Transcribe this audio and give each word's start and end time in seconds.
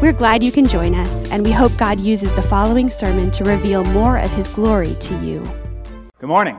We're 0.00 0.12
glad 0.14 0.42
you 0.42 0.50
can 0.50 0.66
join 0.66 0.94
us, 0.94 1.30
and 1.30 1.44
we 1.44 1.52
hope 1.52 1.76
God 1.76 2.00
uses 2.00 2.34
the 2.34 2.40
following 2.40 2.88
sermon 2.88 3.30
to 3.32 3.44
reveal 3.44 3.84
more 3.84 4.16
of 4.16 4.32
His 4.32 4.48
glory 4.48 4.94
to 4.94 5.14
you. 5.22 5.46
Good 6.18 6.26
morning. 6.26 6.58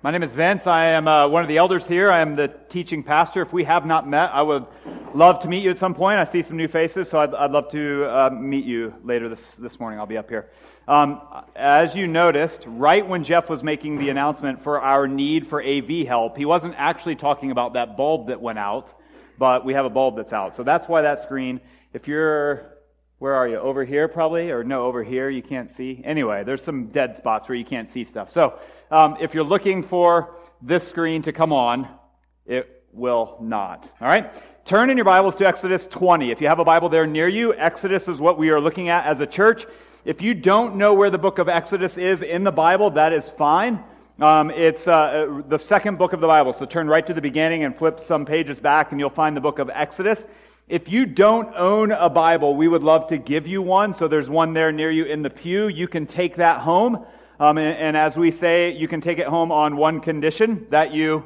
My 0.00 0.12
name 0.12 0.22
is 0.22 0.30
Vince. 0.30 0.68
I 0.68 0.90
am 0.90 1.08
uh, 1.08 1.26
one 1.26 1.42
of 1.42 1.48
the 1.48 1.56
elders 1.56 1.84
here. 1.84 2.12
I 2.12 2.20
am 2.20 2.36
the 2.36 2.46
teaching 2.68 3.02
pastor. 3.02 3.42
If 3.42 3.52
we 3.52 3.64
have 3.64 3.86
not 3.86 4.08
met, 4.08 4.30
I 4.32 4.40
would 4.40 4.66
love 5.14 5.40
to 5.40 5.48
meet 5.48 5.64
you 5.64 5.70
at 5.70 5.78
some 5.78 5.96
point. 5.96 6.20
I 6.20 6.30
see 6.30 6.44
some 6.44 6.56
new 6.56 6.68
faces, 6.68 7.08
so 7.08 7.18
I'd, 7.18 7.34
I'd 7.34 7.50
love 7.50 7.72
to 7.72 8.04
uh, 8.04 8.30
meet 8.30 8.64
you 8.64 8.94
later 9.02 9.28
this, 9.28 9.42
this 9.58 9.80
morning. 9.80 9.98
I'll 9.98 10.06
be 10.06 10.16
up 10.16 10.28
here. 10.28 10.50
Um, 10.86 11.20
as 11.56 11.92
you 11.92 12.06
noticed, 12.06 12.62
right 12.68 13.04
when 13.04 13.24
Jeff 13.24 13.50
was 13.50 13.64
making 13.64 13.98
the 13.98 14.10
announcement 14.10 14.62
for 14.62 14.80
our 14.80 15.08
need 15.08 15.48
for 15.48 15.60
AV 15.60 16.06
help, 16.06 16.36
he 16.36 16.44
wasn't 16.44 16.76
actually 16.76 17.16
talking 17.16 17.50
about 17.50 17.72
that 17.72 17.96
bulb 17.96 18.28
that 18.28 18.40
went 18.40 18.60
out 18.60 18.94
but 19.38 19.64
we 19.64 19.72
have 19.72 19.84
a 19.84 19.90
bulb 19.90 20.16
that's 20.16 20.32
out. 20.32 20.56
So 20.56 20.62
that's 20.62 20.88
why 20.88 21.02
that 21.02 21.22
screen, 21.22 21.60
if 21.92 22.08
you're, 22.08 22.74
where 23.18 23.34
are 23.34 23.48
you? 23.48 23.56
Over 23.56 23.84
here 23.84 24.08
probably? 24.08 24.50
Or 24.50 24.64
no, 24.64 24.84
over 24.84 25.02
here 25.02 25.30
you 25.30 25.42
can't 25.42 25.70
see? 25.70 26.02
Anyway, 26.04 26.44
there's 26.44 26.62
some 26.62 26.88
dead 26.88 27.16
spots 27.16 27.48
where 27.48 27.56
you 27.56 27.64
can't 27.64 27.88
see 27.88 28.04
stuff. 28.04 28.32
So 28.32 28.58
um, 28.90 29.16
if 29.20 29.34
you're 29.34 29.44
looking 29.44 29.82
for 29.82 30.36
this 30.60 30.86
screen 30.86 31.22
to 31.22 31.32
come 31.32 31.52
on, 31.52 31.88
it 32.46 32.84
will 32.92 33.38
not. 33.40 33.90
All 34.00 34.08
right? 34.08 34.32
Turn 34.64 34.90
in 34.90 34.96
your 34.96 35.04
Bibles 35.04 35.36
to 35.36 35.46
Exodus 35.46 35.86
20. 35.86 36.30
If 36.30 36.40
you 36.40 36.48
have 36.48 36.58
a 36.58 36.64
Bible 36.64 36.88
there 36.88 37.06
near 37.06 37.28
you, 37.28 37.54
Exodus 37.54 38.08
is 38.08 38.18
what 38.18 38.38
we 38.38 38.50
are 38.50 38.60
looking 38.60 38.88
at 38.88 39.06
as 39.06 39.20
a 39.20 39.26
church. 39.26 39.66
If 40.04 40.20
you 40.20 40.34
don't 40.34 40.76
know 40.76 40.94
where 40.94 41.10
the 41.10 41.18
book 41.18 41.38
of 41.38 41.48
Exodus 41.48 41.96
is 41.96 42.22
in 42.22 42.44
the 42.44 42.52
Bible, 42.52 42.90
that 42.90 43.12
is 43.12 43.28
fine. 43.30 43.82
Um, 44.20 44.50
it's 44.50 44.88
uh, 44.88 45.42
the 45.46 45.58
second 45.58 45.96
book 45.96 46.12
of 46.12 46.20
the 46.20 46.26
Bible. 46.26 46.52
So 46.52 46.66
turn 46.66 46.88
right 46.88 47.06
to 47.06 47.14
the 47.14 47.20
beginning 47.20 47.62
and 47.62 47.76
flip 47.76 48.04
some 48.08 48.26
pages 48.26 48.58
back, 48.58 48.90
and 48.90 48.98
you'll 48.98 49.10
find 49.10 49.36
the 49.36 49.40
book 49.40 49.60
of 49.60 49.70
Exodus. 49.72 50.24
If 50.66 50.88
you 50.88 51.06
don't 51.06 51.54
own 51.54 51.92
a 51.92 52.10
Bible, 52.10 52.56
we 52.56 52.66
would 52.66 52.82
love 52.82 53.06
to 53.08 53.16
give 53.16 53.46
you 53.46 53.62
one. 53.62 53.94
So 53.94 54.08
there's 54.08 54.28
one 54.28 54.54
there 54.54 54.72
near 54.72 54.90
you 54.90 55.04
in 55.04 55.22
the 55.22 55.30
pew. 55.30 55.68
You 55.68 55.86
can 55.86 56.04
take 56.04 56.36
that 56.36 56.60
home. 56.60 57.06
Um, 57.38 57.58
and, 57.58 57.78
and 57.78 57.96
as 57.96 58.16
we 58.16 58.32
say, 58.32 58.72
you 58.72 58.88
can 58.88 59.00
take 59.00 59.18
it 59.18 59.28
home 59.28 59.52
on 59.52 59.76
one 59.76 60.00
condition 60.00 60.66
that 60.70 60.92
you 60.92 61.22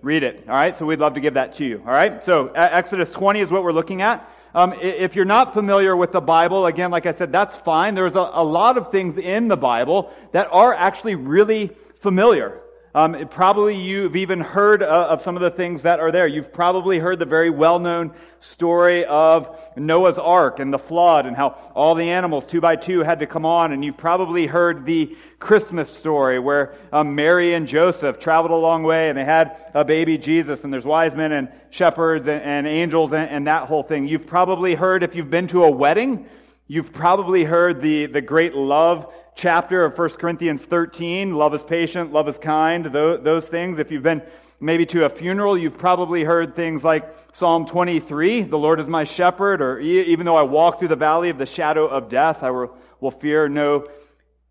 read 0.00 0.22
it. 0.22 0.44
All 0.46 0.54
right? 0.54 0.76
So 0.76 0.86
we'd 0.86 1.00
love 1.00 1.14
to 1.14 1.20
give 1.20 1.34
that 1.34 1.54
to 1.54 1.64
you. 1.64 1.82
All 1.84 1.92
right? 1.92 2.24
So 2.24 2.52
Exodus 2.54 3.10
20 3.10 3.40
is 3.40 3.50
what 3.50 3.64
we're 3.64 3.72
looking 3.72 4.00
at. 4.00 4.30
Um, 4.54 4.72
if 4.80 5.14
you're 5.14 5.24
not 5.24 5.54
familiar 5.54 5.96
with 5.96 6.12
the 6.12 6.20
Bible, 6.20 6.66
again, 6.66 6.90
like 6.90 7.06
I 7.06 7.12
said, 7.12 7.30
that's 7.30 7.56
fine. 7.58 7.94
There's 7.94 8.16
a, 8.16 8.30
a 8.32 8.44
lot 8.44 8.76
of 8.76 8.90
things 8.90 9.16
in 9.16 9.48
the 9.48 9.56
Bible 9.56 10.12
that 10.32 10.48
are 10.50 10.74
actually 10.74 11.14
really 11.14 11.70
familiar. 12.00 12.60
Um, 12.92 13.14
it, 13.14 13.30
probably 13.30 13.76
you've 13.76 14.16
even 14.16 14.40
heard 14.40 14.82
uh, 14.82 14.86
of 15.10 15.22
some 15.22 15.36
of 15.36 15.42
the 15.42 15.50
things 15.50 15.82
that 15.82 16.00
are 16.00 16.10
there. 16.10 16.26
You've 16.26 16.52
probably 16.52 16.98
heard 16.98 17.20
the 17.20 17.24
very 17.24 17.48
well 17.48 17.78
known 17.78 18.12
story 18.40 19.04
of 19.04 19.56
Noah's 19.76 20.18
Ark 20.18 20.58
and 20.58 20.72
the 20.72 20.78
flood 20.78 21.26
and 21.26 21.36
how 21.36 21.50
all 21.74 21.94
the 21.94 22.10
animals, 22.10 22.46
two 22.46 22.60
by 22.60 22.74
two, 22.74 23.00
had 23.00 23.20
to 23.20 23.28
come 23.28 23.46
on. 23.46 23.72
And 23.72 23.84
you've 23.84 23.96
probably 23.96 24.48
heard 24.48 24.86
the 24.86 25.16
Christmas 25.38 25.88
story 25.88 26.40
where 26.40 26.74
um, 26.92 27.14
Mary 27.14 27.54
and 27.54 27.68
Joseph 27.68 28.18
traveled 28.18 28.50
a 28.50 28.56
long 28.56 28.82
way 28.82 29.08
and 29.08 29.16
they 29.16 29.24
had 29.24 29.56
a 29.72 29.84
baby 29.84 30.18
Jesus, 30.18 30.64
and 30.64 30.72
there's 30.72 30.84
wise 30.84 31.14
men 31.14 31.30
and 31.30 31.48
shepherds 31.70 32.26
and, 32.26 32.42
and 32.42 32.66
angels 32.66 33.12
and, 33.12 33.30
and 33.30 33.46
that 33.46 33.68
whole 33.68 33.84
thing. 33.84 34.08
You've 34.08 34.26
probably 34.26 34.74
heard, 34.74 35.04
if 35.04 35.14
you've 35.14 35.30
been 35.30 35.46
to 35.48 35.62
a 35.62 35.70
wedding, 35.70 36.26
you've 36.66 36.92
probably 36.92 37.44
heard 37.44 37.82
the, 37.82 38.06
the 38.06 38.20
great 38.20 38.54
love 38.54 39.12
chapter 39.40 39.86
of 39.86 39.96
1 39.96 40.10
Corinthians 40.10 40.62
13. 40.62 41.34
Love 41.34 41.54
is 41.54 41.64
patient, 41.64 42.12
love 42.12 42.28
is 42.28 42.36
kind, 42.36 42.84
those, 42.84 43.24
those 43.24 43.44
things. 43.46 43.78
If 43.78 43.90
you've 43.90 44.02
been 44.02 44.20
maybe 44.60 44.84
to 44.86 45.06
a 45.06 45.08
funeral, 45.08 45.56
you've 45.56 45.78
probably 45.78 46.24
heard 46.24 46.54
things 46.54 46.84
like 46.84 47.10
Psalm 47.32 47.64
23, 47.64 48.42
the 48.42 48.58
Lord 48.58 48.80
is 48.80 48.88
my 48.88 49.04
shepherd, 49.04 49.62
or 49.62 49.80
even 49.80 50.26
though 50.26 50.36
I 50.36 50.42
walk 50.42 50.78
through 50.78 50.88
the 50.88 50.96
valley 50.96 51.30
of 51.30 51.38
the 51.38 51.46
shadow 51.46 51.86
of 51.86 52.10
death, 52.10 52.42
I 52.42 52.50
will, 52.50 52.76
will 53.00 53.12
fear 53.12 53.48
no 53.48 53.86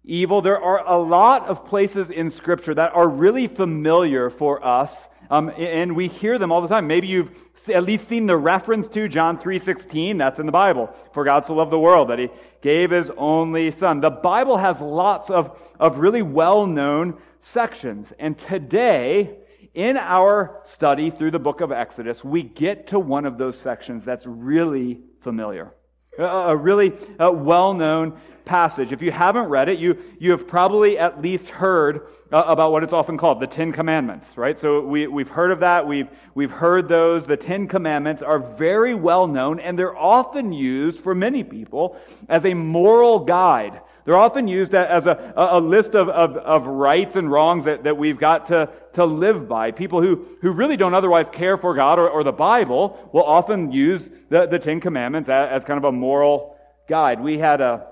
evil. 0.04 0.42
There 0.42 0.60
are 0.60 0.84
a 0.84 0.98
lot 0.98 1.48
of 1.48 1.68
places 1.68 2.10
in 2.10 2.32
Scripture 2.32 2.74
that 2.74 2.96
are 2.96 3.08
really 3.08 3.46
familiar 3.48 4.32
for 4.32 4.66
us, 4.66 4.98
um, 5.30 5.52
and 5.56 5.96
we 5.96 6.08
hear 6.08 6.40
them 6.40 6.52
all 6.52 6.64
the 6.64 6.68
time. 6.68 6.88
Maybe 6.88 7.06
you've 7.06 7.30
at 7.68 7.84
least 7.84 8.08
seen 8.08 8.26
the 8.26 8.38
reference 8.38 8.88
to 8.88 9.08
John 9.08 9.38
3:16, 9.38 10.18
that's 10.18 10.40
in 10.40 10.48
the 10.48 10.52
Bible. 10.52 10.90
For 11.14 11.24
God 11.24 11.46
so 11.46 11.54
loved 11.54 11.72
the 11.72 11.80
world 11.80 12.10
that 12.10 12.18
he 12.18 12.30
gave 12.62 12.92
his 12.92 13.12
only 13.18 13.72
son. 13.72 14.02
The 14.02 14.10
Bible 14.10 14.58
has 14.58 14.80
lots 14.82 15.30
of, 15.30 15.60
of 15.80 16.00
really 16.00 16.22
well-known 16.22 17.18
sections. 17.42 18.12
And 18.20 18.38
today, 18.38 19.38
in 19.74 19.98
our 19.98 20.62
study 20.64 21.10
through 21.10 21.32
the 21.32 21.40
book 21.40 21.62
of 21.62 21.72
Exodus, 21.72 22.24
we 22.24 22.44
get 22.44 22.88
to 22.88 23.00
one 23.00 23.26
of 23.26 23.38
those 23.38 23.58
sections 23.58 24.04
that's 24.04 24.26
really 24.26 25.00
familiar. 25.22 25.74
A 26.20 26.56
really 26.56 26.94
well 27.20 27.74
known 27.74 28.20
passage. 28.44 28.92
If 28.92 29.02
you 29.02 29.12
haven't 29.12 29.46
read 29.46 29.70
it, 29.70 29.80
you, 29.80 29.98
you 30.20 30.32
have 30.32 30.48
probably 30.48 30.98
at 30.98 31.22
least 31.22 31.48
heard 31.48 32.08
uh, 32.32 32.44
about 32.48 32.72
what 32.72 32.84
it's 32.84 32.94
often 32.94 33.16
called 33.16 33.40
the 33.40 33.48
Ten 33.48 33.72
Commandments, 33.72 34.28
right? 34.36 34.60
So 34.60 34.82
we, 34.82 35.08
we've 35.08 35.30
heard 35.30 35.52
of 35.52 35.60
that. 35.60 35.86
We've, 35.86 36.08
we've 36.34 36.52
heard 36.52 36.90
those. 36.90 37.26
The 37.26 37.38
Ten 37.38 37.68
Commandments 37.68 38.22
are 38.22 38.40
very 38.40 38.96
well 38.96 39.28
known, 39.28 39.60
and 39.60 39.78
they're 39.78 39.96
often 39.96 40.52
used 40.52 41.00
for 41.00 41.14
many 41.14 41.44
people 41.44 41.96
as 42.28 42.44
a 42.44 42.54
moral 42.54 43.20
guide. 43.20 43.82
They're 44.10 44.18
often 44.18 44.48
used 44.48 44.74
as 44.74 45.06
a, 45.06 45.34
a 45.36 45.60
list 45.60 45.94
of, 45.94 46.10
of, 46.10 46.36
of 46.36 46.66
rights 46.66 47.16
and 47.16 47.32
wrongs 47.32 47.66
that, 47.66 47.84
that 47.84 47.96
we've 47.96 48.18
got 48.18 48.48
to, 48.48 48.68
to 48.94 49.06
live 49.06 49.48
by. 49.48 49.70
People 49.70 50.02
who, 50.02 50.26
who 50.42 50.50
really 50.50 50.78
don't 50.78 50.96
otherwise 50.96 51.28
care 51.32 51.58
for 51.58 51.76
God 51.76 52.00
or, 52.00 52.10
or 52.10 52.24
the 52.24 52.32
Bible 52.32 53.08
will 53.14 53.24
often 53.24 53.72
use 53.72 54.10
the, 54.30 54.48
the 54.48 54.58
Ten 54.58 54.82
Commandments 54.82 55.30
as, 55.30 55.62
as 55.62 55.64
kind 55.64 55.78
of 55.78 55.84
a 55.84 55.92
moral 55.92 56.58
guide. 56.88 57.22
We 57.22 57.38
had 57.38 57.62
a, 57.62 57.86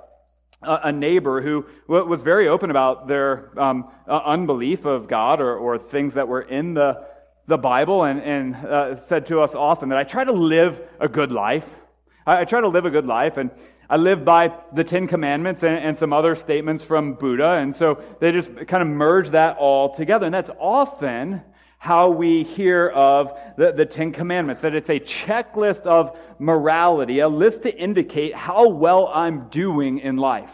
a 0.63 0.91
neighbor 0.91 1.39
who 1.39 1.67
was 1.87 2.23
very 2.23 2.47
open 2.47 2.71
about 2.71 3.07
their 3.07 3.51
um, 3.55 3.87
uh, 4.07 4.19
unbelief 4.25 4.85
of 4.85 5.07
God 5.07 5.39
or, 5.39 5.55
or 5.55 5.77
things 5.77 6.15
that 6.15 6.27
were 6.27 6.41
in 6.41 6.73
the, 6.73 7.05
the 7.45 7.59
Bible 7.59 8.05
and, 8.05 8.23
and 8.23 8.55
uh, 8.55 8.99
said 9.01 9.27
to 9.27 9.41
us 9.41 9.53
often 9.53 9.89
that 9.89 9.99
I 9.99 10.03
try 10.03 10.23
to 10.23 10.31
live 10.31 10.81
a 10.99 11.07
good 11.07 11.31
life. 11.31 11.67
I, 12.25 12.41
I, 12.41 12.45
try 12.45 12.61
to 12.61 12.69
live 12.69 12.85
a 12.85 12.89
good 12.89 13.05
life 13.05 13.37
and 13.37 13.51
I 13.89 13.97
live 13.97 14.25
by 14.25 14.53
the 14.73 14.83
Ten 14.83 15.07
Commandments 15.07 15.63
and, 15.63 15.77
and 15.77 15.97
some 15.97 16.11
other 16.11 16.35
statements 16.35 16.83
from 16.83 17.13
Buddha. 17.13 17.51
And 17.51 17.75
so 17.75 18.01
they 18.19 18.31
just 18.31 18.49
kind 18.67 18.81
of 18.81 18.87
merge 18.87 19.29
that 19.29 19.57
all 19.57 19.95
together. 19.95 20.25
And 20.25 20.35
that's 20.35 20.49
often 20.59 21.41
how 21.77 22.09
we 22.09 22.43
hear 22.43 22.89
of 22.89 23.37
the, 23.55 23.71
the 23.71 23.85
Ten 23.85 24.11
Commandments, 24.11 24.63
that 24.63 24.75
it's 24.75 24.89
a 24.89 24.99
checklist 24.99 25.83
of 25.83 26.17
morality, 26.39 27.19
a 27.19 27.29
list 27.29 27.63
to 27.63 27.75
indicate 27.75 28.35
how 28.35 28.67
well 28.67 29.07
I'm 29.07 29.47
doing 29.49 29.99
in 29.99 30.17
life. 30.17 30.51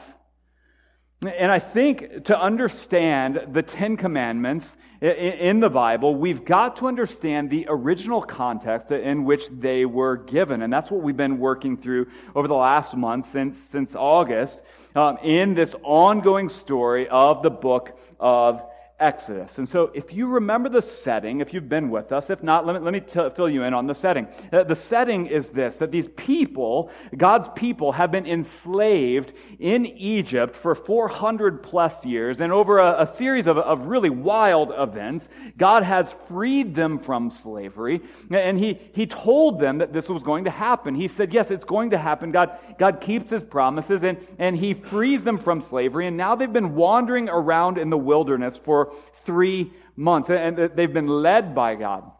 And 1.28 1.52
I 1.52 1.60
think 1.60 2.26
to 2.26 2.40
understand 2.40 3.48
the 3.54 3.62
Ten 3.62 3.98
Commandments 3.98 4.76
in 5.02 5.60
the 5.60 5.70
Bible, 5.70 6.16
we've 6.16 6.44
got 6.44 6.78
to 6.78 6.88
understand 6.88 7.50
the 7.50 7.66
original 7.70 8.22
context 8.22 8.92
in 8.92 9.26
which 9.26 9.44
they 9.50 9.86
were 9.86 10.18
given. 10.18 10.62
And 10.62 10.72
that's 10.72 10.90
what 10.90 11.02
we've 11.02 11.18
been 11.18 11.40
working 11.40 11.78
through 11.78 12.08
over 12.36 12.48
the 12.48 12.56
last 12.56 12.96
month 12.96 13.32
since, 13.32 13.56
since 13.72 13.96
August 13.96 14.62
um, 14.96 15.18
in 15.24 15.54
this 15.54 15.74
ongoing 15.84 16.50
story 16.50 17.08
of 17.10 17.42
the 17.42 17.50
book 17.50 17.98
of 18.20 18.62
Exodus. 19.00 19.58
And 19.58 19.68
so, 19.68 19.92
if 19.94 20.14
you 20.14 20.28
remember 20.28 20.70
the 20.70 20.82
setting, 20.82 21.42
if 21.42 21.54
you've 21.54 21.68
been 21.68 21.90
with 21.90 22.12
us, 22.12 22.30
if 22.30 22.44
not, 22.44 22.66
let 22.66 22.76
me, 22.76 22.80
let 22.80 22.94
me 22.94 23.00
t- 23.00 23.30
fill 23.36 23.50
you 23.50 23.64
in 23.64 23.74
on 23.74 23.88
the 23.88 23.96
setting. 23.96 24.28
Uh, 24.52 24.64
the 24.64 24.76
setting 24.76 25.26
is 25.26 25.50
this 25.50 25.78
that 25.78 25.92
these 25.92 26.08
people, 26.10 26.92
God's 27.18 27.50
people, 27.56 27.92
have 27.92 28.12
been 28.12 28.28
enslaved 28.28 29.34
in 29.60 29.88
Egypt 29.88 30.56
for 30.56 30.76
400 30.76 31.64
plus 31.64 32.06
years. 32.06 32.40
And 32.40 32.54
over 32.54 32.78
a, 32.78 33.02
a 33.02 33.16
series 33.18 33.48
of, 33.48 33.58
of 33.58 33.88
really 33.88 34.12
wild 34.12 34.72
events, 34.78 35.28
God 35.58 35.84
has 35.84 36.08
freed 36.30 36.76
them 36.76 37.00
from 37.00 37.32
slavery. 37.32 38.00
And 38.30 38.60
he, 38.60 38.80
he 38.94 39.08
told 39.08 39.60
them 39.60 39.80
that 39.80 39.92
this 39.92 40.08
was 40.08 40.22
going 40.22 40.46
to 40.46 40.52
happen. 40.52 40.94
He 40.94 41.08
said, 41.08 41.34
Yes, 41.34 41.52
it's 41.52 41.66
going 41.66 41.90
to 41.90 41.98
happen. 41.98 42.32
God, 42.32 42.58
God 42.78 43.02
keeps 43.02 43.32
his 43.32 43.44
promises, 43.44 44.04
and, 44.04 44.20
and 44.38 44.56
he 44.56 44.76
frees 44.76 45.24
them 45.24 45.40
from 45.40 45.62
slavery. 45.64 46.08
And 46.08 46.16
now 46.16 46.36
they've 46.36 46.54
been 46.54 46.76
wandering 46.76 47.28
around 47.28 47.78
in 47.78 47.90
the 47.90 47.98
wilderness 47.98 48.56
for 48.64 48.93
three 49.26 49.74
months. 49.96 50.30
And 50.30 50.58
they've 50.76 50.94
been 50.94 51.08
led 51.08 51.56
by 51.56 51.76
God. 51.76 52.12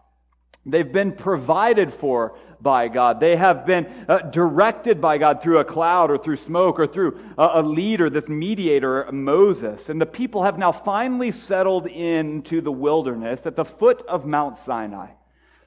They've 0.66 0.92
been 0.92 1.12
provided 1.12 1.94
for 1.94 2.38
by 2.62 2.88
God. 2.88 3.20
They 3.20 3.36
have 3.36 3.66
been 3.66 3.86
uh, 4.08 4.20
directed 4.20 5.02
by 5.02 5.18
God 5.18 5.42
through 5.42 5.60
a 5.60 5.66
cloud 5.66 6.10
or 6.10 6.18
through 6.18 6.38
smoke 6.38 6.80
or 6.80 6.88
through 6.88 7.20
a, 7.38 7.50
a 7.56 7.62
leader, 7.62 8.10
this 8.10 8.30
mediator, 8.30 9.10
Moses. 9.12 9.90
And 9.90 10.00
the 10.00 10.06
people 10.06 10.44
have 10.44 10.58
now 10.58 10.72
finally 10.72 11.32
settled 11.32 11.88
into 11.88 12.62
the 12.62 12.72
wilderness 12.72 13.42
at 13.46 13.58
the 13.58 13.66
foot 13.66 14.04
of 14.08 14.26
Mount 14.26 14.58
Sinai. 14.60 15.08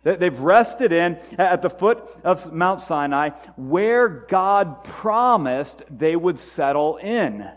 They've 0.03 0.39
rested 0.39 0.93
in 0.93 1.19
at 1.37 1.63
the 1.63 1.71
foot 1.71 1.99
of 2.23 2.53
Mount 2.53 2.81
Sinai 2.83 3.31
where 3.57 4.09
God 4.09 4.85
promised 4.85 5.83
they 5.91 6.15
would 6.15 6.39
settle 6.39 6.97
in. 6.97 7.51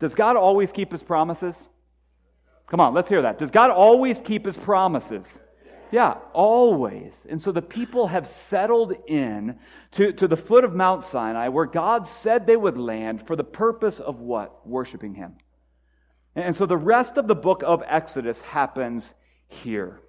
Does 0.00 0.14
God 0.14 0.36
always 0.36 0.72
keep 0.72 0.90
his 0.90 1.02
promises? 1.02 1.54
Come 2.68 2.80
on, 2.80 2.94
let's 2.94 3.08
hear 3.08 3.22
that. 3.22 3.38
Does 3.38 3.50
God 3.50 3.70
always 3.70 4.18
keep 4.18 4.44
his 4.44 4.56
promises? 4.56 5.26
Yeah, 5.90 6.18
always. 6.34 7.12
And 7.28 7.40
so 7.40 7.50
the 7.50 7.62
people 7.62 8.08
have 8.08 8.26
settled 8.48 8.92
in 9.06 9.58
to, 9.92 10.12
to 10.12 10.28
the 10.28 10.36
foot 10.36 10.64
of 10.64 10.74
Mount 10.74 11.02
Sinai 11.04 11.48
where 11.48 11.64
God 11.64 12.06
said 12.06 12.46
they 12.46 12.56
would 12.56 12.76
land 12.76 13.26
for 13.26 13.36
the 13.36 13.44
purpose 13.44 13.98
of 13.98 14.20
what? 14.20 14.66
Worshiping 14.66 15.14
him. 15.14 15.36
And 16.34 16.54
so 16.54 16.66
the 16.66 16.76
rest 16.76 17.16
of 17.16 17.26
the 17.26 17.34
book 17.34 17.62
of 17.64 17.82
Exodus 17.86 18.38
happens 18.40 19.12
here. 19.48 20.00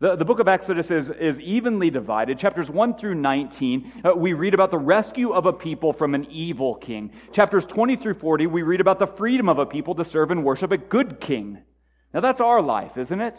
The, 0.00 0.16
the 0.16 0.24
book 0.24 0.40
of 0.40 0.48
Exodus 0.48 0.90
is, 0.90 1.08
is 1.08 1.40
evenly 1.40 1.90
divided. 1.90 2.38
Chapters 2.38 2.68
1 2.68 2.96
through 2.96 3.14
19, 3.14 4.02
uh, 4.04 4.12
we 4.16 4.32
read 4.32 4.54
about 4.54 4.70
the 4.70 4.78
rescue 4.78 5.32
of 5.32 5.46
a 5.46 5.52
people 5.52 5.92
from 5.92 6.14
an 6.14 6.26
evil 6.30 6.74
king. 6.74 7.12
Chapters 7.32 7.64
20 7.64 7.96
through 7.96 8.14
40, 8.14 8.46
we 8.46 8.62
read 8.62 8.80
about 8.80 8.98
the 8.98 9.06
freedom 9.06 9.48
of 9.48 9.58
a 9.58 9.66
people 9.66 9.94
to 9.96 10.04
serve 10.04 10.30
and 10.30 10.44
worship 10.44 10.72
a 10.72 10.78
good 10.78 11.20
king. 11.20 11.58
Now 12.12 12.20
that's 12.20 12.40
our 12.40 12.62
life, 12.62 12.96
isn't 12.96 13.20
it? 13.20 13.36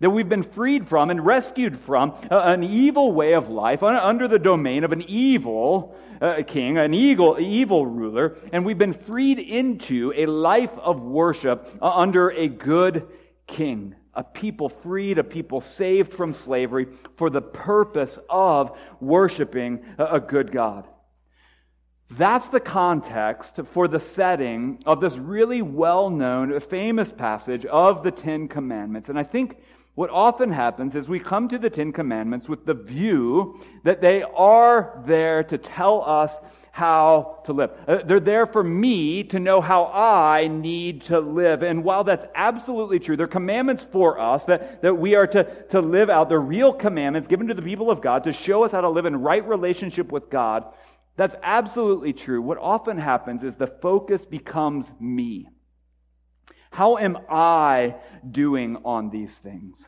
That 0.00 0.10
we've 0.10 0.28
been 0.28 0.42
freed 0.42 0.88
from 0.88 1.10
and 1.10 1.24
rescued 1.24 1.78
from 1.80 2.14
an 2.30 2.62
evil 2.62 3.12
way 3.12 3.32
of 3.32 3.48
life 3.48 3.82
under 3.82 4.28
the 4.28 4.38
domain 4.38 4.84
of 4.84 4.92
an 4.92 5.02
evil 5.02 5.96
uh, 6.20 6.42
king, 6.46 6.76
an 6.78 6.92
evil, 6.92 7.38
evil 7.40 7.86
ruler, 7.86 8.36
and 8.52 8.64
we've 8.64 8.78
been 8.78 8.92
freed 8.92 9.38
into 9.38 10.12
a 10.14 10.26
life 10.26 10.72
of 10.78 11.00
worship 11.00 11.68
uh, 11.80 11.88
under 11.88 12.30
a 12.30 12.48
good 12.48 13.06
king 13.46 13.94
a 14.16 14.24
people 14.24 14.70
freed, 14.70 15.18
a 15.18 15.24
people 15.24 15.60
saved 15.60 16.14
from 16.14 16.32
slavery 16.32 16.86
for 17.16 17.28
the 17.28 17.42
purpose 17.42 18.18
of 18.30 18.76
worshiping 18.98 19.84
a 19.98 20.18
good 20.18 20.50
God. 20.50 20.88
That's 22.10 22.48
the 22.50 22.60
context 22.60 23.58
for 23.72 23.88
the 23.88 23.98
setting 23.98 24.78
of 24.86 25.00
this 25.00 25.16
really 25.16 25.60
well 25.60 26.08
known, 26.08 26.58
famous 26.60 27.10
passage 27.10 27.64
of 27.66 28.04
the 28.04 28.12
Ten 28.12 28.46
Commandments. 28.46 29.08
And 29.08 29.18
I 29.18 29.24
think 29.24 29.56
what 29.96 30.10
often 30.10 30.52
happens 30.52 30.94
is 30.94 31.08
we 31.08 31.18
come 31.18 31.48
to 31.48 31.58
the 31.58 31.70
Ten 31.70 31.90
Commandments 31.92 32.48
with 32.48 32.64
the 32.64 32.74
view 32.74 33.58
that 33.82 34.00
they 34.00 34.22
are 34.22 35.02
there 35.06 35.42
to 35.44 35.58
tell 35.58 36.02
us 36.02 36.36
how 36.70 37.40
to 37.46 37.54
live. 37.54 37.70
Uh, 37.88 37.98
they're 38.04 38.20
there 38.20 38.46
for 38.46 38.62
me 38.62 39.24
to 39.24 39.40
know 39.40 39.62
how 39.62 39.86
I 39.86 40.46
need 40.46 41.02
to 41.04 41.18
live. 41.18 41.62
And 41.62 41.82
while 41.82 42.04
that's 42.04 42.26
absolutely 42.34 42.98
true, 42.98 43.16
they're 43.16 43.26
commandments 43.26 43.86
for 43.90 44.20
us 44.20 44.44
that, 44.44 44.82
that 44.82 44.94
we 44.94 45.14
are 45.14 45.26
to, 45.28 45.44
to 45.70 45.80
live 45.80 46.10
out. 46.10 46.28
They're 46.28 46.38
real 46.38 46.74
commandments 46.74 47.26
given 47.26 47.48
to 47.48 47.54
the 47.54 47.62
people 47.62 47.90
of 47.90 48.02
God 48.02 48.24
to 48.24 48.32
show 48.32 48.64
us 48.64 48.72
how 48.72 48.82
to 48.82 48.90
live 48.90 49.06
in 49.06 49.16
right 49.16 49.46
relationship 49.48 50.12
with 50.12 50.28
God. 50.28 50.66
That's 51.16 51.34
absolutely 51.42 52.12
true. 52.12 52.42
What 52.42 52.58
often 52.58 52.98
happens 52.98 53.42
is 53.42 53.54
the 53.54 53.66
focus 53.66 54.24
becomes 54.24 54.86
me. 55.00 55.48
How 56.70 56.98
am 56.98 57.16
I 57.30 57.96
doing 58.30 58.76
on 58.84 59.08
these 59.10 59.34
things? 59.34 59.86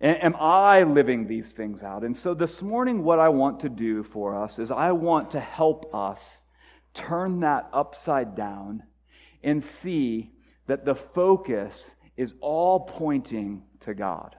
Am 0.00 0.34
I 0.38 0.82
living 0.82 1.28
these 1.28 1.52
things 1.52 1.82
out? 1.82 2.02
And 2.02 2.16
so 2.16 2.34
this 2.34 2.60
morning, 2.60 3.04
what 3.04 3.20
I 3.20 3.28
want 3.28 3.60
to 3.60 3.68
do 3.68 4.02
for 4.02 4.42
us 4.42 4.58
is 4.58 4.70
I 4.70 4.92
want 4.92 5.30
to 5.30 5.40
help 5.40 5.94
us 5.94 6.40
turn 6.94 7.40
that 7.40 7.68
upside 7.72 8.34
down 8.34 8.82
and 9.42 9.62
see 9.62 10.32
that 10.66 10.84
the 10.84 10.94
focus 10.94 11.84
is 12.16 12.34
all 12.40 12.80
pointing 12.80 13.62
to 13.80 13.94
God. 13.94 14.36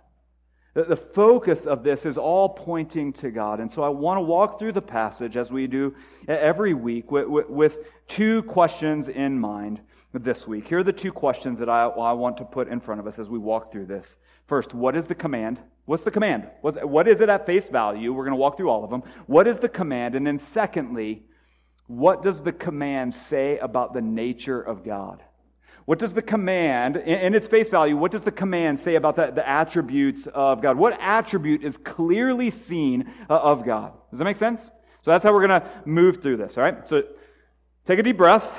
The 0.76 0.98
focus 0.98 1.62
of 1.66 1.84
this 1.84 2.06
is 2.06 2.18
all 2.18 2.50
pointing 2.50 3.14
to 3.14 3.32
God. 3.32 3.62
And 3.62 3.72
so 3.72 3.82
I 3.82 3.88
want 3.88 4.18
to 4.18 4.22
walk 4.22 4.60
through 4.60 4.74
the 4.74 4.82
passage 4.82 5.38
as 5.38 5.50
we 5.50 5.68
do 5.68 5.96
every 6.28 6.74
week 6.74 7.06
with, 7.10 7.78
two 8.10 8.44
questions 8.44 9.08
in 9.08 9.40
mind 9.40 9.80
this 10.14 10.46
week. 10.46 10.68
Here 10.68 10.80
are 10.80 10.84
the 10.84 10.92
two 10.92 11.14
questions 11.14 11.60
that 11.60 11.70
I 11.70 12.12
want 12.12 12.36
to 12.38 12.44
put 12.44 12.68
in 12.68 12.82
front 12.82 13.00
of 13.00 13.08
us 13.08 13.18
as 13.18 13.30
we 13.30 13.40
walk 13.40 13.72
through 13.72 13.86
this. 13.86 14.06
First, 14.48 14.74
what 14.74 14.98
is 14.98 15.06
the 15.06 15.16
command? 15.16 15.62
What's 15.86 16.04
the 16.04 16.12
command? 16.12 16.50
What 16.60 17.08
is 17.08 17.22
it 17.22 17.30
at 17.30 17.46
face 17.46 17.70
value? 17.70 18.12
We're 18.12 18.26
going 18.26 18.36
to 18.36 18.42
walk 18.42 18.58
through 18.58 18.70
all 18.70 18.84
of 18.84 18.90
them. 18.90 19.04
What 19.28 19.48
is 19.48 19.60
the 19.60 19.70
command? 19.70 20.14
And 20.14 20.28
then, 20.28 20.40
secondly, 20.40 21.24
what 21.88 22.22
does 22.22 22.44
the 22.44 22.52
command 22.52 23.16
say 23.16 23.60
about 23.60 23.94
the 23.94 24.02
nature 24.02 24.62
of 24.62 24.84
God? 24.84 25.24
What 25.86 26.00
does 26.00 26.14
the 26.16 26.22
command, 26.22 26.98
in 26.98 27.36
its 27.36 27.48
face 27.48 27.70
value, 27.70 27.96
what 27.96 28.12
does 28.12 28.24
the 28.24 28.32
command 28.32 28.80
say 28.80 28.96
about 28.96 29.16
the, 29.16 29.32
the 29.32 29.48
attributes 29.48 30.28
of 30.34 30.62
God? 30.62 30.78
What 30.78 31.00
attribute 31.00 31.64
is 31.64 31.78
clearly 31.78 32.50
seen 32.50 33.14
uh, 33.30 33.36
of 33.36 33.66
God? 33.66 33.94
Does 34.10 34.18
that 34.18 34.26
make 34.26 34.38
sense? 34.38 34.60
So 35.04 35.12
that's 35.12 35.24
how 35.24 35.32
we're 35.32 35.48
going 35.48 35.62
to 35.62 35.70
move 35.86 36.24
through 36.24 36.38
this, 36.38 36.58
all 36.58 36.64
right? 36.64 36.88
So 36.90 37.04
take 37.86 38.00
a 38.00 38.04
deep 38.04 38.18
breath. 38.18 38.52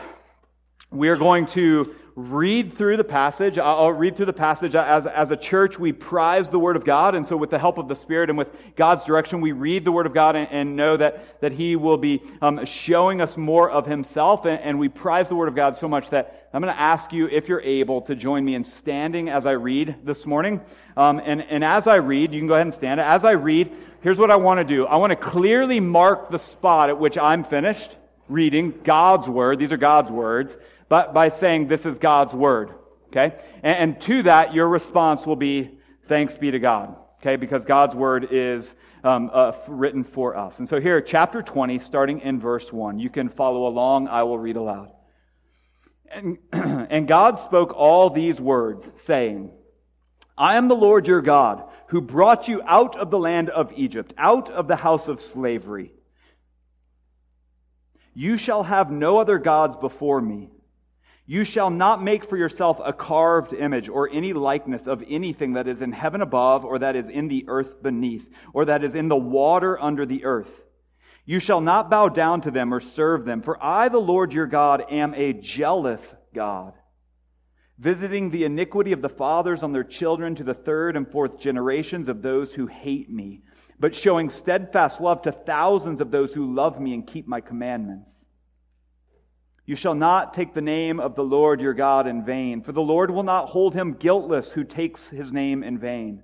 We 0.92 1.08
are 1.08 1.16
going 1.16 1.46
to 1.48 1.96
read 2.16 2.78
through 2.78 2.96
the 2.96 3.04
passage. 3.04 3.58
I'll 3.58 3.92
read 3.92 4.16
through 4.16 4.26
the 4.26 4.32
passage. 4.32 4.74
As, 4.74 5.04
as 5.04 5.30
a 5.30 5.36
church, 5.36 5.78
we 5.78 5.92
prize 5.92 6.48
the 6.48 6.58
Word 6.58 6.74
of 6.74 6.84
God. 6.84 7.14
And 7.14 7.26
so, 7.26 7.36
with 7.36 7.50
the 7.50 7.58
help 7.58 7.76
of 7.76 7.88
the 7.88 7.94
Spirit 7.94 8.30
and 8.30 8.38
with 8.38 8.48
God's 8.74 9.04
direction, 9.04 9.42
we 9.42 9.52
read 9.52 9.84
the 9.84 9.92
Word 9.92 10.06
of 10.06 10.14
God 10.14 10.34
and, 10.34 10.48
and 10.50 10.76
know 10.76 10.96
that, 10.96 11.40
that 11.42 11.52
He 11.52 11.76
will 11.76 11.98
be 11.98 12.22
um, 12.40 12.64
showing 12.64 13.20
us 13.20 13.36
more 13.36 13.70
of 13.70 13.84
Himself. 13.84 14.46
And, 14.46 14.58
and 14.62 14.78
we 14.78 14.88
prize 14.88 15.28
the 15.28 15.34
Word 15.34 15.48
of 15.48 15.54
God 15.54 15.76
so 15.76 15.88
much 15.88 16.08
that 16.10 16.48
I'm 16.54 16.62
going 16.62 16.74
to 16.74 16.80
ask 16.80 17.12
you, 17.12 17.28
if 17.28 17.48
you're 17.48 17.60
able, 17.60 18.00
to 18.02 18.16
join 18.16 18.46
me 18.46 18.54
in 18.54 18.64
standing 18.64 19.28
as 19.28 19.44
I 19.44 19.52
read 19.52 19.96
this 20.02 20.24
morning. 20.24 20.62
Um, 20.96 21.20
and, 21.22 21.42
and 21.42 21.62
as 21.62 21.86
I 21.86 21.96
read, 21.96 22.32
you 22.32 22.40
can 22.40 22.48
go 22.48 22.54
ahead 22.54 22.66
and 22.66 22.74
stand. 22.74 22.98
As 22.98 23.26
I 23.26 23.32
read, 23.32 23.70
here's 24.00 24.18
what 24.18 24.30
I 24.30 24.36
want 24.36 24.58
to 24.58 24.64
do 24.64 24.86
I 24.86 24.96
want 24.96 25.10
to 25.10 25.16
clearly 25.16 25.80
mark 25.80 26.30
the 26.30 26.38
spot 26.38 26.88
at 26.88 26.98
which 26.98 27.18
I'm 27.18 27.44
finished 27.44 27.94
reading 28.26 28.72
God's 28.84 29.28
Word. 29.28 29.58
These 29.58 29.72
are 29.72 29.76
God's 29.76 30.10
words 30.10 30.56
but 30.88 31.14
by 31.14 31.28
saying 31.28 31.68
this 31.68 31.86
is 31.86 31.98
God's 31.98 32.34
word. 32.34 32.72
Okay? 33.08 33.36
And, 33.62 33.76
and 33.76 34.00
to 34.02 34.24
that, 34.24 34.54
your 34.54 34.68
response 34.68 35.26
will 35.26 35.36
be 35.36 35.78
thanks 36.08 36.36
be 36.36 36.50
to 36.50 36.58
God. 36.58 36.96
Okay? 37.20 37.36
Because 37.36 37.64
God's 37.64 37.94
word 37.94 38.28
is 38.30 38.72
um, 39.04 39.30
uh, 39.32 39.52
written 39.68 40.04
for 40.04 40.36
us. 40.36 40.58
And 40.58 40.68
so 40.68 40.80
here, 40.80 41.00
chapter 41.00 41.42
20, 41.42 41.78
starting 41.80 42.20
in 42.20 42.40
verse 42.40 42.72
1. 42.72 42.98
You 42.98 43.10
can 43.10 43.28
follow 43.28 43.66
along. 43.66 44.08
I 44.08 44.24
will 44.24 44.38
read 44.38 44.56
aloud. 44.56 44.90
And, 46.10 46.38
and 46.52 47.08
God 47.08 47.40
spoke 47.40 47.72
all 47.74 48.10
these 48.10 48.40
words, 48.40 48.84
saying, 49.04 49.52
I 50.36 50.56
am 50.56 50.68
the 50.68 50.76
Lord 50.76 51.06
your 51.06 51.22
God, 51.22 51.64
who 51.88 52.00
brought 52.00 52.48
you 52.48 52.62
out 52.64 52.96
of 52.96 53.10
the 53.10 53.18
land 53.18 53.48
of 53.48 53.72
Egypt, 53.76 54.12
out 54.18 54.50
of 54.50 54.68
the 54.68 54.76
house 54.76 55.08
of 55.08 55.20
slavery. 55.20 55.92
You 58.12 58.36
shall 58.36 58.62
have 58.62 58.90
no 58.90 59.18
other 59.18 59.38
gods 59.38 59.76
before 59.76 60.20
me. 60.20 60.50
You 61.28 61.42
shall 61.42 61.70
not 61.70 62.02
make 62.02 62.28
for 62.28 62.36
yourself 62.36 62.78
a 62.84 62.92
carved 62.92 63.52
image 63.52 63.88
or 63.88 64.08
any 64.08 64.32
likeness 64.32 64.86
of 64.86 65.02
anything 65.08 65.54
that 65.54 65.66
is 65.66 65.82
in 65.82 65.90
heaven 65.90 66.22
above, 66.22 66.64
or 66.64 66.78
that 66.78 66.94
is 66.94 67.08
in 67.08 67.26
the 67.26 67.46
earth 67.48 67.82
beneath, 67.82 68.28
or 68.54 68.66
that 68.66 68.84
is 68.84 68.94
in 68.94 69.08
the 69.08 69.16
water 69.16 69.80
under 69.80 70.06
the 70.06 70.24
earth. 70.24 70.50
You 71.24 71.40
shall 71.40 71.60
not 71.60 71.90
bow 71.90 72.08
down 72.08 72.42
to 72.42 72.52
them 72.52 72.72
or 72.72 72.78
serve 72.78 73.24
them, 73.24 73.42
for 73.42 73.62
I, 73.62 73.88
the 73.88 73.98
Lord 73.98 74.32
your 74.32 74.46
God, 74.46 74.84
am 74.88 75.14
a 75.14 75.32
jealous 75.32 76.00
God, 76.32 76.74
visiting 77.76 78.30
the 78.30 78.44
iniquity 78.44 78.92
of 78.92 79.02
the 79.02 79.08
fathers 79.08 79.64
on 79.64 79.72
their 79.72 79.82
children 79.82 80.36
to 80.36 80.44
the 80.44 80.54
third 80.54 80.96
and 80.96 81.10
fourth 81.10 81.40
generations 81.40 82.08
of 82.08 82.22
those 82.22 82.54
who 82.54 82.68
hate 82.68 83.10
me, 83.10 83.42
but 83.80 83.96
showing 83.96 84.30
steadfast 84.30 85.00
love 85.00 85.22
to 85.22 85.32
thousands 85.32 86.00
of 86.00 86.12
those 86.12 86.32
who 86.32 86.54
love 86.54 86.80
me 86.80 86.94
and 86.94 87.04
keep 87.04 87.26
my 87.26 87.40
commandments. 87.40 88.08
You 89.66 89.74
shall 89.74 89.96
not 89.96 90.32
take 90.32 90.54
the 90.54 90.60
name 90.60 91.00
of 91.00 91.16
the 91.16 91.24
Lord 91.24 91.60
your 91.60 91.74
God 91.74 92.06
in 92.06 92.24
vain, 92.24 92.62
for 92.62 92.70
the 92.70 92.80
Lord 92.80 93.10
will 93.10 93.24
not 93.24 93.48
hold 93.48 93.74
him 93.74 93.94
guiltless 93.94 94.48
who 94.48 94.62
takes 94.62 95.04
his 95.08 95.32
name 95.32 95.64
in 95.64 95.76
vain. 95.78 96.22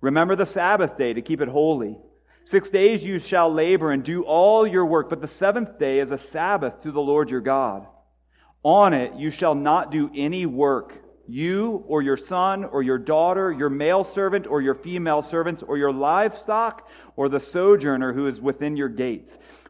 Remember 0.00 0.34
the 0.34 0.46
Sabbath 0.46 0.96
day 0.96 1.12
to 1.12 1.20
keep 1.20 1.42
it 1.42 1.48
holy. 1.48 1.98
Six 2.46 2.70
days 2.70 3.04
you 3.04 3.18
shall 3.18 3.52
labor 3.52 3.92
and 3.92 4.02
do 4.02 4.22
all 4.22 4.66
your 4.66 4.86
work, 4.86 5.10
but 5.10 5.20
the 5.20 5.28
seventh 5.28 5.78
day 5.78 6.00
is 6.00 6.10
a 6.10 6.16
Sabbath 6.16 6.80
to 6.82 6.90
the 6.90 7.00
Lord 7.00 7.30
your 7.30 7.42
God. 7.42 7.86
On 8.62 8.94
it 8.94 9.14
you 9.16 9.30
shall 9.30 9.54
not 9.54 9.92
do 9.92 10.10
any 10.16 10.46
work, 10.46 10.94
you 11.28 11.84
or 11.86 12.00
your 12.00 12.16
son 12.16 12.64
or 12.64 12.82
your 12.82 12.98
daughter, 12.98 13.52
your 13.52 13.68
male 13.68 14.04
servant 14.04 14.46
or 14.46 14.62
your 14.62 14.74
female 14.74 15.20
servants, 15.20 15.62
or 15.62 15.76
your 15.76 15.92
livestock, 15.92 16.88
or 17.16 17.28
the 17.28 17.38
sojourner 17.38 18.14
who 18.14 18.26
is 18.26 18.40
within 18.40 18.78
your 18.78 18.88
gates 18.88 19.36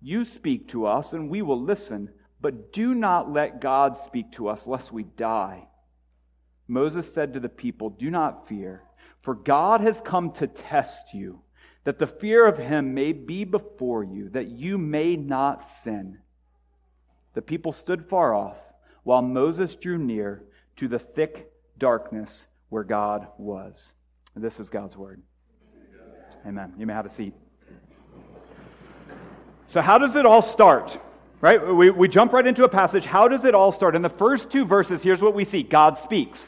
You 0.00 0.24
speak 0.24 0.68
to 0.68 0.86
us, 0.86 1.12
and 1.12 1.28
we 1.28 1.42
will 1.42 1.60
listen, 1.60 2.10
but 2.40 2.72
do 2.72 2.94
not 2.94 3.32
let 3.32 3.60
God 3.60 3.96
speak 3.96 4.32
to 4.32 4.48
us, 4.48 4.66
lest 4.66 4.92
we 4.92 5.02
die. 5.02 5.68
Moses 6.68 7.12
said 7.12 7.34
to 7.34 7.40
the 7.40 7.48
people, 7.48 7.90
Do 7.90 8.10
not 8.10 8.48
fear, 8.48 8.82
for 9.22 9.34
God 9.34 9.80
has 9.80 10.00
come 10.04 10.32
to 10.32 10.46
test 10.46 11.14
you 11.14 11.42
that 11.88 11.98
the 11.98 12.06
fear 12.06 12.46
of 12.46 12.58
him 12.58 12.92
may 12.92 13.14
be 13.14 13.44
before 13.44 14.04
you, 14.04 14.28
that 14.30 14.48
you 14.48 14.76
may 14.76 15.16
not 15.16 15.64
sin. 15.82 16.18
The 17.32 17.40
people 17.40 17.72
stood 17.72 18.10
far 18.10 18.34
off, 18.34 18.58
while 19.04 19.22
Moses 19.22 19.74
drew 19.74 19.96
near 19.96 20.44
to 20.76 20.86
the 20.86 20.98
thick 20.98 21.50
darkness 21.78 22.44
where 22.68 22.84
God 22.84 23.28
was. 23.38 23.92
This 24.36 24.60
is 24.60 24.68
God's 24.68 24.98
word. 24.98 25.22
Amen. 26.46 26.74
You 26.76 26.86
may 26.86 26.92
have 26.92 27.06
a 27.06 27.10
seat. 27.10 27.32
So, 29.68 29.82
how 29.82 29.98
does 29.98 30.16
it 30.16 30.26
all 30.26 30.42
start? 30.42 30.98
Right? 31.40 31.64
We, 31.64 31.90
we 31.90 32.08
jump 32.08 32.32
right 32.32 32.46
into 32.46 32.64
a 32.64 32.68
passage. 32.68 33.04
How 33.04 33.28
does 33.28 33.44
it 33.44 33.54
all 33.54 33.70
start? 33.70 33.94
In 33.94 34.02
the 34.02 34.08
first 34.08 34.50
two 34.50 34.64
verses, 34.64 35.02
here's 35.02 35.22
what 35.22 35.34
we 35.34 35.44
see 35.44 35.62
God 35.62 35.98
speaks. 35.98 36.44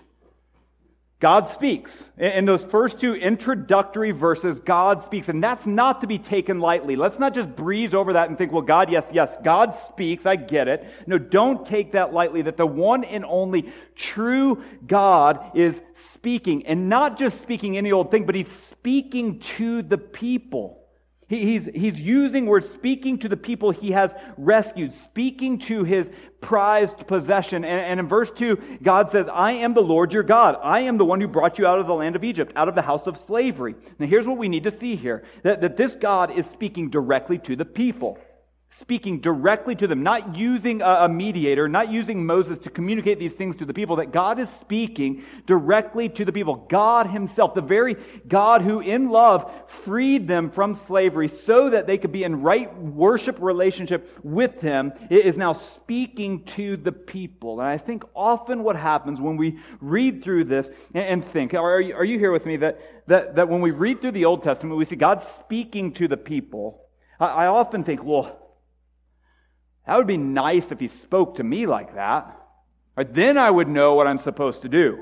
God 1.20 1.48
speaks. 1.48 1.92
In 2.16 2.46
those 2.46 2.64
first 2.64 2.98
two 2.98 3.14
introductory 3.14 4.10
verses, 4.10 4.58
God 4.58 5.04
speaks. 5.04 5.28
And 5.28 5.44
that's 5.44 5.66
not 5.66 6.00
to 6.00 6.06
be 6.06 6.18
taken 6.18 6.60
lightly. 6.60 6.96
Let's 6.96 7.18
not 7.18 7.34
just 7.34 7.54
breeze 7.54 7.92
over 7.92 8.14
that 8.14 8.30
and 8.30 8.38
think, 8.38 8.52
well, 8.52 8.62
God, 8.62 8.90
yes, 8.90 9.04
yes, 9.12 9.30
God 9.44 9.74
speaks. 9.88 10.24
I 10.24 10.36
get 10.36 10.66
it. 10.66 10.88
No, 11.06 11.18
don't 11.18 11.66
take 11.66 11.92
that 11.92 12.14
lightly 12.14 12.40
that 12.42 12.56
the 12.56 12.64
one 12.64 13.04
and 13.04 13.26
only 13.26 13.70
true 13.94 14.64
God 14.86 15.54
is 15.54 15.78
speaking. 16.14 16.66
And 16.66 16.88
not 16.88 17.18
just 17.18 17.38
speaking 17.42 17.76
any 17.76 17.92
old 17.92 18.10
thing, 18.10 18.24
but 18.24 18.34
he's 18.34 18.50
speaking 18.70 19.40
to 19.40 19.82
the 19.82 19.98
people. 19.98 20.79
He's, 21.30 21.66
he's 21.66 22.00
using 22.00 22.46
words, 22.46 22.68
speaking 22.70 23.16
to 23.20 23.28
the 23.28 23.36
people 23.36 23.70
he 23.70 23.92
has 23.92 24.12
rescued, 24.36 24.92
speaking 25.04 25.60
to 25.60 25.84
his 25.84 26.10
prized 26.40 27.06
possession. 27.06 27.64
And, 27.64 27.80
and 27.80 28.00
in 28.00 28.08
verse 28.08 28.32
2, 28.32 28.78
God 28.82 29.12
says, 29.12 29.28
I 29.32 29.52
am 29.52 29.72
the 29.72 29.80
Lord 29.80 30.12
your 30.12 30.24
God. 30.24 30.58
I 30.60 30.80
am 30.80 30.98
the 30.98 31.04
one 31.04 31.20
who 31.20 31.28
brought 31.28 31.56
you 31.56 31.68
out 31.68 31.78
of 31.78 31.86
the 31.86 31.94
land 31.94 32.16
of 32.16 32.24
Egypt, 32.24 32.52
out 32.56 32.68
of 32.68 32.74
the 32.74 32.82
house 32.82 33.06
of 33.06 33.16
slavery. 33.16 33.76
Now, 34.00 34.08
here's 34.08 34.26
what 34.26 34.38
we 34.38 34.48
need 34.48 34.64
to 34.64 34.72
see 34.72 34.96
here 34.96 35.22
that, 35.44 35.60
that 35.60 35.76
this 35.76 35.94
God 35.94 36.36
is 36.36 36.46
speaking 36.46 36.90
directly 36.90 37.38
to 37.38 37.54
the 37.54 37.64
people 37.64 38.18
speaking 38.78 39.20
directly 39.20 39.74
to 39.74 39.86
them, 39.86 40.02
not 40.02 40.36
using 40.36 40.80
a, 40.80 41.08
mediator, 41.08 41.68
not 41.68 41.90
using 41.90 42.24
Moses 42.24 42.58
to 42.60 42.70
communicate 42.70 43.18
these 43.18 43.32
things 43.32 43.56
to 43.56 43.64
the 43.64 43.74
people, 43.74 43.96
that 43.96 44.12
God 44.12 44.38
is 44.38 44.48
speaking 44.60 45.24
directly 45.46 46.08
to 46.10 46.24
the 46.24 46.32
people. 46.32 46.54
God 46.68 47.08
Himself, 47.08 47.54
the 47.54 47.60
very 47.60 47.96
God 48.28 48.62
who 48.62 48.80
in 48.80 49.10
love 49.10 49.50
freed 49.84 50.28
them 50.28 50.50
from 50.50 50.78
slavery 50.86 51.28
so 51.28 51.70
that 51.70 51.86
they 51.86 51.98
could 51.98 52.12
be 52.12 52.24
in 52.24 52.42
right 52.42 52.74
worship 52.78 53.36
relationship 53.40 54.08
with 54.22 54.60
Him, 54.60 54.92
is 55.10 55.36
now 55.36 55.52
speaking 55.52 56.44
to 56.44 56.76
the 56.76 56.92
people. 56.92 57.60
And 57.60 57.68
I 57.68 57.76
think 57.76 58.04
often 58.14 58.62
what 58.62 58.76
happens 58.76 59.20
when 59.20 59.36
we 59.36 59.58
read 59.80 60.22
through 60.22 60.44
this 60.44 60.70
and, 60.94 61.26
think, 61.26 61.54
are 61.54 61.80
you, 61.80 61.94
are 61.94 62.04
you 62.04 62.18
here 62.18 62.32
with 62.32 62.46
me, 62.46 62.56
that, 62.58 62.80
that, 63.08 63.34
that 63.34 63.48
when 63.48 63.60
we 63.60 63.72
read 63.72 64.00
through 64.00 64.12
the 64.12 64.24
Old 64.26 64.42
Testament, 64.42 64.78
we 64.78 64.84
see 64.84 64.96
God 64.96 65.22
speaking 65.40 65.92
to 65.94 66.08
the 66.08 66.16
people. 66.16 66.86
I, 67.18 67.26
I 67.26 67.46
often 67.46 67.84
think, 67.84 68.02
well, 68.04 68.39
that 69.90 69.96
would 69.96 70.06
be 70.06 70.18
nice 70.18 70.70
if 70.70 70.78
he 70.78 70.86
spoke 70.86 71.34
to 71.34 71.42
me 71.42 71.66
like 71.66 71.96
that. 71.96 72.40
Then 72.96 73.36
I 73.36 73.50
would 73.50 73.66
know 73.66 73.94
what 73.94 74.06
I'm 74.06 74.18
supposed 74.18 74.62
to 74.62 74.68
do. 74.68 75.00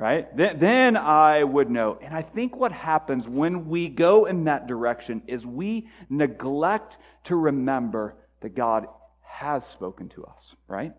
Right? 0.00 0.36
Then, 0.36 0.58
then 0.58 0.96
I 0.96 1.44
would 1.44 1.70
know. 1.70 1.96
And 2.02 2.12
I 2.12 2.22
think 2.22 2.56
what 2.56 2.72
happens 2.72 3.28
when 3.28 3.68
we 3.68 3.88
go 3.88 4.24
in 4.24 4.42
that 4.44 4.66
direction 4.66 5.22
is 5.28 5.46
we 5.46 5.86
neglect 6.10 6.98
to 7.26 7.36
remember 7.36 8.16
that 8.40 8.56
God 8.56 8.88
has 9.22 9.64
spoken 9.64 10.08
to 10.08 10.24
us, 10.24 10.56
right? 10.66 10.92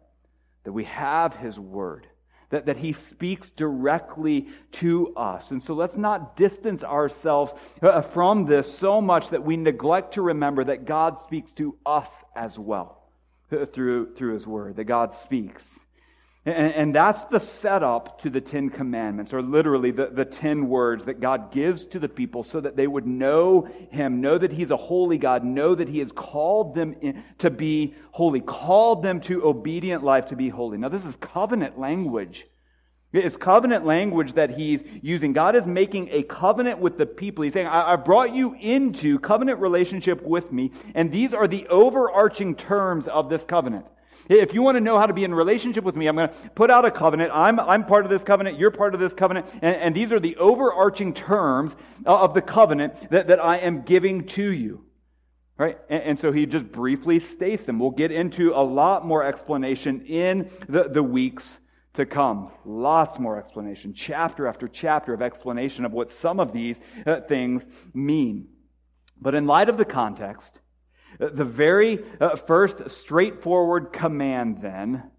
That 0.64 0.72
we 0.72 0.86
have 0.86 1.36
his 1.36 1.60
word 1.60 2.08
that, 2.50 2.68
that 2.68 2.78
he 2.78 2.94
speaks 2.94 3.50
directly 3.50 4.48
to 4.72 5.14
us. 5.18 5.52
And 5.52 5.62
so 5.62 5.74
let's 5.74 5.98
not 5.98 6.38
distance 6.38 6.82
ourselves 6.82 7.54
uh, 7.82 8.04
from 8.04 8.46
this 8.46 8.74
so 8.78 9.02
much 9.02 9.32
that 9.32 9.44
we 9.44 9.58
neglect 9.58 10.14
to 10.14 10.22
remember 10.22 10.64
that 10.64 10.86
God 10.86 11.20
speaks 11.26 11.52
to 11.52 11.76
us 11.86 12.08
as 12.34 12.58
well 12.58 12.98
through, 13.74 14.14
through 14.16 14.34
his 14.34 14.48
word, 14.48 14.76
that 14.78 14.86
God 14.86 15.14
speaks. 15.24 15.64
And, 16.46 16.74
and, 16.74 16.96
that's 16.96 17.26
the 17.26 17.40
setup 17.40 18.22
to 18.22 18.30
the 18.30 18.40
Ten 18.40 18.70
Commandments, 18.70 19.34
or 19.34 19.42
literally 19.42 19.92
the, 19.92 20.08
the 20.08 20.24
ten 20.24 20.70
words 20.70 21.04
that 21.04 21.20
God 21.20 21.52
gives 21.52 21.84
to 21.88 22.00
the 22.00 22.08
people 22.08 22.42
so 22.42 22.62
that 22.62 22.78
they 22.78 22.88
would 22.88 23.06
know 23.06 23.68
him, 23.92 24.22
know 24.22 24.38
that 24.38 24.54
he's 24.54 24.72
a 24.72 24.78
holy 24.78 25.18
God, 25.18 25.44
know 25.44 25.76
that 25.76 25.90
he 25.90 26.00
has 26.00 26.10
called 26.14 26.74
them 26.74 26.96
in, 27.02 27.22
to 27.40 27.50
be 27.50 27.96
holy, 28.12 28.40
called 28.40 29.04
them 29.04 29.20
to 29.22 29.46
obedient 29.46 30.06
life 30.06 30.28
to 30.28 30.38
be 30.38 30.48
holy. 30.48 30.78
Now, 30.78 30.88
this 30.88 31.04
is 31.04 31.18
covenant 31.18 31.78
language. 31.78 32.48
It's 33.26 33.38
covenant 33.38 33.86
language 33.86 34.34
that 34.34 34.52
he's 34.52 34.84
using. 35.02 35.34
God 35.34 35.56
is 35.56 35.66
making 35.66 36.10
a 36.12 36.24
covenant 36.24 36.80
with 36.80 36.98
the 36.98 37.06
people. 37.06 37.44
He's 37.44 37.54
saying, 37.54 37.68
I, 37.68 37.94
I 37.94 37.96
brought 37.96 38.34
you 38.34 38.54
into 38.54 39.20
covenant 39.20 39.60
relationship 39.60 40.22
with 40.22 40.52
me, 40.52 40.72
and 40.96 41.12
these 41.12 41.34
are 41.34 41.48
the 41.48 41.68
overarching 41.68 42.56
terms 42.56 43.08
of 43.08 43.30
this 43.30 43.44
covenant. 43.44 43.88
If 44.30 44.54
you 44.54 44.62
want 44.62 44.76
to 44.76 44.82
know 44.82 45.00
how 45.00 45.06
to 45.06 45.14
be 45.14 45.24
in 45.24 45.34
relationship 45.34 45.84
with 45.84 45.96
me, 45.96 46.08
I'm 46.08 46.16
going 46.16 46.30
to 46.30 46.36
put 46.50 46.70
out 46.70 46.86
a 46.86 46.92
covenant. 46.92 47.32
I'm, 47.34 47.60
I'm 47.60 47.86
part 47.86 48.04
of 48.04 48.12
this 48.12 48.24
covenant. 48.24 48.60
You're 48.60 48.72
part 48.72 48.94
of 48.94 49.00
this 49.00 49.14
covenant. 49.14 49.48
And, 49.62 49.76
and 49.76 49.96
these 49.96 50.12
are 50.12 50.20
the 50.20 50.36
overarching 50.36 51.14
terms 51.14 51.76
of 52.06 52.34
the 52.34 52.42
covenant 52.42 53.10
that, 53.10 53.28
that 53.28 53.40
I 53.40 53.58
am 53.58 53.84
giving 53.84 54.28
to 54.28 54.52
you. 54.52 54.84
Right? 55.58 55.78
And, 55.90 56.04
and, 56.04 56.20
so 56.20 56.32
he 56.32 56.46
just 56.46 56.72
briefly 56.72 57.20
states 57.20 57.64
them. 57.64 57.80
We'll 57.80 57.92
get 57.92 58.12
into 58.12 58.54
a 58.54 58.62
lot 58.62 59.06
more 59.06 59.24
explanation 59.24 60.06
in 60.06 60.52
the, 60.68 60.84
the 60.90 61.02
weeks 61.02 61.50
to 61.98 62.06
come. 62.06 62.52
Lots 62.64 63.20
more 63.20 63.38
explanation, 63.38 63.94
chapter 63.94 64.48
after 64.48 64.68
chapter 64.68 65.14
of 65.14 65.22
explanation 65.22 65.84
of 65.84 65.92
what 65.92 66.12
some 66.14 66.40
of 66.40 66.54
these 66.54 66.78
uh, 67.06 67.22
things 67.22 67.66
mean. 67.94 68.48
But 69.20 69.36
in 69.36 69.48
light 69.48 69.68
of 69.68 69.78
the 69.78 69.86
context, 69.86 70.60
uh, 71.20 71.30
the 71.34 71.44
very 71.44 72.04
uh, 72.22 72.36
first 72.36 72.90
straightforward 72.90 73.92
command 73.92 74.60
then 74.62 75.12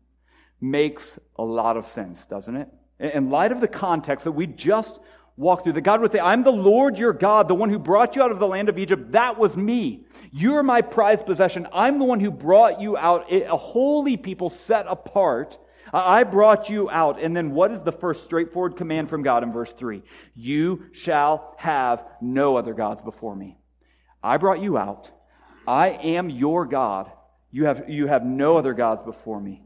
makes 0.60 1.18
a 1.36 1.44
lot 1.44 1.76
of 1.76 1.86
sense, 1.88 2.24
doesn't 2.26 2.56
it? 2.56 2.68
In 3.00 3.30
light 3.30 3.52
of 3.52 3.60
the 3.60 3.68
context 3.68 4.24
that 4.24 4.32
we 4.32 4.46
just 4.46 4.98
walked 5.36 5.64
through, 5.64 5.72
that 5.74 5.80
God 5.80 6.00
would 6.00 6.12
say, 6.12 6.20
I'm 6.20 6.44
the 6.44 6.50
Lord 6.50 6.96
your 6.96 7.12
God, 7.12 7.48
the 7.48 7.54
one 7.54 7.70
who 7.70 7.78
brought 7.78 8.14
you 8.14 8.22
out 8.22 8.32
of 8.32 8.38
the 8.38 8.46
land 8.46 8.68
of 8.68 8.78
Egypt. 8.78 9.12
That 9.12 9.38
was 9.38 9.56
me. 9.56 10.06
You're 10.32 10.62
my 10.62 10.82
prized 10.82 11.26
possession. 11.26 11.66
I'm 11.72 11.98
the 11.98 12.04
one 12.04 12.20
who 12.20 12.30
brought 12.30 12.80
you 12.80 12.96
out, 12.96 13.32
a 13.32 13.56
holy 13.56 14.16
people 14.16 14.50
set 14.50 14.86
apart 14.88 15.56
I 15.92 16.24
brought 16.24 16.68
you 16.68 16.90
out. 16.90 17.20
And 17.20 17.36
then 17.36 17.52
what 17.52 17.72
is 17.72 17.82
the 17.82 17.92
first 17.92 18.24
straightforward 18.24 18.76
command 18.76 19.08
from 19.08 19.22
God 19.22 19.42
in 19.42 19.52
verse 19.52 19.72
3? 19.72 20.02
You 20.34 20.84
shall 20.92 21.54
have 21.58 22.04
no 22.20 22.56
other 22.56 22.74
gods 22.74 23.00
before 23.02 23.34
me. 23.34 23.58
I 24.22 24.36
brought 24.36 24.60
you 24.60 24.76
out. 24.76 25.08
I 25.66 25.90
am 25.90 26.30
your 26.30 26.66
God. 26.66 27.10
You 27.50 27.66
have, 27.66 27.88
you 27.88 28.06
have 28.06 28.24
no 28.24 28.56
other 28.56 28.74
gods 28.74 29.02
before 29.02 29.40
me. 29.40 29.62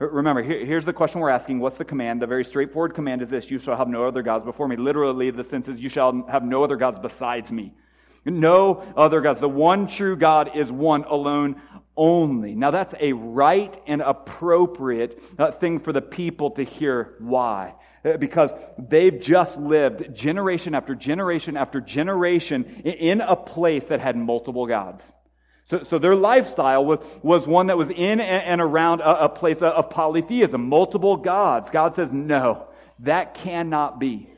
Uh, 0.00 0.08
remember, 0.08 0.42
here, 0.42 0.64
here's 0.64 0.84
the 0.84 0.92
question 0.92 1.20
we're 1.20 1.30
asking. 1.30 1.60
What's 1.60 1.78
the 1.78 1.84
command? 1.84 2.20
The 2.20 2.26
very 2.26 2.44
straightforward 2.44 2.94
command 2.94 3.22
is 3.22 3.28
this 3.28 3.50
You 3.50 3.58
shall 3.58 3.76
have 3.76 3.88
no 3.88 4.06
other 4.06 4.22
gods 4.22 4.44
before 4.44 4.66
me. 4.66 4.76
Literally, 4.76 5.30
the 5.30 5.44
sense 5.44 5.68
is 5.68 5.80
you 5.80 5.88
shall 5.88 6.26
have 6.28 6.42
no 6.42 6.64
other 6.64 6.76
gods 6.76 6.98
besides 6.98 7.52
me. 7.52 7.74
No 8.24 8.84
other 8.96 9.20
gods. 9.20 9.40
The 9.40 9.48
one 9.48 9.88
true 9.88 10.16
God 10.16 10.56
is 10.56 10.70
one 10.70 11.04
alone 11.04 11.60
only. 11.96 12.54
Now, 12.54 12.70
that's 12.70 12.94
a 12.98 13.12
right 13.12 13.78
and 13.86 14.02
appropriate 14.02 15.22
uh, 15.38 15.52
thing 15.52 15.80
for 15.80 15.92
the 15.92 16.00
people 16.00 16.52
to 16.52 16.64
hear. 16.64 17.14
Why? 17.18 17.74
Uh, 18.04 18.16
because 18.16 18.52
they've 18.78 19.20
just 19.20 19.58
lived 19.58 20.14
generation 20.14 20.74
after 20.74 20.94
generation 20.94 21.56
after 21.56 21.80
generation 21.80 22.64
in 22.84 23.20
a 23.20 23.36
place 23.36 23.84
that 23.86 24.00
had 24.00 24.16
multiple 24.16 24.66
gods. 24.66 25.04
So, 25.66 25.84
so 25.84 25.98
their 25.98 26.16
lifestyle 26.16 26.84
was, 26.84 26.98
was 27.22 27.46
one 27.46 27.68
that 27.68 27.78
was 27.78 27.88
in 27.88 28.20
and, 28.20 28.60
around 28.60 29.00
a, 29.00 29.24
a 29.24 29.28
place 29.28 29.62
of 29.62 29.90
polytheism, 29.90 30.68
multiple 30.68 31.16
gods. 31.16 31.70
God 31.70 31.94
says, 31.94 32.08
no, 32.12 32.66
that 33.00 33.34
cannot 33.34 34.00
be. 34.00 34.28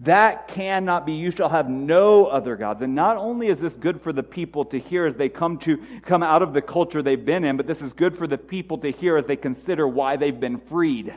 That 0.00 0.48
cannot 0.48 1.04
be. 1.04 1.12
You 1.12 1.30
shall 1.30 1.50
have 1.50 1.68
no 1.68 2.24
other 2.24 2.56
gods. 2.56 2.80
And 2.80 2.94
not 2.94 3.18
only 3.18 3.48
is 3.48 3.60
this 3.60 3.74
good 3.74 4.00
for 4.00 4.14
the 4.14 4.22
people 4.22 4.64
to 4.66 4.78
hear 4.78 5.04
as 5.04 5.14
they 5.14 5.28
come 5.28 5.58
to 5.58 5.78
come 6.02 6.22
out 6.22 6.40
of 6.40 6.54
the 6.54 6.62
culture 6.62 7.02
they've 7.02 7.22
been 7.22 7.44
in, 7.44 7.58
but 7.58 7.66
this 7.66 7.82
is 7.82 7.92
good 7.92 8.16
for 8.16 8.26
the 8.26 8.38
people 8.38 8.78
to 8.78 8.90
hear 8.90 9.18
as 9.18 9.26
they 9.26 9.36
consider 9.36 9.86
why 9.86 10.16
they've 10.16 10.40
been 10.40 10.58
freed, 10.58 11.14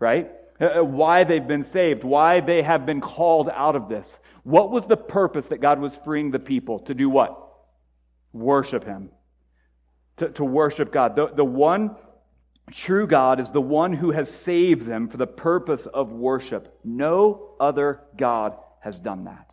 right? 0.00 0.28
Uh, 0.60 0.80
uh, 0.80 0.82
why 0.82 1.22
they've 1.22 1.46
been 1.46 1.62
saved, 1.62 2.02
why 2.02 2.40
they 2.40 2.62
have 2.62 2.84
been 2.84 3.00
called 3.00 3.48
out 3.48 3.76
of 3.76 3.88
this. 3.88 4.18
What 4.42 4.72
was 4.72 4.86
the 4.86 4.96
purpose 4.96 5.46
that 5.46 5.60
God 5.60 5.78
was 5.78 5.96
freeing 6.04 6.32
the 6.32 6.40
people 6.40 6.80
to 6.80 6.94
do 6.94 7.08
what? 7.08 7.48
Worship 8.32 8.82
Him. 8.84 9.10
To, 10.16 10.30
to 10.30 10.44
worship 10.44 10.92
God. 10.92 11.14
The, 11.14 11.28
the 11.28 11.44
one 11.44 11.94
true 12.70 13.06
God 13.06 13.40
is 13.40 13.50
the 13.50 13.60
one 13.60 13.92
who 13.92 14.10
has 14.10 14.30
saved 14.30 14.86
them 14.86 15.08
for 15.08 15.16
the 15.16 15.26
purpose 15.26 15.86
of 15.86 16.12
worship. 16.12 16.78
No 16.84 17.54
other 17.60 18.00
God 18.16 18.56
has 18.80 18.98
done 18.98 19.24
that. 19.24 19.52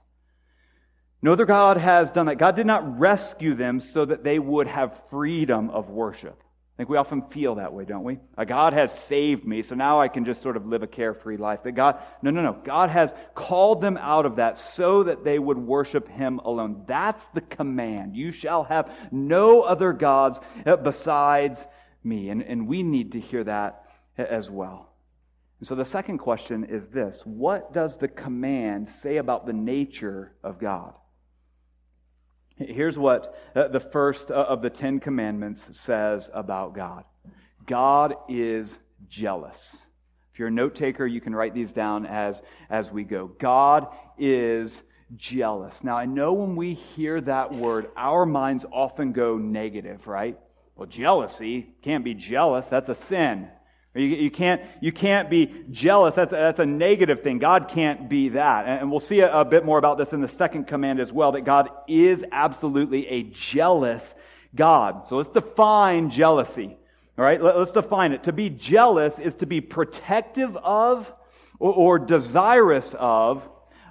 No 1.21 1.33
other 1.33 1.45
God 1.45 1.77
has 1.77 2.11
done 2.11 2.27
that. 2.27 2.37
God 2.37 2.55
did 2.55 2.67
not 2.67 2.99
rescue 2.99 3.55
them 3.55 3.79
so 3.79 4.05
that 4.05 4.23
they 4.23 4.39
would 4.39 4.67
have 4.67 5.01
freedom 5.09 5.69
of 5.69 5.89
worship. 5.89 6.41
I 6.77 6.77
think 6.77 6.89
we 6.89 6.97
often 6.97 7.23
feel 7.23 7.55
that 7.55 7.73
way, 7.73 7.85
don't 7.85 8.03
we? 8.03 8.19
God 8.45 8.73
has 8.73 8.91
saved 8.91 9.43
me, 9.43 9.63
so 9.63 9.73
now 9.73 9.99
I 9.99 10.09
can 10.09 10.25
just 10.25 10.43
sort 10.43 10.55
of 10.55 10.67
live 10.67 10.83
a 10.83 10.87
carefree 10.87 11.37
life. 11.37 11.63
That 11.63 11.71
God, 11.71 11.99
no, 12.21 12.29
no, 12.29 12.43
no. 12.43 12.53
God 12.53 12.91
has 12.91 13.11
called 13.33 13.81
them 13.81 13.97
out 13.97 14.27
of 14.27 14.35
that 14.35 14.59
so 14.75 15.01
that 15.05 15.23
they 15.23 15.39
would 15.39 15.57
worship 15.57 16.07
Him 16.07 16.37
alone. 16.37 16.83
That's 16.85 17.25
the 17.33 17.41
command. 17.41 18.15
You 18.15 18.31
shall 18.31 18.63
have 18.65 18.91
no 19.11 19.63
other 19.63 19.91
gods 19.91 20.37
uh, 20.67 20.75
besides 20.75 21.57
me. 22.07 22.29
And, 22.29 22.41
and 22.41 22.67
we 22.67 22.83
need 22.83 23.11
to 23.13 23.19
hear 23.19 23.43
that 23.43 23.83
as 24.17 24.49
well. 24.49 24.89
And 25.59 25.67
so 25.67 25.75
the 25.75 25.85
second 25.85 26.19
question 26.19 26.65
is 26.65 26.87
this 26.87 27.21
What 27.25 27.73
does 27.73 27.97
the 27.97 28.07
command 28.07 28.89
say 29.01 29.17
about 29.17 29.45
the 29.45 29.53
nature 29.53 30.33
of 30.43 30.59
God? 30.59 30.93
Here's 32.57 32.97
what 32.97 33.35
uh, 33.55 33.67
the 33.67 33.79
first 33.79 34.31
uh, 34.31 34.33
of 34.33 34.61
the 34.61 34.69
Ten 34.69 34.99
Commandments 34.99 35.63
says 35.71 36.29
about 36.33 36.73
God 36.73 37.03
God 37.65 38.15
is 38.29 38.75
jealous. 39.09 39.77
If 40.33 40.39
you're 40.39 40.49
a 40.49 40.51
note 40.51 40.75
taker, 40.75 41.05
you 41.05 41.19
can 41.19 41.35
write 41.35 41.55
these 41.55 41.71
down 41.71 42.05
as, 42.05 42.41
as 42.69 42.91
we 42.91 43.03
go. 43.03 43.31
God 43.39 43.87
is 44.19 44.81
jealous. 45.15 45.83
Now, 45.83 45.97
I 45.97 46.05
know 46.05 46.33
when 46.33 46.55
we 46.55 46.75
hear 46.75 47.19
that 47.21 47.53
word, 47.53 47.87
our 47.95 48.25
minds 48.25 48.63
often 48.71 49.13
go 49.13 49.37
negative, 49.37 50.05
right? 50.05 50.37
Well, 50.77 50.87
jealousy 50.87 51.73
can't 51.81 52.03
be 52.03 52.13
jealous. 52.13 52.67
That's 52.67 52.87
a 52.87 52.95
sin. 52.95 53.49
You, 53.95 54.03
you, 54.03 54.31
can't, 54.31 54.61
you 54.79 54.91
can't 54.91 55.27
be 55.27 55.65
jealous. 55.71 56.13
That's, 56.13 56.29
that's 56.29 56.59
a 56.59 56.65
negative 56.67 57.23
thing. 57.23 57.39
God 57.39 57.69
can't 57.69 58.07
be 58.07 58.29
that. 58.29 58.67
And 58.67 58.91
we'll 58.91 58.99
see 58.99 59.21
a, 59.21 59.39
a 59.39 59.43
bit 59.43 59.65
more 59.65 59.79
about 59.79 59.97
this 59.97 60.13
in 60.13 60.21
the 60.21 60.27
second 60.27 60.67
command 60.67 60.99
as 60.99 61.11
well 61.11 61.31
that 61.31 61.41
God 61.41 61.69
is 61.87 62.23
absolutely 62.31 63.07
a 63.07 63.23
jealous 63.23 64.03
God. 64.53 65.07
So 65.09 65.17
let's 65.17 65.29
define 65.29 66.11
jealousy. 66.11 66.77
All 67.17 67.25
right, 67.25 67.41
Let, 67.41 67.55
us 67.55 67.71
define 67.71 68.11
it. 68.11 68.25
To 68.25 68.31
be 68.31 68.51
jealous 68.51 69.17
is 69.17 69.33
to 69.35 69.47
be 69.47 69.61
protective 69.61 70.55
of 70.57 71.11
or, 71.57 71.73
or 71.73 71.99
desirous 71.99 72.93
of 72.97 73.41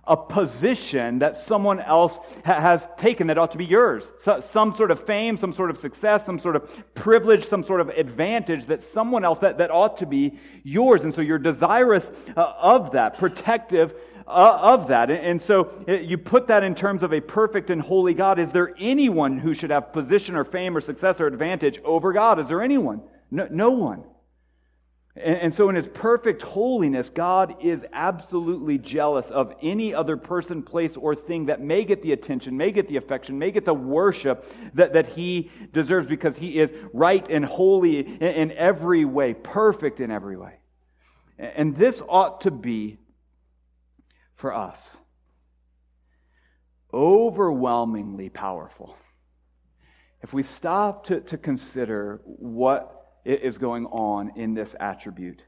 a 0.06 0.16
position 0.16 1.18
that 1.18 1.40
someone 1.40 1.80
else 1.80 2.18
ha- 2.44 2.60
has 2.60 2.86
taken 2.96 3.26
that 3.26 3.38
ought 3.38 3.52
to 3.52 3.58
be 3.58 3.64
yours. 3.64 4.04
So, 4.22 4.40
some 4.52 4.76
sort 4.76 4.90
of 4.90 5.04
fame, 5.04 5.36
some 5.36 5.52
sort 5.52 5.70
of 5.70 5.78
success, 5.78 6.24
some 6.24 6.38
sort 6.38 6.56
of 6.56 6.70
privilege, 6.94 7.48
some 7.48 7.64
sort 7.64 7.80
of 7.80 7.88
advantage 7.88 8.66
that 8.66 8.82
someone 8.82 9.24
else 9.24 9.40
that, 9.40 9.58
that 9.58 9.70
ought 9.70 9.98
to 9.98 10.06
be 10.06 10.38
yours. 10.62 11.02
And 11.02 11.14
so 11.14 11.20
you're 11.20 11.38
desirous 11.38 12.04
uh, 12.36 12.40
of 12.40 12.92
that, 12.92 13.18
protective 13.18 13.94
uh, 14.26 14.58
of 14.60 14.88
that. 14.88 15.10
And, 15.10 15.24
and 15.24 15.42
so 15.42 15.72
it, 15.86 16.00
uh, 16.00 16.02
you 16.02 16.18
put 16.18 16.48
that 16.48 16.64
in 16.64 16.74
terms 16.74 17.02
of 17.02 17.12
a 17.12 17.20
perfect 17.20 17.70
and 17.70 17.80
holy 17.80 18.14
God. 18.14 18.38
Is 18.38 18.52
there 18.52 18.74
anyone 18.78 19.38
who 19.38 19.54
should 19.54 19.70
have 19.70 19.92
position 19.92 20.36
or 20.36 20.44
fame 20.44 20.76
or 20.76 20.80
success 20.80 21.20
or 21.20 21.26
advantage 21.26 21.80
over 21.84 22.12
God? 22.12 22.38
Is 22.38 22.48
there 22.48 22.62
anyone? 22.62 23.02
No, 23.30 23.48
no 23.50 23.70
one. 23.70 24.04
And, 25.16 25.36
and 25.36 25.54
so, 25.54 25.68
in 25.68 25.76
his 25.76 25.88
perfect 25.88 26.42
holiness, 26.42 27.08
God 27.08 27.56
is 27.62 27.84
absolutely 27.92 28.78
jealous 28.78 29.26
of 29.26 29.54
any 29.62 29.94
other 29.94 30.16
person, 30.16 30.62
place, 30.62 30.96
or 30.96 31.14
thing 31.14 31.46
that 31.46 31.60
may 31.60 31.84
get 31.84 32.02
the 32.02 32.12
attention, 32.12 32.56
may 32.56 32.70
get 32.70 32.88
the 32.88 32.96
affection, 32.96 33.38
may 33.38 33.50
get 33.50 33.64
the 33.64 33.74
worship 33.74 34.44
that, 34.74 34.92
that 34.92 35.08
he 35.08 35.50
deserves 35.72 36.06
because 36.06 36.36
he 36.36 36.58
is 36.58 36.70
right 36.92 37.26
and 37.30 37.44
holy 37.44 38.00
in, 38.00 38.22
in 38.22 38.52
every 38.52 39.04
way, 39.04 39.32
perfect 39.34 40.00
in 40.00 40.10
every 40.10 40.36
way. 40.36 40.54
And 41.38 41.76
this 41.76 42.02
ought 42.06 42.42
to 42.42 42.50
be 42.50 42.98
for 44.34 44.54
us 44.54 44.96
overwhelmingly 46.92 48.30
powerful. 48.30 48.96
If 50.22 50.32
we 50.32 50.42
stop 50.42 51.06
to, 51.06 51.20
to 51.20 51.36
consider 51.36 52.20
what 52.24 52.95
is 53.34 53.58
going 53.58 53.86
on 53.86 54.32
in 54.36 54.54
this 54.54 54.74
attribute. 54.78 55.42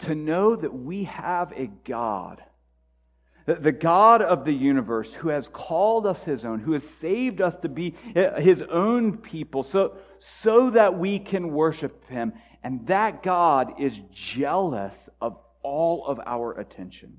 To 0.00 0.14
know 0.14 0.56
that 0.56 0.72
we 0.72 1.04
have 1.04 1.52
a 1.52 1.66
God, 1.84 2.42
the 3.46 3.72
God 3.72 4.22
of 4.22 4.44
the 4.44 4.52
universe, 4.52 5.12
who 5.12 5.28
has 5.28 5.48
called 5.48 6.06
us 6.06 6.22
his 6.24 6.44
own, 6.44 6.60
who 6.60 6.72
has 6.72 6.84
saved 6.84 7.40
us 7.40 7.54
to 7.62 7.68
be 7.68 7.94
eh, 8.14 8.40
his 8.40 8.62
own 8.62 9.18
people, 9.18 9.62
so, 9.62 9.96
so 10.18 10.70
that 10.70 10.98
we 10.98 11.18
can 11.18 11.50
worship 11.52 12.08
him. 12.08 12.32
And 12.62 12.86
that 12.86 13.22
God 13.22 13.80
is 13.80 13.98
jealous 14.12 14.94
of 15.20 15.38
all 15.62 16.06
of 16.06 16.20
our 16.24 16.58
attention. 16.58 17.18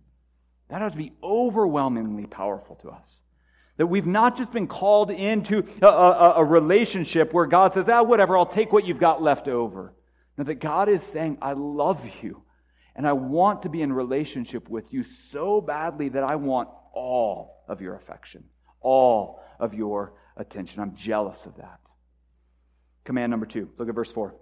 That 0.69 0.81
ought 0.81 0.93
to 0.93 0.97
be 0.97 1.13
overwhelmingly 1.21 2.25
powerful 2.25 2.75
to 2.77 2.89
us. 2.89 3.21
That 3.77 3.87
we've 3.87 4.05
not 4.05 4.37
just 4.37 4.51
been 4.51 4.67
called 4.67 5.11
into 5.11 5.63
a, 5.81 5.85
a, 5.87 6.33
a, 6.37 6.45
relationship 6.45 7.33
where 7.33 7.45
God 7.45 7.73
says, 7.73 7.85
ah, 7.87 8.03
whatever, 8.03 8.37
I'll 8.37 8.45
take 8.45 8.71
what 8.71 8.85
you've 8.85 8.99
got 8.99 9.21
left 9.21 9.47
over. 9.47 9.93
No, 10.37 10.43
that 10.43 10.55
God 10.55 10.89
is 10.89 11.01
saying, 11.03 11.37
I 11.41 11.53
love 11.53 12.01
you 12.21 12.43
and 12.95 13.07
I 13.07 13.13
want 13.13 13.63
to 13.63 13.69
be 13.69 13.81
in 13.81 13.93
relationship 13.93 14.69
with 14.69 14.93
you 14.93 15.03
so 15.31 15.61
badly 15.61 16.09
that 16.09 16.23
I 16.23 16.35
want 16.35 16.69
all 16.93 17.63
of 17.67 17.81
your 17.81 17.95
affection, 17.95 18.43
all 18.81 19.41
of 19.59 19.73
your 19.73 20.13
attention. 20.35 20.81
I'm 20.81 20.95
jealous 20.95 21.45
of 21.45 21.55
that. 21.57 21.79
Command 23.03 23.31
number 23.31 23.45
two. 23.45 23.69
Look 23.77 23.89
at 23.89 23.95
verse 23.95 24.11
4. 24.11 24.35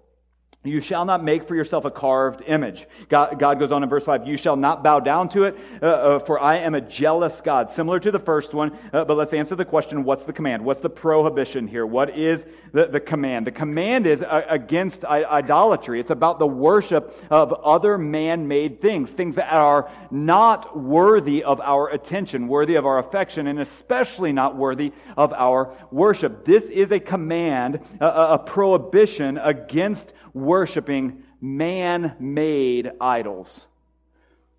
You 0.66 0.82
shall 0.82 1.06
not 1.06 1.24
make 1.24 1.48
for 1.48 1.56
yourself 1.56 1.86
a 1.86 1.92
carved 1.92 2.42
image. 2.46 2.86
God, 3.08 3.40
God, 3.40 3.60
goes 3.60 3.72
on 3.72 3.82
in 3.82 3.88
verse 3.88 4.04
5, 4.04 4.28
you 4.28 4.36
shall 4.36 4.58
not 4.58 4.84
bow 4.84 5.00
down 5.00 5.30
to 5.30 5.46
it, 5.46 5.58
uh, 5.82 5.86
uh, 5.86 6.20
for 6.20 6.38
I 6.38 6.58
am 6.58 6.76
a 6.76 6.82
jealous 6.82 7.40
God. 7.40 7.70
Similar 7.70 8.02
to 8.02 8.12
the 8.12 8.20
first 8.20 8.54
one, 8.54 8.78
uh, 8.92 9.06
but 9.06 9.16
let's 9.16 9.32
answer 9.32 9.56
the 9.56 9.64
question 9.64 10.04
what's 10.04 10.26
the 10.26 10.34
command? 10.34 10.66
What's 10.66 10.82
the 10.82 10.90
prohibition 10.90 11.66
here? 11.66 11.86
What 11.86 12.18
is 12.18 12.44
the, 12.74 12.88
the 12.88 13.00
command? 13.00 13.48
The 13.48 13.54
command 13.54 14.06
is 14.06 14.22
uh, 14.22 14.42
against 14.50 15.06
idolatry. 15.06 16.02
It's 16.02 16.12
about 16.12 16.40
the 16.40 16.48
worship 16.48 17.18
of 17.30 17.54
other 17.54 17.98
man 17.98 18.50
made 18.50 18.82
things, 18.82 19.10
things 19.10 19.36
that 19.36 19.54
are 19.54 19.90
not 20.12 20.78
worthy 20.78 21.42
of 21.42 21.62
our 21.62 21.88
attention, 21.88 22.50
worthy 22.50 22.76
of 22.76 22.86
our 22.86 23.00
affection, 23.00 23.48
and 23.48 23.62
especially 23.62 24.34
not 24.34 24.58
worthy 24.58 24.92
of 25.16 25.32
our 25.32 25.74
worship. 25.90 26.44
This 26.44 26.66
is 26.66 26.92
a 26.92 27.00
command, 27.00 27.80
a, 28.02 28.06
a 28.34 28.40
prohibition 28.40 29.38
against 29.38 30.12
worshiping 30.42 31.24
man 31.42 32.16
made 32.20 32.92
idols. 33.00 33.66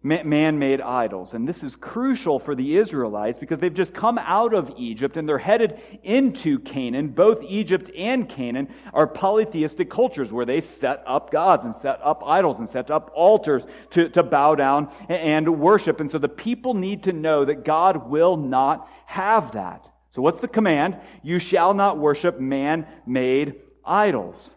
Man 0.02 0.58
made 0.58 0.80
idols. 0.80 1.34
And 1.34 1.46
this 1.46 1.62
is 1.62 1.76
crucial 1.76 2.38
for 2.38 2.54
the 2.54 2.78
Israelites 2.78 3.38
because 3.38 3.60
they've 3.60 3.74
just 3.74 3.92
come 3.92 4.16
out 4.16 4.54
of 4.54 4.72
Egypt 4.78 5.18
and 5.18 5.28
they're 5.28 5.36
headed 5.36 5.78
into 6.02 6.58
Canaan. 6.58 7.08
Both 7.08 7.42
Egypt 7.42 7.90
and 7.94 8.26
Canaan 8.26 8.72
are 8.94 9.06
polytheistic 9.06 9.90
cultures 9.90 10.32
where 10.32 10.46
they 10.46 10.62
set 10.62 11.04
up 11.06 11.30
gods 11.30 11.66
and 11.66 11.76
set 11.76 12.00
up 12.02 12.22
idols 12.24 12.58
and 12.58 12.70
set 12.70 12.90
up 12.90 13.10
altars 13.12 13.62
to, 13.90 14.08
to 14.08 14.22
bow 14.22 14.54
down 14.54 14.90
and 15.10 15.60
worship. 15.60 16.00
And 16.00 16.10
so 16.10 16.16
the 16.16 16.30
people 16.30 16.72
need 16.72 17.02
to 17.02 17.12
know 17.12 17.44
that 17.44 17.66
God 17.66 18.08
will 18.08 18.38
not 18.38 18.88
have 19.04 19.52
that. 19.52 19.84
So, 20.12 20.22
what's 20.22 20.40
the 20.40 20.48
command? 20.48 20.98
You 21.22 21.38
shall 21.38 21.74
not 21.74 21.98
worship 21.98 22.40
man 22.40 22.86
made 23.06 23.56
idols. 23.84 24.50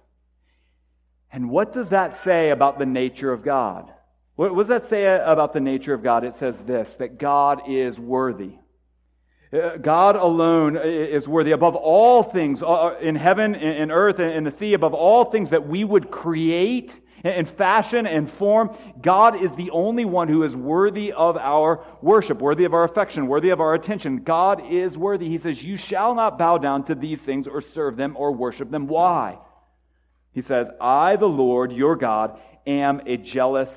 And 1.33 1.49
what 1.49 1.73
does 1.73 1.89
that 1.89 2.23
say 2.23 2.51
about 2.51 2.77
the 2.77 2.85
nature 2.85 3.33
of 3.33 3.43
God? 3.43 3.91
What 4.35 4.55
does 4.55 4.67
that 4.67 4.87
say 4.87 5.05
about 5.05 5.53
the 5.53 5.59
nature 5.59 5.93
of 5.93 6.03
God? 6.03 6.23
It 6.23 6.35
says 6.35 6.55
this 6.65 6.93
that 6.99 7.17
God 7.17 7.63
is 7.67 7.99
worthy. 7.99 8.53
Uh, 9.51 9.77
God 9.77 10.15
alone 10.15 10.77
is 10.77 11.27
worthy 11.27 11.51
above 11.51 11.75
all 11.75 12.23
things 12.23 12.63
uh, 12.63 12.67
uh, 12.67 12.97
in 12.99 13.15
heaven, 13.15 13.55
in 13.55 13.91
earth, 13.91 14.19
in 14.19 14.43
the 14.43 14.51
sea, 14.51 14.73
above 14.73 14.93
all 14.93 15.25
things 15.25 15.51
that 15.51 15.67
we 15.67 15.83
would 15.83 16.09
create 16.09 16.99
and 17.23 17.49
fashion 17.49 18.05
and 18.05 18.31
form. 18.31 18.75
God 19.01 19.41
is 19.41 19.53
the 19.55 19.71
only 19.71 20.05
one 20.05 20.27
who 20.27 20.43
is 20.43 20.55
worthy 20.55 21.11
of 21.13 21.37
our 21.37 21.83
worship, 22.01 22.41
worthy 22.41 22.65
of 22.65 22.73
our 22.73 22.83
affection, 22.83 23.27
worthy 23.27 23.49
of 23.49 23.61
our 23.61 23.73
attention. 23.73 24.23
God 24.23 24.61
is 24.71 24.97
worthy. 24.97 25.29
He 25.29 25.37
says, 25.37 25.63
You 25.63 25.77
shall 25.77 26.13
not 26.15 26.37
bow 26.37 26.57
down 26.57 26.83
to 26.85 26.95
these 26.95 27.19
things 27.19 27.47
or 27.47 27.61
serve 27.61 27.95
them 27.95 28.15
or 28.17 28.31
worship 28.31 28.69
them. 28.69 28.87
Why? 28.87 29.37
He 30.33 30.41
says, 30.41 30.67
I, 30.81 31.15
the 31.15 31.27
Lord, 31.27 31.71
your 31.71 31.95
God, 31.95 32.39
am 32.65 33.01
a 33.05 33.17
jealous 33.17 33.69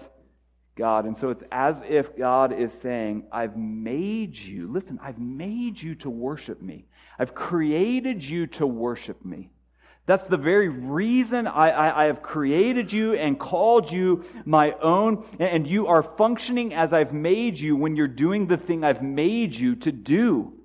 God. 0.76 1.06
And 1.06 1.16
so 1.16 1.30
it's 1.30 1.42
as 1.50 1.80
if 1.88 2.16
God 2.16 2.52
is 2.52 2.72
saying, 2.82 3.24
I've 3.32 3.56
made 3.56 4.36
you, 4.36 4.70
listen, 4.70 4.98
I've 5.02 5.18
made 5.18 5.80
you 5.80 5.94
to 5.96 6.10
worship 6.10 6.60
me. 6.62 6.86
I've 7.18 7.34
created 7.34 8.22
you 8.22 8.46
to 8.48 8.66
worship 8.66 9.24
me. 9.24 9.50
That's 10.06 10.26
the 10.26 10.36
very 10.36 10.68
reason 10.68 11.48
I, 11.48 11.70
I, 11.70 12.04
I, 12.04 12.06
have 12.06 12.22
created 12.22 12.92
you 12.92 13.14
and 13.14 13.40
called 13.40 13.90
you 13.90 14.24
my 14.44 14.72
own, 14.80 15.26
and 15.40 15.66
you 15.66 15.88
are 15.88 16.04
functioning 16.04 16.72
as 16.72 16.92
I've 16.92 17.12
made 17.12 17.58
you 17.58 17.74
when 17.74 17.96
you're 17.96 18.06
doing 18.06 18.46
the 18.46 18.56
thing 18.56 18.84
I've 18.84 19.02
made 19.02 19.56
you 19.56 19.74
to 19.76 19.90
do. 19.90 20.55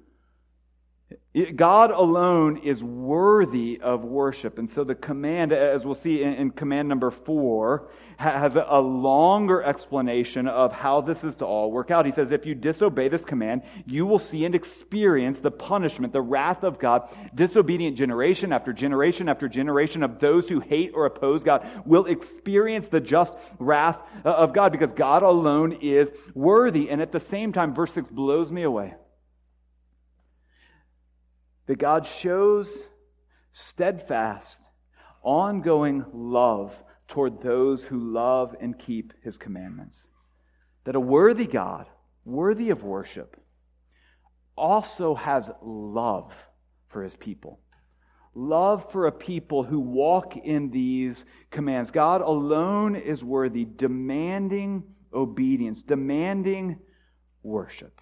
God 1.55 1.91
alone 1.91 2.57
is 2.57 2.83
worthy 2.83 3.79
of 3.81 4.03
worship. 4.03 4.59
And 4.59 4.69
so 4.69 4.83
the 4.83 4.95
command, 4.95 5.53
as 5.53 5.85
we'll 5.85 5.95
see 5.95 6.23
in, 6.23 6.51
command 6.51 6.89
number 6.89 7.09
four, 7.09 7.87
has 8.17 8.57
a, 8.57 8.79
longer 8.79 9.63
explanation 9.63 10.47
of 10.49 10.73
how 10.73 10.99
this 10.99 11.23
is 11.23 11.37
to 11.37 11.45
all 11.45 11.71
work 11.71 11.89
out. 11.89 12.05
He 12.05 12.11
says, 12.11 12.31
if 12.31 12.45
you 12.45 12.53
disobey 12.53 13.07
this 13.07 13.23
command, 13.23 13.61
you 13.85 14.05
will 14.05 14.19
see 14.19 14.43
and 14.43 14.53
experience 14.53 15.39
the 15.39 15.51
punishment, 15.51 16.11
the 16.11 16.21
wrath 16.21 16.63
of 16.63 16.79
God. 16.79 17.09
Disobedient 17.33 17.97
generation 17.97 18.51
after 18.51 18.73
generation 18.73 19.29
after 19.29 19.47
generation 19.47 20.03
of 20.03 20.19
those 20.19 20.49
who 20.49 20.59
hate 20.59 20.91
or 20.93 21.05
oppose 21.05 21.43
God 21.43 21.65
will 21.85 22.07
experience 22.07 22.87
the 22.87 22.99
just 22.99 23.33
wrath 23.57 23.97
uh, 24.25 24.29
of 24.29 24.53
God 24.53 24.73
because 24.73 24.91
God 24.91 25.23
alone 25.23 25.79
is 25.81 26.09
worthy. 26.33 26.89
And 26.89 27.01
at 27.01 27.13
the 27.13 27.21
same 27.21 27.53
time, 27.53 27.73
verse 27.73 27.93
6 27.93 28.09
blows 28.09 28.51
me 28.51 28.63
away 28.63 28.95
that 31.71 31.79
God 31.79 32.05
shows 32.05 32.69
steadfast, 33.51 34.57
ongoing 35.23 36.03
love 36.11 36.75
toward 37.07 37.41
those 37.41 37.81
who 37.81 38.11
love 38.11 38.53
and 38.59 38.77
keep 38.77 39.13
his 39.23 39.37
commandments. 39.37 39.97
That 40.83 40.97
a 40.97 40.99
worthy 40.99 41.45
God, 41.45 41.87
worthy 42.25 42.71
of 42.71 42.83
worship, 42.83 43.41
also 44.57 45.15
has 45.15 45.49
love 45.61 46.33
for 46.89 47.03
his 47.03 47.15
people. 47.15 47.61
Love 48.35 48.91
for 48.91 49.07
a 49.07 49.11
people 49.13 49.63
who 49.63 49.79
walk 49.79 50.35
in 50.35 50.71
these 50.71 51.23
commands. 51.51 51.89
God 51.89 52.19
alone 52.19 52.97
is 52.97 53.23
worthy, 53.23 53.63
demanding 53.63 54.83
obedience, 55.13 55.83
demanding 55.83 56.79
worship. 57.43 58.01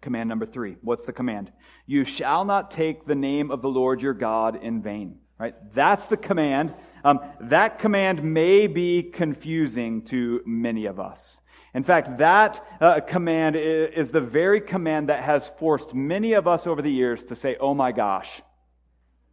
Command 0.00 0.28
number 0.28 0.46
three. 0.46 0.76
What's 0.80 1.04
the 1.04 1.12
command? 1.12 1.52
You 1.86 2.04
shall 2.04 2.44
not 2.44 2.70
take 2.70 3.06
the 3.06 3.14
name 3.14 3.50
of 3.50 3.62
the 3.62 3.68
Lord 3.68 4.00
your 4.00 4.14
God 4.14 4.62
in 4.62 4.82
vain. 4.82 5.18
Right? 5.38 5.54
That's 5.74 6.06
the 6.08 6.16
command. 6.16 6.74
Um, 7.02 7.20
that 7.40 7.78
command 7.78 8.22
may 8.22 8.66
be 8.66 9.02
confusing 9.02 10.02
to 10.06 10.42
many 10.44 10.86
of 10.86 11.00
us. 11.00 11.38
In 11.74 11.84
fact, 11.84 12.18
that 12.18 12.64
uh, 12.80 13.00
command 13.00 13.56
is, 13.56 13.90
is 13.94 14.10
the 14.10 14.20
very 14.20 14.60
command 14.60 15.08
that 15.08 15.22
has 15.22 15.50
forced 15.58 15.94
many 15.94 16.34
of 16.34 16.46
us 16.46 16.66
over 16.66 16.82
the 16.82 16.90
years 16.90 17.22
to 17.24 17.36
say, 17.36 17.56
oh 17.60 17.74
my 17.74 17.92
gosh. 17.92 18.42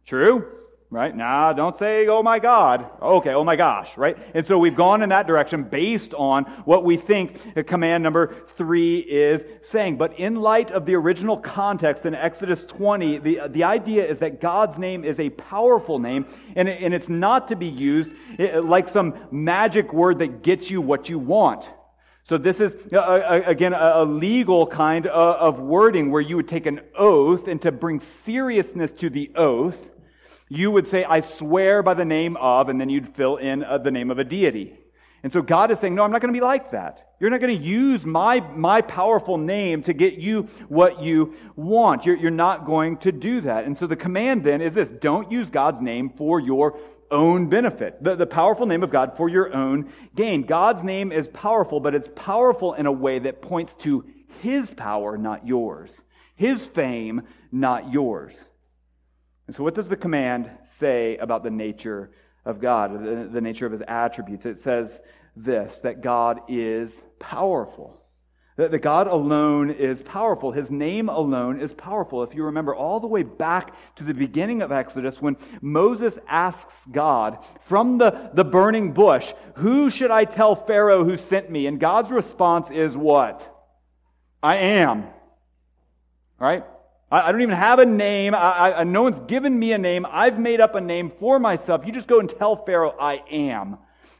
True? 0.06 0.46
Right? 0.90 1.14
Nah, 1.14 1.52
don't 1.52 1.78
say, 1.78 2.06
oh 2.06 2.22
my 2.22 2.38
God. 2.38 2.86
Okay, 3.02 3.34
oh 3.34 3.44
my 3.44 3.56
gosh, 3.56 3.94
right? 3.98 4.16
And 4.34 4.46
so 4.46 4.58
we've 4.58 4.74
gone 4.74 5.02
in 5.02 5.10
that 5.10 5.26
direction 5.26 5.64
based 5.64 6.14
on 6.14 6.44
what 6.64 6.82
we 6.82 6.96
think 6.96 7.66
command 7.66 8.02
number 8.02 8.34
three 8.56 8.98
is 9.00 9.42
saying. 9.62 9.98
But 9.98 10.18
in 10.18 10.36
light 10.36 10.70
of 10.70 10.86
the 10.86 10.94
original 10.94 11.36
context 11.36 12.06
in 12.06 12.14
Exodus 12.14 12.64
20, 12.64 13.18
the, 13.18 13.40
the 13.48 13.64
idea 13.64 14.06
is 14.06 14.20
that 14.20 14.40
God's 14.40 14.78
name 14.78 15.04
is 15.04 15.20
a 15.20 15.28
powerful 15.28 15.98
name, 15.98 16.24
and, 16.56 16.68
and 16.70 16.94
it's 16.94 17.08
not 17.08 17.48
to 17.48 17.56
be 17.56 17.66
used 17.66 18.10
eh, 18.38 18.58
like 18.58 18.88
some 18.88 19.14
magic 19.30 19.92
word 19.92 20.20
that 20.20 20.42
gets 20.42 20.70
you 20.70 20.80
what 20.80 21.10
you 21.10 21.18
want. 21.18 21.68
So 22.24 22.38
this 22.38 22.60
is, 22.60 22.74
uh, 22.92 22.98
uh 22.98 23.42
again, 23.44 23.74
a 23.74 24.04
legal 24.04 24.66
kind 24.66 25.06
of 25.06 25.60
wording 25.60 26.10
where 26.10 26.20
you 26.22 26.36
would 26.36 26.48
take 26.48 26.64
an 26.64 26.80
oath, 26.94 27.46
and 27.46 27.60
to 27.60 27.72
bring 27.72 28.00
seriousness 28.00 28.90
to 28.92 29.10
the 29.10 29.30
oath, 29.34 29.78
you 30.48 30.70
would 30.70 30.88
say, 30.88 31.04
I 31.04 31.20
swear 31.20 31.82
by 31.82 31.94
the 31.94 32.04
name 32.04 32.36
of, 32.36 32.68
and 32.68 32.80
then 32.80 32.88
you'd 32.88 33.14
fill 33.14 33.36
in 33.36 33.64
uh, 33.64 33.78
the 33.78 33.90
name 33.90 34.10
of 34.10 34.18
a 34.18 34.24
deity. 34.24 34.78
And 35.22 35.32
so 35.32 35.42
God 35.42 35.70
is 35.70 35.78
saying, 35.80 35.94
No, 35.94 36.04
I'm 36.04 36.12
not 36.12 36.20
going 36.20 36.32
to 36.32 36.38
be 36.38 36.44
like 36.44 36.70
that. 36.70 37.14
You're 37.20 37.30
not 37.30 37.40
going 37.40 37.58
to 37.58 37.64
use 37.64 38.04
my, 38.04 38.40
my 38.54 38.80
powerful 38.80 39.36
name 39.36 39.82
to 39.82 39.92
get 39.92 40.14
you 40.14 40.48
what 40.68 41.02
you 41.02 41.34
want. 41.56 42.06
You're, 42.06 42.16
you're 42.16 42.30
not 42.30 42.64
going 42.64 42.98
to 42.98 43.10
do 43.10 43.40
that. 43.40 43.64
And 43.64 43.76
so 43.76 43.88
the 43.88 43.96
command 43.96 44.44
then 44.44 44.60
is 44.60 44.74
this 44.74 44.88
don't 44.88 45.32
use 45.32 45.50
God's 45.50 45.80
name 45.80 46.10
for 46.10 46.38
your 46.38 46.78
own 47.10 47.48
benefit, 47.48 48.02
the, 48.02 48.14
the 48.14 48.26
powerful 48.26 48.66
name 48.66 48.82
of 48.82 48.90
God 48.90 49.16
for 49.16 49.28
your 49.28 49.54
own 49.54 49.90
gain. 50.14 50.42
God's 50.42 50.82
name 50.82 51.10
is 51.10 51.26
powerful, 51.28 51.80
but 51.80 51.94
it's 51.94 52.08
powerful 52.14 52.74
in 52.74 52.86
a 52.86 52.92
way 52.92 53.18
that 53.18 53.42
points 53.42 53.74
to 53.80 54.04
His 54.40 54.70
power, 54.70 55.18
not 55.18 55.46
yours, 55.46 55.90
His 56.36 56.64
fame, 56.66 57.22
not 57.50 57.92
yours. 57.92 58.34
And 59.48 59.56
so, 59.56 59.64
what 59.64 59.74
does 59.74 59.88
the 59.88 59.96
command 59.96 60.50
say 60.78 61.16
about 61.16 61.42
the 61.42 61.50
nature 61.50 62.10
of 62.44 62.60
God, 62.60 62.92
the, 62.92 63.28
the 63.32 63.40
nature 63.40 63.64
of 63.64 63.72
his 63.72 63.80
attributes? 63.88 64.44
It 64.44 64.62
says 64.62 65.00
this 65.34 65.74
that 65.78 66.02
God 66.02 66.42
is 66.48 66.92
powerful. 67.18 67.98
That, 68.56 68.76
God 68.82 69.06
alone 69.06 69.70
is 69.70 70.02
powerful. 70.02 70.52
His 70.52 70.70
name 70.70 71.08
alone 71.08 71.62
is 71.62 71.72
powerful. 71.72 72.24
If 72.24 72.34
you 72.34 72.44
remember 72.44 72.74
all 72.74 73.00
the 73.00 73.06
way 73.06 73.22
back 73.22 73.72
to 73.96 74.04
the 74.04 74.12
beginning 74.12 74.60
of 74.60 74.70
Exodus, 74.70 75.22
when 75.22 75.36
Moses 75.62 76.18
asks 76.28 76.74
God 76.90 77.38
from 77.66 77.96
the, 77.96 78.30
the 78.34 78.44
burning 78.44 78.92
bush, 78.92 79.32
Who 79.56 79.88
should 79.88 80.10
I 80.10 80.26
tell 80.26 80.56
Pharaoh 80.56 81.04
who 81.04 81.16
sent 81.16 81.50
me? 81.50 81.66
And 81.66 81.80
God's 81.80 82.10
response 82.10 82.68
is 82.70 82.94
what? 82.94 83.48
I 84.42 84.56
am. 84.56 85.06
Right? 86.38 86.64
I, 87.10 87.32
don't 87.32 87.40
even 87.40 87.56
have 87.56 87.78
a 87.78 87.86
name. 87.86 88.34
I, 88.34 88.74
I, 88.80 88.84
no 88.84 89.02
one's 89.02 89.20
given 89.26 89.58
me 89.58 89.72
a 89.72 89.78
name. 89.78 90.06
I've 90.08 90.38
made 90.38 90.60
up 90.60 90.74
a 90.74 90.80
name 90.80 91.10
for 91.18 91.38
myself. 91.38 91.86
You 91.86 91.92
just 91.92 92.06
go 92.06 92.20
and 92.20 92.28
tell 92.28 92.64
Pharaoh, 92.64 92.94
I 92.98 93.22
am. 93.30 93.78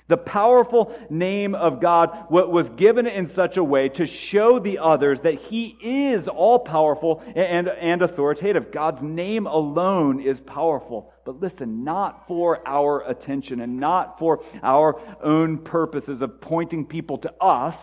The 0.09 0.17
powerful 0.17 0.99
name 1.11 1.55
of 1.55 1.83
God 1.83 2.31
was 2.31 2.71
given 2.71 3.07
in 3.07 3.29
such 3.29 3.59
a 3.59 3.65
way 3.65 3.91
to 3.91 4.07
show 4.07 4.59
the 4.59 4.79
others 4.79 5.21
that 5.21 5.35
He 5.35 5.77
is 5.83 6.27
all 6.27 6.61
powerful 6.61 7.23
and, 7.37 7.69
and 7.69 8.01
authoritative. 8.01 8.73
God's 8.73 9.03
name 9.03 9.47
alone 9.47 10.23
is 10.23 10.41
powerful. 10.41 11.13
But 11.27 11.41
listen, 11.41 11.85
not 11.85 12.27
for 12.27 12.67
our 12.67 13.07
attention 13.07 13.61
and 13.61 13.79
not 13.79 14.19
for 14.19 14.43
our 14.63 14.99
own 15.23 15.59
purposes 15.59 16.23
of 16.23 16.41
pointing 16.41 16.87
people 16.87 17.19
to 17.19 17.35
us, 17.39 17.77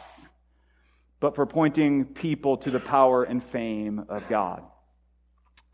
but 1.19 1.35
for 1.35 1.45
pointing 1.45 2.05
people 2.05 2.57
to 2.57 2.71
the 2.71 2.79
power 2.79 3.23
and 3.23 3.43
fame 3.43 4.03
of 4.09 4.27
God. 4.27 4.63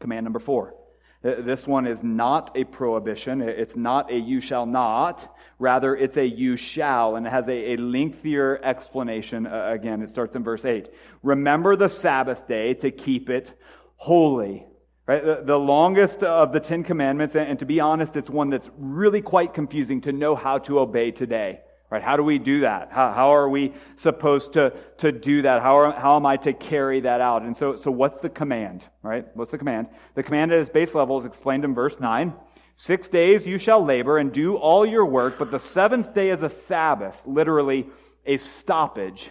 Command 0.01 0.23
number 0.23 0.39
four. 0.39 0.75
This 1.23 1.67
one 1.67 1.85
is 1.85 2.01
not 2.01 2.57
a 2.57 2.63
prohibition. 2.63 3.41
It's 3.41 3.75
not 3.75 4.11
a 4.11 4.17
you 4.17 4.41
shall 4.41 4.65
not. 4.65 5.35
Rather, 5.59 5.95
it's 5.95 6.17
a 6.17 6.25
you 6.25 6.57
shall, 6.57 7.15
and 7.15 7.27
it 7.27 7.29
has 7.29 7.47
a, 7.47 7.73
a 7.73 7.77
lengthier 7.77 8.59
explanation. 8.63 9.45
Uh, 9.45 9.69
again, 9.71 10.01
it 10.01 10.09
starts 10.09 10.35
in 10.35 10.43
verse 10.43 10.65
8. 10.65 10.89
Remember 11.21 11.75
the 11.75 11.89
Sabbath 11.89 12.47
day 12.47 12.73
to 12.75 12.89
keep 12.89 13.29
it 13.29 13.53
holy. 13.97 14.65
Right? 15.05 15.23
The, 15.23 15.43
the 15.45 15.57
longest 15.57 16.23
of 16.23 16.53
the 16.53 16.59
Ten 16.59 16.83
Commandments, 16.83 17.35
and, 17.35 17.47
and 17.47 17.59
to 17.59 17.65
be 17.65 17.79
honest, 17.79 18.15
it's 18.15 18.29
one 18.29 18.49
that's 18.49 18.69
really 18.75 19.21
quite 19.21 19.53
confusing 19.53 20.01
to 20.01 20.11
know 20.11 20.35
how 20.35 20.57
to 20.59 20.79
obey 20.79 21.11
today. 21.11 21.59
Right? 21.91 22.01
How 22.01 22.15
do 22.15 22.23
we 22.23 22.39
do 22.39 22.61
that? 22.61 22.87
How, 22.89 23.11
how 23.11 23.35
are 23.35 23.49
we 23.49 23.73
supposed 23.97 24.53
to, 24.53 24.73
to 24.99 25.11
do 25.11 25.41
that? 25.41 25.61
How, 25.61 25.77
are, 25.77 25.91
how 25.91 26.15
am 26.15 26.25
I 26.25 26.37
to 26.37 26.53
carry 26.53 27.01
that 27.01 27.19
out? 27.19 27.41
And 27.41 27.55
so, 27.55 27.75
so 27.75 27.91
what's 27.91 28.21
the 28.21 28.29
command? 28.29 28.85
Right? 29.03 29.27
What's 29.33 29.51
the 29.51 29.57
command? 29.57 29.87
The 30.15 30.23
command 30.23 30.53
at 30.53 30.59
its 30.59 30.69
base 30.69 30.95
level 30.95 31.19
is 31.19 31.25
explained 31.25 31.65
in 31.65 31.75
verse 31.75 31.99
9. 31.99 32.33
Six 32.77 33.09
days 33.09 33.45
you 33.45 33.57
shall 33.57 33.83
labor 33.83 34.17
and 34.17 34.31
do 34.31 34.55
all 34.55 34.85
your 34.85 35.05
work, 35.05 35.37
but 35.37 35.51
the 35.51 35.59
seventh 35.59 36.13
day 36.13 36.29
is 36.29 36.41
a 36.41 36.49
Sabbath, 36.49 37.15
literally 37.25 37.87
a 38.25 38.37
stoppage. 38.37 39.29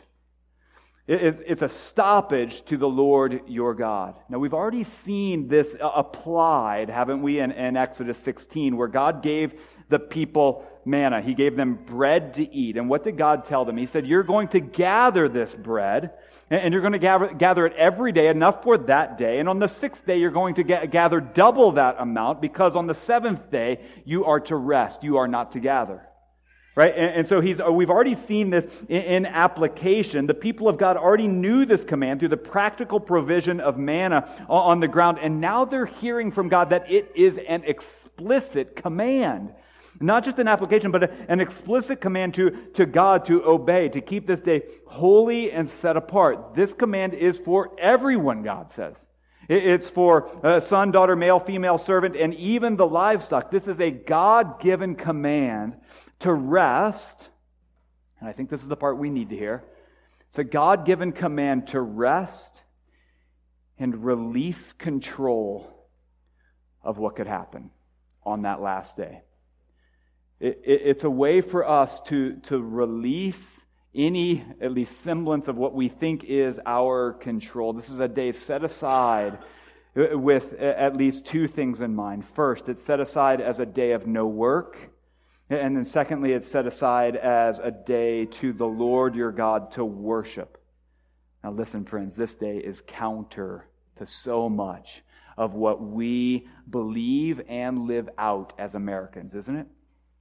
It's, 1.08 1.62
a 1.62 1.68
stoppage 1.68 2.64
to 2.66 2.76
the 2.76 2.88
Lord 2.88 3.40
your 3.48 3.74
God. 3.74 4.14
Now, 4.28 4.38
we've 4.38 4.54
already 4.54 4.84
seen 4.84 5.48
this 5.48 5.74
applied, 5.80 6.88
haven't 6.88 7.22
we, 7.22 7.40
in, 7.40 7.50
in 7.50 7.76
Exodus 7.76 8.18
16, 8.18 8.76
where 8.76 8.86
God 8.86 9.20
gave 9.20 9.54
the 9.88 9.98
people 9.98 10.64
manna. 10.84 11.20
He 11.20 11.34
gave 11.34 11.56
them 11.56 11.74
bread 11.74 12.34
to 12.34 12.54
eat. 12.54 12.76
And 12.76 12.88
what 12.88 13.04
did 13.04 13.16
God 13.16 13.44
tell 13.44 13.64
them? 13.64 13.76
He 13.76 13.86
said, 13.86 14.06
You're 14.06 14.22
going 14.22 14.48
to 14.48 14.60
gather 14.60 15.28
this 15.28 15.54
bread, 15.54 16.12
and 16.50 16.72
you're 16.72 16.82
going 16.82 16.92
to 16.92 16.98
gather, 16.98 17.32
gather 17.32 17.66
it 17.66 17.74
every 17.76 18.12
day, 18.12 18.28
enough 18.28 18.62
for 18.62 18.78
that 18.78 19.18
day. 19.18 19.38
And 19.38 19.48
on 19.48 19.58
the 19.58 19.68
sixth 19.68 20.06
day, 20.06 20.18
you're 20.18 20.30
going 20.30 20.56
to 20.56 20.62
get, 20.62 20.90
gather 20.90 21.20
double 21.20 21.72
that 21.72 21.96
amount, 21.98 22.40
because 22.40 22.76
on 22.76 22.86
the 22.86 22.94
seventh 22.94 23.50
day, 23.50 23.80
you 24.04 24.24
are 24.24 24.40
to 24.40 24.56
rest. 24.56 25.02
You 25.02 25.18
are 25.18 25.28
not 25.28 25.52
to 25.52 25.60
gather. 25.60 26.02
Right? 26.76 26.94
And, 26.96 27.10
and, 27.10 27.28
so 27.28 27.40
he's, 27.40 27.60
uh, 27.60 27.70
we've 27.70 27.90
already 27.90 28.14
seen 28.14 28.50
this 28.50 28.64
in, 28.88 29.02
in, 29.02 29.26
application. 29.26 30.26
The 30.26 30.34
people 30.34 30.68
of 30.68 30.78
God 30.78 30.96
already 30.96 31.26
knew 31.26 31.66
this 31.66 31.84
command 31.84 32.20
through 32.20 32.28
the 32.28 32.36
practical 32.36 33.00
provision 33.00 33.60
of 33.60 33.76
manna 33.76 34.32
on, 34.48 34.62
on 34.62 34.80
the 34.80 34.88
ground. 34.88 35.18
And 35.20 35.40
now 35.40 35.64
they're 35.64 35.84
hearing 35.84 36.30
from 36.30 36.48
God 36.48 36.70
that 36.70 36.90
it 36.90 37.12
is 37.16 37.38
an 37.48 37.64
explicit 37.64 38.76
command. 38.76 39.52
Not 40.02 40.24
just 40.24 40.38
an 40.38 40.48
application, 40.48 40.90
but 40.90 41.12
an 41.28 41.40
explicit 41.40 42.00
command 42.00 42.34
to, 42.34 42.50
to 42.74 42.86
God 42.86 43.26
to 43.26 43.44
obey, 43.44 43.90
to 43.90 44.00
keep 44.00 44.26
this 44.26 44.40
day 44.40 44.62
holy 44.86 45.52
and 45.52 45.68
set 45.68 45.96
apart. 45.98 46.54
This 46.54 46.72
command 46.72 47.12
is 47.12 47.36
for 47.36 47.76
everyone, 47.78 48.42
God 48.42 48.72
says. 48.72 48.96
It's 49.46 49.90
for 49.90 50.30
a 50.42 50.60
son, 50.62 50.90
daughter, 50.90 51.16
male, 51.16 51.38
female 51.38 51.76
servant, 51.76 52.16
and 52.16 52.32
even 52.34 52.76
the 52.76 52.86
livestock. 52.86 53.50
This 53.50 53.66
is 53.66 53.78
a 53.78 53.90
God 53.90 54.60
given 54.60 54.94
command 54.94 55.76
to 56.20 56.32
rest, 56.32 57.28
and 58.20 58.28
I 58.28 58.32
think 58.32 58.48
this 58.48 58.62
is 58.62 58.68
the 58.68 58.76
part 58.76 58.96
we 58.96 59.10
need 59.10 59.30
to 59.30 59.36
hear. 59.36 59.64
It's 60.28 60.38
a 60.38 60.44
God 60.44 60.86
given 60.86 61.12
command 61.12 61.68
to 61.68 61.80
rest 61.80 62.60
and 63.76 64.04
release 64.04 64.72
control 64.78 65.88
of 66.82 66.96
what 66.96 67.16
could 67.16 67.26
happen 67.26 67.70
on 68.24 68.42
that 68.42 68.62
last 68.62 68.96
day. 68.96 69.22
It, 70.40 70.62
it, 70.64 70.82
it's 70.84 71.04
a 71.04 71.10
way 71.10 71.40
for 71.40 71.68
us 71.68 72.00
to, 72.08 72.36
to 72.44 72.60
release 72.60 73.42
any, 73.94 74.44
at 74.60 74.72
least, 74.72 75.00
semblance 75.02 75.48
of 75.48 75.56
what 75.56 75.74
we 75.74 75.88
think 75.88 76.24
is 76.24 76.58
our 76.64 77.12
control. 77.12 77.72
This 77.72 77.90
is 77.90 78.00
a 78.00 78.08
day 78.08 78.32
set 78.32 78.64
aside 78.64 79.38
with 79.94 80.52
at 80.54 80.96
least 80.96 81.26
two 81.26 81.48
things 81.48 81.80
in 81.80 81.94
mind. 81.94 82.24
First, 82.34 82.68
it's 82.68 82.82
set 82.84 83.00
aside 83.00 83.40
as 83.40 83.58
a 83.58 83.66
day 83.66 83.92
of 83.92 84.06
no 84.06 84.26
work 84.26 84.76
and 85.50 85.76
then, 85.76 85.84
secondly, 85.84 86.32
it's 86.32 86.48
set 86.48 86.66
aside 86.66 87.16
as 87.16 87.58
a 87.58 87.72
day 87.72 88.26
to 88.26 88.52
the 88.52 88.66
Lord 88.66 89.16
your 89.16 89.32
God 89.32 89.72
to 89.72 89.84
worship. 89.84 90.58
Now, 91.42 91.50
listen, 91.50 91.84
friends, 91.84 92.14
this 92.14 92.36
day 92.36 92.58
is 92.58 92.80
counter 92.86 93.66
to 93.96 94.06
so 94.06 94.48
much 94.48 95.02
of 95.36 95.54
what 95.54 95.82
we 95.82 96.46
believe 96.68 97.40
and 97.48 97.88
live 97.88 98.08
out 98.16 98.52
as 98.58 98.74
Americans, 98.74 99.34
isn't 99.34 99.56
it? 99.56 99.66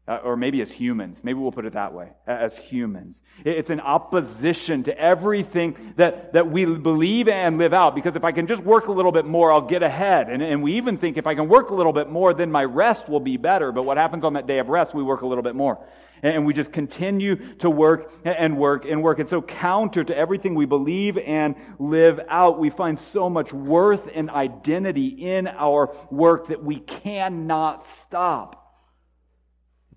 Uh, 0.09 0.19
or 0.23 0.35
maybe 0.35 0.59
as 0.59 0.71
humans. 0.71 1.19
Maybe 1.21 1.37
we'll 1.37 1.51
put 1.51 1.67
it 1.67 1.73
that 1.73 1.93
way 1.93 2.09
as 2.25 2.57
humans. 2.57 3.21
It's 3.45 3.69
an 3.69 3.79
opposition 3.79 4.81
to 4.85 4.99
everything 4.99 5.93
that, 5.97 6.33
that 6.33 6.49
we 6.49 6.65
believe 6.65 7.27
and 7.27 7.59
live 7.59 7.75
out. 7.75 7.93
Because 7.93 8.15
if 8.15 8.23
I 8.23 8.31
can 8.31 8.47
just 8.47 8.63
work 8.63 8.87
a 8.87 8.91
little 8.91 9.11
bit 9.11 9.25
more, 9.25 9.51
I'll 9.51 9.61
get 9.61 9.83
ahead. 9.83 10.29
And, 10.29 10.41
and 10.41 10.63
we 10.63 10.77
even 10.77 10.97
think 10.97 11.17
if 11.17 11.27
I 11.27 11.35
can 11.35 11.47
work 11.47 11.69
a 11.69 11.75
little 11.75 11.93
bit 11.93 12.09
more, 12.09 12.33
then 12.33 12.51
my 12.51 12.63
rest 12.63 13.07
will 13.07 13.19
be 13.19 13.37
better. 13.37 13.71
But 13.71 13.85
what 13.85 13.97
happens 13.97 14.23
on 14.23 14.33
that 14.33 14.47
day 14.47 14.57
of 14.57 14.69
rest, 14.69 14.95
we 14.95 15.03
work 15.03 15.21
a 15.21 15.27
little 15.27 15.43
bit 15.43 15.53
more. 15.53 15.77
And 16.23 16.43
we 16.43 16.55
just 16.55 16.71
continue 16.71 17.53
to 17.57 17.69
work 17.69 18.11
and 18.25 18.57
work 18.57 18.85
and 18.85 19.03
work. 19.03 19.19
And 19.19 19.29
so, 19.29 19.43
counter 19.43 20.03
to 20.03 20.17
everything 20.17 20.55
we 20.55 20.65
believe 20.65 21.19
and 21.19 21.53
live 21.77 22.19
out, 22.29 22.57
we 22.57 22.71
find 22.71 22.97
so 23.13 23.29
much 23.29 23.53
worth 23.53 24.09
and 24.11 24.31
identity 24.31 25.07
in 25.07 25.45
our 25.45 25.95
work 26.09 26.47
that 26.47 26.63
we 26.63 26.79
cannot 26.79 27.85
stop. 28.01 28.68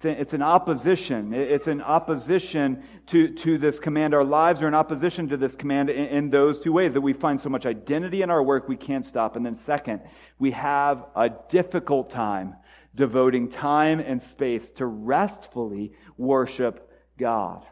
It's 0.05 0.33
an 0.33 0.43
opposition. 0.43 1.33
It's 1.33 1.67
an 1.67 1.81
opposition 1.81 2.83
to, 3.09 3.29
to 3.35 3.59
this 3.59 3.79
command. 3.79 4.15
Our 4.15 4.25
lives 4.25 4.63
are 4.63 4.69
in 4.69 4.75
opposition 4.75 5.29
to 5.29 5.37
this 5.37 5.55
command 5.55 5.91
in, 5.91 6.07
in, 6.07 6.31
those 6.31 6.61
two 6.61 6.73
ways 6.73 6.95
that 6.95 7.01
we 7.01 7.13
find 7.13 7.41
so 7.41 7.49
much 7.49 7.67
identity 7.67 8.23
in 8.23 8.31
our 8.31 8.43
work 8.43 8.69
we 8.69 8.77
can't 8.77 9.05
stop. 9.05 9.37
And 9.37 9.45
then, 9.45 9.55
second, 9.55 10.01
we 10.39 10.51
have 10.53 11.05
a 11.15 11.31
difficult 11.49 12.11
time 12.11 12.57
devoting 12.95 13.49
time 13.49 14.01
and 14.01 14.23
space 14.23 14.69
to 14.77 14.87
restfully 14.87 15.93
worship 16.17 16.91
God. 17.19 17.65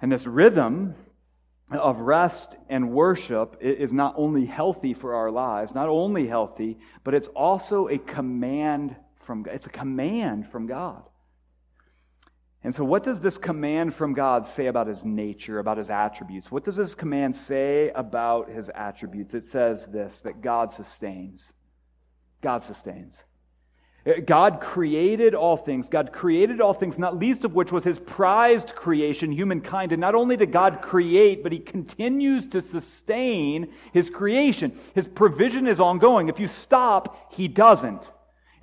And 0.00 0.12
this 0.12 0.26
rhythm 0.26 0.94
of 1.70 1.98
rest 1.98 2.56
and 2.68 2.90
worship 2.90 3.56
is 3.60 3.92
not 3.92 4.14
only 4.16 4.44
healthy 4.44 4.94
for 4.94 5.14
our 5.14 5.30
lives, 5.30 5.74
not 5.74 5.88
only 5.88 6.26
healthy, 6.26 6.78
but 7.02 7.14
it's 7.14 7.28
also 7.28 7.88
a 7.88 7.98
command 7.98 8.94
from 9.24 9.42
God. 9.42 9.54
It's 9.54 9.66
a 9.66 9.70
command 9.70 10.50
from 10.50 10.66
God. 10.66 11.02
And 12.64 12.74
so, 12.74 12.82
what 12.82 13.04
does 13.04 13.20
this 13.20 13.36
command 13.36 13.94
from 13.94 14.14
God 14.14 14.46
say 14.48 14.66
about 14.66 14.86
his 14.86 15.04
nature, 15.04 15.58
about 15.58 15.76
his 15.76 15.90
attributes? 15.90 16.50
What 16.50 16.64
does 16.64 16.76
this 16.76 16.94
command 16.94 17.36
say 17.36 17.90
about 17.94 18.50
his 18.50 18.70
attributes? 18.74 19.34
It 19.34 19.50
says 19.50 19.86
this 19.86 20.18
that 20.24 20.40
God 20.40 20.72
sustains. 20.72 21.46
God 22.40 22.64
sustains. 22.64 23.14
Uh, 24.06 24.12
God 24.24 24.60
created 24.62 25.34
all 25.34 25.58
things. 25.58 25.88
God 25.90 26.10
created 26.12 26.62
all 26.62 26.72
things, 26.72 26.98
not 26.98 27.18
least 27.18 27.44
of 27.44 27.54
which 27.54 27.70
was 27.70 27.84
his 27.84 27.98
prized 27.98 28.74
creation, 28.74 29.30
humankind. 29.30 29.92
And 29.92 30.00
not 30.00 30.14
only 30.14 30.36
did 30.36 30.50
God 30.50 30.80
create, 30.80 31.42
but 31.42 31.52
he 31.52 31.58
continues 31.58 32.46
to 32.48 32.62
sustain 32.62 33.72
his 33.92 34.08
creation. 34.08 34.78
His 34.94 35.06
provision 35.06 35.66
is 35.66 35.80
ongoing. 35.80 36.30
If 36.30 36.40
you 36.40 36.48
stop, 36.48 37.32
he 37.32 37.46
doesn't. 37.46 38.10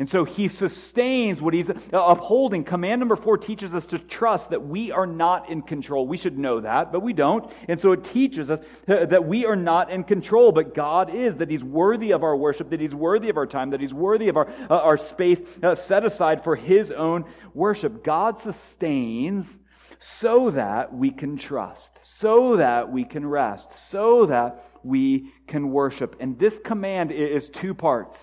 And 0.01 0.09
so 0.09 0.25
he 0.25 0.47
sustains 0.47 1.43
what 1.43 1.53
he's 1.53 1.69
upholding. 1.93 2.63
Command 2.63 2.97
number 2.97 3.15
four 3.15 3.37
teaches 3.37 3.71
us 3.71 3.85
to 3.85 3.99
trust 3.99 4.49
that 4.49 4.65
we 4.65 4.91
are 4.91 5.05
not 5.05 5.47
in 5.51 5.61
control. 5.61 6.07
We 6.07 6.17
should 6.17 6.39
know 6.39 6.59
that, 6.61 6.91
but 6.91 7.03
we 7.03 7.13
don't. 7.13 7.47
And 7.67 7.79
so 7.79 7.91
it 7.91 8.03
teaches 8.05 8.49
us 8.49 8.61
that 8.87 9.23
we 9.27 9.45
are 9.45 9.55
not 9.55 9.91
in 9.91 10.03
control, 10.03 10.53
but 10.53 10.73
God 10.73 11.13
is, 11.13 11.35
that 11.35 11.51
he's 11.51 11.63
worthy 11.63 12.13
of 12.13 12.23
our 12.23 12.35
worship, 12.35 12.71
that 12.71 12.79
he's 12.79 12.95
worthy 12.95 13.29
of 13.29 13.37
our 13.37 13.45
time, 13.45 13.69
that 13.69 13.79
he's 13.79 13.93
worthy 13.93 14.27
of 14.27 14.37
our, 14.37 14.49
uh, 14.71 14.79
our 14.79 14.97
space 14.97 15.39
uh, 15.61 15.75
set 15.75 16.03
aside 16.03 16.43
for 16.43 16.55
his 16.55 16.89
own 16.89 17.25
worship. 17.53 18.03
God 18.03 18.39
sustains 18.39 19.59
so 19.99 20.49
that 20.49 20.91
we 20.91 21.11
can 21.11 21.37
trust, 21.37 21.99
so 22.01 22.57
that 22.57 22.91
we 22.91 23.03
can 23.03 23.23
rest, 23.23 23.69
so 23.91 24.25
that 24.25 24.65
we 24.81 25.31
can 25.45 25.69
worship. 25.69 26.15
And 26.19 26.39
this 26.39 26.57
command 26.65 27.11
is 27.11 27.49
two 27.49 27.75
parts. 27.75 28.17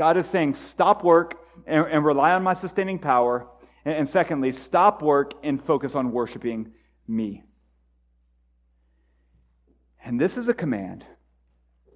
God 0.00 0.16
is 0.16 0.24
saying, 0.30 0.54
stop 0.54 1.04
work 1.04 1.38
and, 1.66 1.86
and 1.86 2.02
rely 2.02 2.32
on 2.32 2.42
my 2.42 2.54
sustaining 2.54 2.98
power. 2.98 3.46
And, 3.84 3.94
and 3.94 4.08
secondly, 4.08 4.52
stop 4.52 5.02
work 5.02 5.34
and 5.42 5.62
focus 5.62 5.94
on 5.94 6.10
worshiping 6.10 6.72
me. 7.06 7.42
And 10.02 10.18
this 10.18 10.38
is 10.38 10.48
a 10.48 10.54
command 10.54 11.04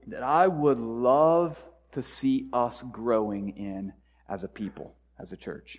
that 0.09 0.23
I 0.23 0.47
would 0.47 0.79
love 0.79 1.57
to 1.93 2.03
see 2.03 2.51
us 2.53 2.85
growing 2.93 3.57
in 3.57 3.95
as 4.29 4.43
a 4.43 4.49
people, 4.49 4.95
as 5.19 5.33
a 5.33 5.37
church. 5.39 5.79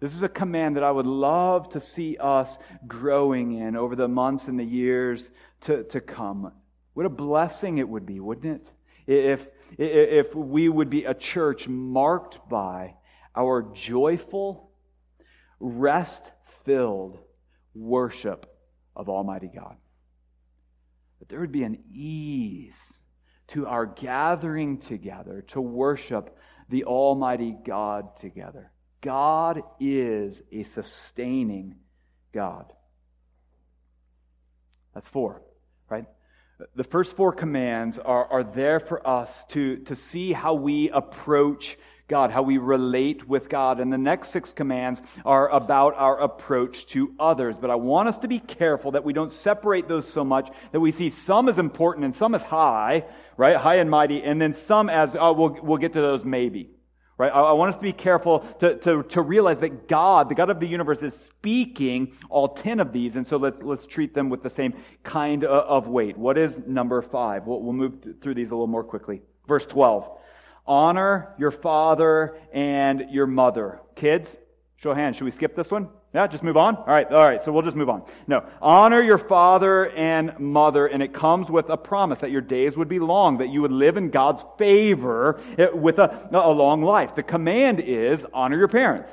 This 0.00 0.14
is 0.14 0.22
a 0.22 0.28
command 0.28 0.76
that 0.76 0.84
I 0.84 0.90
would 0.90 1.06
love 1.06 1.70
to 1.70 1.80
see 1.80 2.18
us 2.20 2.58
growing 2.86 3.54
in 3.58 3.74
over 3.74 3.96
the 3.96 4.06
months 4.06 4.48
and 4.48 4.60
the 4.60 4.64
years 4.64 5.26
to, 5.62 5.84
to 5.84 6.02
come. 6.02 6.52
What 6.92 7.06
a 7.06 7.08
blessing 7.08 7.78
it 7.78 7.88
would 7.88 8.04
be, 8.04 8.20
wouldn't 8.20 8.68
it? 8.68 8.70
If, 9.06 9.46
if 9.78 10.34
we 10.34 10.68
would 10.68 10.90
be 10.90 11.04
a 11.04 11.14
church 11.14 11.68
marked 11.68 12.48
by 12.48 12.94
our 13.34 13.62
joyful, 13.62 14.70
rest 15.60 16.30
filled 16.64 17.18
worship 17.74 18.46
of 18.94 19.08
Almighty 19.08 19.50
God. 19.54 19.76
That 21.18 21.28
there 21.28 21.40
would 21.40 21.52
be 21.52 21.62
an 21.62 21.82
ease 21.92 22.74
to 23.48 23.66
our 23.66 23.86
gathering 23.86 24.78
together 24.78 25.44
to 25.48 25.60
worship 25.60 26.36
the 26.68 26.84
Almighty 26.84 27.56
God 27.64 28.16
together. 28.16 28.70
God 29.00 29.62
is 29.80 30.40
a 30.50 30.62
sustaining 30.62 31.76
God. 32.32 32.72
That's 34.94 35.08
four, 35.08 35.42
right? 35.88 36.06
The 36.76 36.84
first 36.84 37.16
four 37.16 37.32
commands 37.32 37.98
are, 37.98 38.26
are 38.26 38.44
there 38.44 38.80
for 38.80 39.06
us 39.06 39.44
to, 39.50 39.78
to 39.78 39.96
see 39.96 40.32
how 40.32 40.54
we 40.54 40.90
approach 40.90 41.76
God, 42.08 42.30
how 42.30 42.42
we 42.42 42.58
relate 42.58 43.26
with 43.26 43.48
God. 43.48 43.80
And 43.80 43.90
the 43.90 43.96
next 43.96 44.32
six 44.32 44.52
commands 44.52 45.00
are 45.24 45.48
about 45.48 45.94
our 45.96 46.20
approach 46.20 46.86
to 46.88 47.14
others. 47.18 47.56
But 47.58 47.70
I 47.70 47.76
want 47.76 48.10
us 48.10 48.18
to 48.18 48.28
be 48.28 48.38
careful 48.38 48.90
that 48.90 49.02
we 49.02 49.14
don't 49.14 49.32
separate 49.32 49.88
those 49.88 50.06
so 50.06 50.22
much 50.22 50.50
that 50.72 50.80
we 50.80 50.92
see 50.92 51.08
some 51.08 51.48
as 51.48 51.56
important 51.56 52.04
and 52.04 52.14
some 52.14 52.34
as 52.34 52.42
high, 52.42 53.06
right? 53.38 53.56
High 53.56 53.76
and 53.76 53.88
mighty, 53.88 54.22
and 54.22 54.38
then 54.38 54.52
some 54.52 54.90
as, 54.90 55.16
oh, 55.18 55.32
we'll, 55.32 55.56
we'll 55.62 55.78
get 55.78 55.94
to 55.94 56.02
those 56.02 56.22
maybe. 56.22 56.68
Right? 57.22 57.30
I, 57.32 57.40
I 57.40 57.52
want 57.52 57.68
us 57.68 57.76
to 57.76 57.82
be 57.82 57.92
careful 57.92 58.40
to, 58.58 58.76
to, 58.78 59.04
to 59.04 59.22
realize 59.22 59.58
that 59.60 59.86
God, 59.86 60.28
the 60.28 60.34
God 60.34 60.50
of 60.50 60.58
the 60.58 60.66
universe, 60.66 61.02
is 61.02 61.14
speaking 61.14 62.16
all 62.28 62.48
10 62.48 62.80
of 62.80 62.92
these. 62.92 63.14
And 63.14 63.24
so 63.24 63.36
let's, 63.36 63.62
let's 63.62 63.86
treat 63.86 64.12
them 64.12 64.28
with 64.28 64.42
the 64.42 64.50
same 64.50 64.74
kind 65.04 65.44
of 65.44 65.86
weight. 65.86 66.18
What 66.18 66.36
is 66.36 66.52
number 66.66 67.00
five? 67.00 67.46
We'll, 67.46 67.60
we'll 67.60 67.74
move 67.74 68.16
through 68.20 68.34
these 68.34 68.48
a 68.48 68.54
little 68.54 68.66
more 68.66 68.82
quickly. 68.82 69.22
Verse 69.46 69.64
12. 69.66 70.10
Honor 70.66 71.32
your 71.38 71.52
father 71.52 72.36
and 72.52 73.06
your 73.10 73.28
mother. 73.28 73.80
Kids, 73.94 74.28
Show 74.82 74.90
of 74.90 74.96
hands. 74.96 75.14
Should 75.14 75.26
we 75.26 75.30
skip 75.30 75.54
this 75.54 75.70
one? 75.70 75.90
Yeah, 76.14 76.26
just 76.26 76.42
move 76.42 76.58
on? 76.58 76.76
All 76.76 76.84
right, 76.86 77.10
all 77.10 77.26
right, 77.26 77.42
so 77.42 77.52
we'll 77.52 77.62
just 77.62 77.76
move 77.76 77.88
on. 77.88 78.02
No. 78.26 78.44
Honor 78.60 79.02
your 79.02 79.16
father 79.16 79.88
and 79.90 80.38
mother, 80.38 80.86
and 80.86 81.02
it 81.02 81.14
comes 81.14 81.50
with 81.50 81.70
a 81.70 81.76
promise 81.78 82.18
that 82.18 82.30
your 82.30 82.42
days 82.42 82.76
would 82.76 82.88
be 82.88 82.98
long, 82.98 83.38
that 83.38 83.48
you 83.48 83.62
would 83.62 83.72
live 83.72 83.96
in 83.96 84.10
God's 84.10 84.44
favor 84.58 85.40
eh, 85.56 85.68
with 85.72 85.98
a, 85.98 86.28
a 86.30 86.50
long 86.50 86.82
life. 86.82 87.14
The 87.14 87.22
command 87.22 87.80
is 87.80 88.26
honor 88.34 88.58
your 88.58 88.68
parents. 88.68 89.10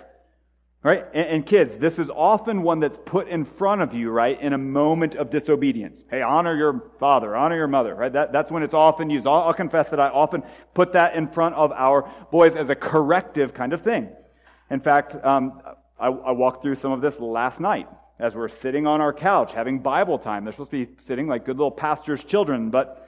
Right? 0.81 1.05
And, 1.13 1.27
and, 1.27 1.45
kids, 1.45 1.77
this 1.77 1.99
is 1.99 2.09
often 2.09 2.63
one 2.63 2.79
that's 2.79 2.97
put 3.05 3.27
in 3.27 3.43
front 3.43 3.81
of 3.81 3.93
you, 3.93 4.09
right, 4.11 4.39
in 4.39 4.53
a 4.53 4.57
moment 4.57 5.15
of 5.15 5.29
disobedience. 5.29 6.01
Hey, 6.09 6.21
honor 6.21 6.55
your 6.55 6.91
father, 6.99 7.35
honor 7.35 7.57
your 7.57 7.67
mother, 7.67 7.95
right? 7.95 8.11
That, 8.11 8.31
that's 8.31 8.49
when 8.49 8.63
it's 8.63 8.73
often 8.73 9.09
used. 9.09 9.27
I'll, 9.27 9.43
I'll 9.43 9.53
confess 9.53 9.89
that 9.89 9.99
I 9.99 10.07
often 10.07 10.41
put 10.73 10.93
that 10.93 11.15
in 11.15 11.27
front 11.27 11.55
of 11.55 11.73
our 11.73 12.09
boys 12.31 12.55
as 12.55 12.69
a 12.69 12.75
corrective 12.75 13.53
kind 13.53 13.73
of 13.73 13.81
thing. 13.81 14.09
In 14.69 14.79
fact, 14.79 15.15
um, 15.25 15.61
I, 15.99 16.07
I 16.07 16.31
walked 16.31 16.63
through 16.63 16.75
some 16.75 16.91
of 16.91 17.01
this 17.01 17.19
last 17.19 17.59
night 17.59 17.87
as 18.19 18.35
we're 18.35 18.49
sitting 18.49 18.87
on 18.87 19.01
our 19.01 19.13
couch 19.13 19.53
having 19.53 19.79
Bible 19.79 20.19
time. 20.19 20.43
They're 20.43 20.53
supposed 20.53 20.71
to 20.71 20.85
be 20.85 20.91
sitting 21.05 21.27
like 21.27 21.45
good 21.45 21.57
little 21.57 21.71
pastor's 21.71 22.23
children, 22.23 22.69
but 22.69 23.07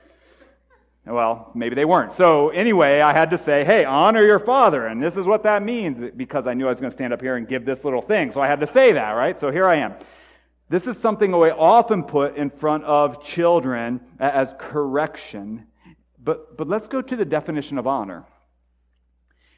well, 1.06 1.52
maybe 1.56 1.74
they 1.74 1.86
weren't. 1.86 2.14
So 2.14 2.50
anyway, 2.50 3.02
I 3.02 3.12
had 3.12 3.32
to 3.32 3.38
say, 3.38 3.64
hey, 3.64 3.86
honor 3.86 4.24
your 4.24 4.40
father. 4.40 4.86
And 4.86 5.02
this 5.02 5.16
is 5.16 5.26
what 5.26 5.44
that 5.44 5.64
means 5.64 6.12
because 6.16 6.46
I 6.46 6.54
knew 6.54 6.68
I 6.68 6.70
was 6.70 6.80
going 6.80 6.92
to 6.92 6.96
stand 6.96 7.12
up 7.12 7.22
here 7.22 7.38
and 7.38 7.48
give 7.48 7.66
this 7.66 7.84
little 7.84 8.02
thing. 8.02 8.32
So 8.32 8.40
I 8.40 8.48
had 8.48 8.60
to 8.60 8.68
say 8.68 8.92
that, 8.94 9.12
right? 9.12 9.40
So 9.40 9.52
here 9.52 9.66
I 9.66 9.78
am. 9.78 9.96
This 10.70 10.88
is 10.88 10.98
something 11.00 11.32
we 11.32 11.50
often 11.50 12.04
put 12.04 12.38
in 12.38 12.50
front 12.50 12.84
of 12.84 13.24
children 13.24 14.00
as 14.20 14.54
correction. 14.60 15.66
But, 16.24 16.56
but 16.56 16.68
let's 16.68 16.88
go 16.88 17.02
to 17.02 17.16
the 17.16 17.26
definition 17.26 17.78
of 17.78 17.88
honor. 17.88 18.26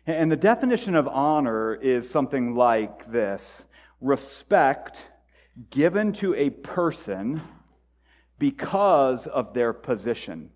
And 0.06 0.32
the 0.32 0.36
definition 0.36 0.96
of 0.96 1.08
honor 1.08 1.74
is 1.74 2.10
something 2.10 2.56
like 2.56 3.12
this 3.12 3.63
respect 4.02 4.98
given 5.70 6.12
to 6.12 6.36
a 6.36 6.50
person 6.50 7.42
because 8.38 9.28
of 9.28 9.54
their 9.54 9.72
position. 9.72 10.50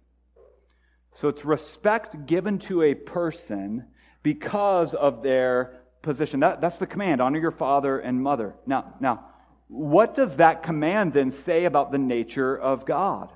So 1.13 1.29
it's 1.29 1.45
respect 1.45 2.25
given 2.25 2.59
to 2.59 2.83
a 2.83 2.93
person 2.93 3.85
because 4.21 4.93
of 4.93 5.23
their 5.23 5.79
position. 6.01 6.41
That, 6.41 6.59
that's 6.59 6.77
the 6.77 6.85
command 6.85 7.21
honor 7.21 7.39
your 7.39 7.51
father 7.51 7.99
and 7.99 8.21
mother. 8.21 8.55
Now, 8.65 8.95
now, 8.99 9.25
what 9.69 10.15
does 10.15 10.35
that 10.37 10.63
command 10.63 11.13
then 11.13 11.31
say 11.31 11.65
about 11.65 11.91
the 11.91 11.97
nature 11.97 12.57
of 12.57 12.85
God? 12.85 13.31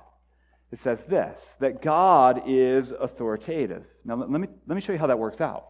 It 0.72 0.80
says 0.80 1.02
this 1.06 1.46
that 1.60 1.82
God 1.82 2.44
is 2.48 2.92
authoritative. 2.92 3.86
Now, 4.04 4.16
let 4.16 4.30
me, 4.30 4.48
let 4.68 4.76
me 4.76 4.82
show 4.82 4.94
you 4.94 5.00
how 5.00 5.08
that 5.08 5.20
works 5.20 5.40
out. 5.40 5.68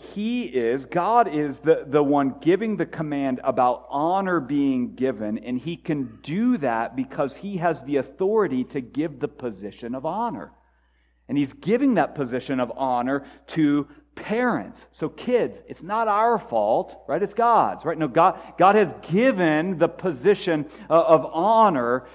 He 0.00 0.44
is, 0.44 0.86
God 0.86 1.28
is 1.34 1.58
the, 1.58 1.84
the 1.86 2.02
one 2.02 2.36
giving 2.40 2.76
the 2.76 2.86
command 2.86 3.40
about 3.42 3.86
honor 3.90 4.38
being 4.38 4.94
given, 4.94 5.38
and 5.38 5.58
He 5.58 5.76
can 5.76 6.20
do 6.22 6.56
that 6.58 6.94
because 6.94 7.34
He 7.34 7.56
has 7.56 7.82
the 7.82 7.96
authority 7.96 8.64
to 8.64 8.80
give 8.80 9.18
the 9.18 9.28
position 9.28 9.94
of 9.94 10.06
honor. 10.06 10.52
And 11.28 11.36
he's 11.36 11.52
giving 11.52 11.94
that 11.94 12.14
position 12.14 12.58
of 12.58 12.72
honor 12.76 13.26
to 13.48 13.86
parents. 14.14 14.86
So 14.92 15.08
kids, 15.08 15.58
it's 15.68 15.82
not 15.82 16.08
our 16.08 16.38
fault, 16.38 17.04
right? 17.06 17.22
It's 17.22 17.34
God's, 17.34 17.84
right? 17.84 17.98
No, 17.98 18.08
God, 18.08 18.40
God 18.58 18.76
has 18.76 18.92
given 19.10 19.78
the 19.78 19.88
position 19.88 20.66
uh, 20.88 20.94
of 20.94 21.26
honor 21.26 22.06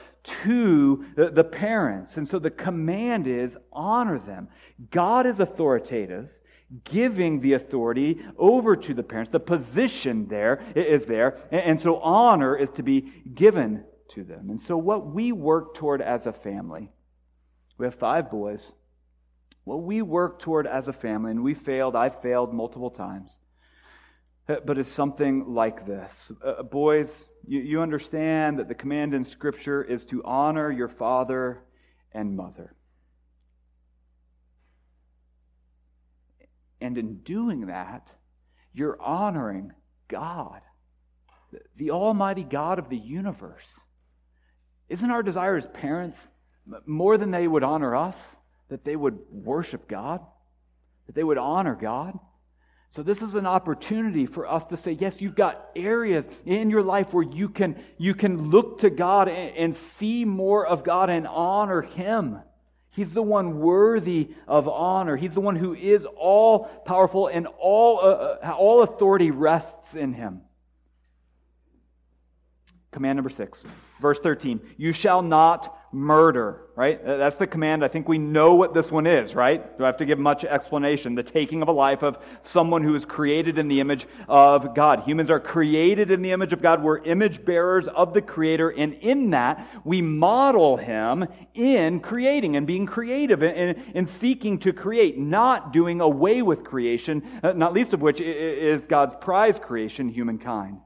to 0.43 1.05
the, 1.15 1.29
the 1.29 1.43
parents. 1.43 2.17
And 2.17 2.27
so 2.27 2.39
the 2.39 2.49
command 2.49 3.27
is 3.27 3.55
honor 3.71 4.19
them. 4.19 4.47
God 4.89 5.27
is 5.27 5.39
authoritative 5.39 6.29
giving 6.83 7.41
the 7.41 7.53
authority 7.53 8.23
over 8.37 8.75
to 8.75 8.93
the 8.93 9.03
parents. 9.03 9.31
The 9.31 9.39
position 9.39 10.27
there 10.27 10.63
is 10.75 11.05
there. 11.05 11.37
And 11.51 11.81
so 11.81 11.97
honor 11.97 12.55
is 12.55 12.69
to 12.71 12.83
be 12.83 13.11
given 13.33 13.83
to 14.09 14.23
them. 14.23 14.49
And 14.49 14.61
so 14.61 14.77
what 14.77 15.05
we 15.05 15.31
work 15.31 15.75
toward 15.75 16.01
as 16.01 16.25
a 16.25 16.33
family, 16.33 16.89
we 17.77 17.85
have 17.85 17.95
five 17.95 18.31
boys 18.31 18.71
what 19.63 19.83
we 19.83 20.01
work 20.01 20.39
toward 20.39 20.67
as 20.67 20.87
a 20.87 20.93
family, 20.93 21.31
and 21.31 21.43
we 21.43 21.53
failed, 21.53 21.95
I 21.95 22.09
failed 22.09 22.53
multiple 22.53 22.89
times, 22.89 23.35
uh, 24.49 24.57
but 24.65 24.77
it's 24.77 24.91
something 24.91 25.53
like 25.53 25.85
this. 25.85 26.31
Uh, 26.43 26.49
uh, 26.49 26.63
boys, 26.63 27.09
you, 27.47 27.61
you 27.61 27.81
understand 27.81 28.59
that 28.59 28.67
the 28.67 28.75
command 28.75 29.13
in 29.13 29.23
Scripture 29.23 29.81
is 29.81 30.05
to 30.05 30.21
honor 30.25 30.69
your 30.69 30.89
father 30.89 31.63
and 32.13 32.35
mother. 32.35 32.75
And 36.83 36.97
in 36.97 37.17
doing 37.17 37.67
that, 37.67 38.07
you're 38.73 39.01
honoring 39.01 39.73
God, 40.07 40.61
the 41.75 41.91
Almighty 41.91 42.43
God 42.43 42.77
of 42.77 42.89
the 42.89 42.97
universe. 42.97 43.81
Isn't 44.89 45.09
our 45.09 45.23
desire 45.23 45.57
as 45.57 45.65
parents 45.65 46.17
more 46.85 47.17
than 47.17 47.31
they 47.31 47.47
would 47.47 47.63
honor 47.63 47.95
us? 47.95 48.21
that 48.73 48.83
they 48.83 48.95
would 48.95 49.19
worship 49.29 49.87
God, 49.87 50.19
that 51.05 51.13
they 51.13 51.23
would 51.23 51.37
honor 51.37 51.75
God. 51.79 52.17
So 52.89 53.03
this 53.03 53.21
is 53.21 53.35
an 53.35 53.45
opportunity 53.45 54.25
for 54.25 54.47
us 54.47 54.65
to 54.65 54.77
say, 54.77 54.93
yes, 54.93 55.21
you've 55.21 55.35
got 55.35 55.69
areas 55.75 56.25
in 56.43 56.71
your 56.71 56.81
life 56.81 57.13
where 57.13 57.23
you 57.23 57.49
can, 57.49 57.79
you 57.99 58.15
can 58.15 58.49
look 58.49 58.79
to 58.79 58.89
God 58.89 59.27
and, 59.27 59.55
and 59.55 59.75
see 59.75 60.25
more 60.25 60.65
of 60.65 60.83
God 60.83 61.11
and 61.11 61.27
honor 61.27 61.83
Him. 61.83 62.39
He's 62.93 63.11
the 63.11 63.23
one 63.23 63.59
worthy 63.59 64.29
of 64.47 64.67
honor. 64.67 65.17
He's 65.17 65.33
the 65.33 65.41
one 65.41 65.55
who 65.55 65.73
is 65.73 66.05
all 66.15 66.65
powerful 66.85 67.27
and 67.27 67.47
all, 67.57 67.99
uh, 67.99 68.37
uh 68.43 68.55
all 68.57 68.83
authority 68.83 69.31
rests 69.31 69.95
in 69.95 70.13
Him. 70.13 70.41
Command 72.91 73.17
number 73.17 73.31
six, 73.31 73.63
verse 73.99 74.19
13. 74.19 74.61
You 74.77 74.91
shall 74.91 75.23
not 75.23 75.75
murder, 75.93 76.61
right? 76.75 77.03
That's 77.05 77.35
the 77.35 77.45
command. 77.45 77.85
I 77.85 77.87
think 77.87 78.07
we 78.09 78.17
know 78.17 78.55
what 78.55 78.73
this 78.73 78.91
one 78.91 79.05
is, 79.05 79.35
right? 79.35 79.77
Do 79.77 79.83
I 79.83 79.87
have 79.87 79.97
to 79.97 80.05
give 80.05 80.17
much 80.17 80.43
explanation? 80.43 81.13
The 81.13 81.23
taking 81.23 81.61
of 81.61 81.67
a 81.67 81.71
life 81.71 82.01
of 82.01 82.17
someone 82.41 82.83
who 82.83 82.95
is 82.95 83.05
created 83.05 83.59
in 83.59 83.67
the 83.67 83.79
image 83.79 84.07
of 84.27 84.73
God. 84.73 85.01
Humans 85.01 85.29
are 85.29 85.39
created 85.39 86.09
in 86.09 86.21
the 86.21 86.31
image 86.31 86.51
of 86.51 86.61
God. 86.61 86.81
We're 86.81 86.97
image 87.03 87.45
bearers 87.45 87.87
of 87.87 88.13
the 88.13 88.21
Creator, 88.21 88.71
and 88.71 88.95
in 88.95 89.29
that, 89.31 89.67
we 89.83 90.01
model 90.01 90.77
Him 90.77 91.27
in 91.53 91.99
creating 91.99 92.55
and 92.55 92.65
being 92.65 92.87
creative 92.87 93.43
and, 93.43 93.77
in 93.93 94.07
seeking 94.07 94.57
to 94.59 94.73
create, 94.73 95.17
not 95.17 95.73
doing 95.73 96.01
away 96.01 96.41
with 96.41 96.63
creation, 96.63 97.23
uh, 97.43 97.51
not 97.51 97.73
least 97.73 97.93
of 97.93 98.01
which 98.01 98.19
is 98.19 98.85
God's 98.87 99.13
prize 99.21 99.59
creation, 99.59 100.09
humankind. 100.09 100.79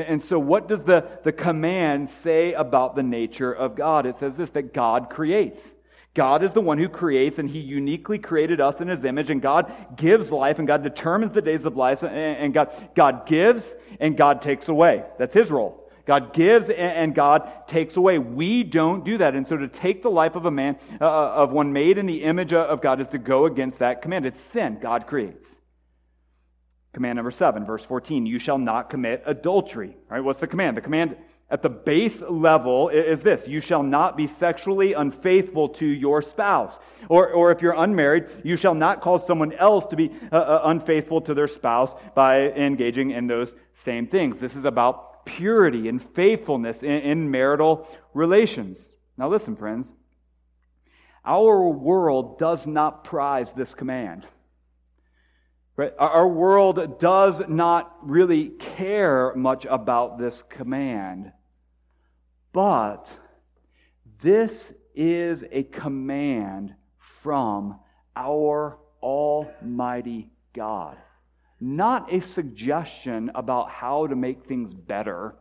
And 0.00 0.22
so, 0.22 0.38
what 0.38 0.68
does 0.68 0.84
the, 0.84 1.06
the 1.24 1.32
command 1.32 2.10
say 2.22 2.52
about 2.52 2.96
the 2.96 3.02
nature 3.02 3.52
of 3.52 3.76
God? 3.76 4.06
It 4.06 4.18
says 4.18 4.34
this 4.36 4.50
that 4.50 4.72
God 4.74 5.10
creates. 5.10 5.62
God 6.12 6.42
is 6.42 6.52
the 6.52 6.60
one 6.60 6.78
who 6.78 6.88
creates, 6.88 7.38
and 7.38 7.48
He 7.48 7.60
uniquely 7.60 8.18
created 8.18 8.60
us 8.60 8.80
in 8.80 8.88
His 8.88 9.04
image, 9.04 9.30
and 9.30 9.40
God 9.40 9.72
gives 9.96 10.30
life, 10.30 10.58
and 10.58 10.66
God 10.66 10.82
determines 10.82 11.32
the 11.32 11.42
days 11.42 11.64
of 11.64 11.76
life, 11.76 12.02
and 12.02 12.52
God, 12.52 12.72
God 12.96 13.26
gives, 13.26 13.62
and 14.00 14.16
God 14.16 14.42
takes 14.42 14.68
away. 14.68 15.04
That's 15.18 15.34
His 15.34 15.50
role. 15.50 15.88
God 16.06 16.32
gives, 16.32 16.68
and 16.70 17.14
God 17.14 17.68
takes 17.68 17.96
away. 17.96 18.18
We 18.18 18.64
don't 18.64 19.04
do 19.04 19.18
that. 19.18 19.36
And 19.36 19.46
so, 19.46 19.56
to 19.56 19.68
take 19.68 20.02
the 20.02 20.10
life 20.10 20.34
of 20.34 20.46
a 20.46 20.50
man, 20.50 20.78
uh, 21.00 21.04
of 21.04 21.52
one 21.52 21.72
made 21.72 21.96
in 21.98 22.06
the 22.06 22.24
image 22.24 22.52
of 22.52 22.82
God, 22.82 23.00
is 23.00 23.08
to 23.08 23.18
go 23.18 23.46
against 23.46 23.78
that 23.78 24.02
command. 24.02 24.26
It's 24.26 24.40
sin. 24.50 24.78
God 24.80 25.06
creates. 25.06 25.46
Command 26.92 27.16
number 27.16 27.30
seven, 27.30 27.64
verse 27.64 27.84
14, 27.84 28.26
you 28.26 28.38
shall 28.38 28.58
not 28.58 28.90
commit 28.90 29.22
adultery. 29.24 29.96
Right, 30.08 30.20
what's 30.20 30.40
the 30.40 30.48
command? 30.48 30.76
The 30.76 30.80
command 30.80 31.16
at 31.48 31.62
the 31.62 31.68
base 31.68 32.20
level 32.20 32.88
is 32.88 33.20
this 33.20 33.46
you 33.48 33.60
shall 33.60 33.82
not 33.82 34.16
be 34.16 34.26
sexually 34.26 34.92
unfaithful 34.92 35.70
to 35.70 35.86
your 35.86 36.22
spouse. 36.22 36.78
Or, 37.08 37.30
or 37.30 37.52
if 37.52 37.62
you're 37.62 37.80
unmarried, 37.80 38.26
you 38.44 38.56
shall 38.56 38.74
not 38.74 39.00
cause 39.00 39.26
someone 39.26 39.52
else 39.52 39.86
to 39.86 39.96
be 39.96 40.12
uh, 40.32 40.36
uh, 40.36 40.62
unfaithful 40.64 41.20
to 41.22 41.34
their 41.34 41.48
spouse 41.48 41.92
by 42.14 42.50
engaging 42.50 43.10
in 43.10 43.26
those 43.26 43.52
same 43.84 44.06
things. 44.06 44.38
This 44.38 44.54
is 44.54 44.64
about 44.64 45.26
purity 45.26 45.88
and 45.88 46.02
faithfulness 46.14 46.82
in, 46.82 46.90
in 46.90 47.30
marital 47.30 47.88
relations. 48.14 48.78
Now, 49.16 49.28
listen, 49.28 49.56
friends. 49.56 49.90
Our 51.24 51.68
world 51.68 52.38
does 52.38 52.66
not 52.66 53.04
prize 53.04 53.52
this 53.52 53.74
command. 53.74 54.26
Right? 55.80 55.94
Our 55.98 56.28
world 56.28 56.98
does 56.98 57.40
not 57.48 57.96
really 58.02 58.48
care 58.50 59.32
much 59.34 59.64
about 59.64 60.18
this 60.18 60.44
command. 60.50 61.32
But 62.52 63.10
this 64.20 64.74
is 64.94 65.42
a 65.50 65.62
command 65.62 66.74
from 67.22 67.80
our 68.14 68.76
Almighty 69.02 70.28
God. 70.52 70.98
Not 71.62 72.12
a 72.12 72.20
suggestion 72.20 73.30
about 73.34 73.70
how 73.70 74.06
to 74.06 74.14
make 74.14 74.44
things 74.44 74.74
better. 74.74 75.34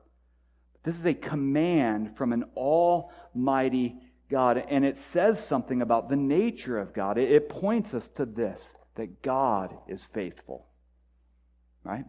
This 0.86 0.95
is 0.95 1.05
a 1.05 1.13
command 1.16 2.16
from 2.16 2.32
an 2.32 2.45
Almighty 2.55 3.97
God. 4.32 4.63
And 4.70 4.86
it 4.86 4.95
says 4.95 5.45
something 5.45 5.82
about 5.82 6.07
the 6.07 6.16
nature 6.16 6.80
of 6.80 6.93
God. 6.93 7.18
It 7.18 7.49
points 7.49 7.93
us 7.93 8.07
to 8.16 8.26
this 8.26 8.66
that 9.00 9.22
God 9.22 9.76
is 9.88 10.04
faithful. 10.14 10.66
Right? 11.84 12.06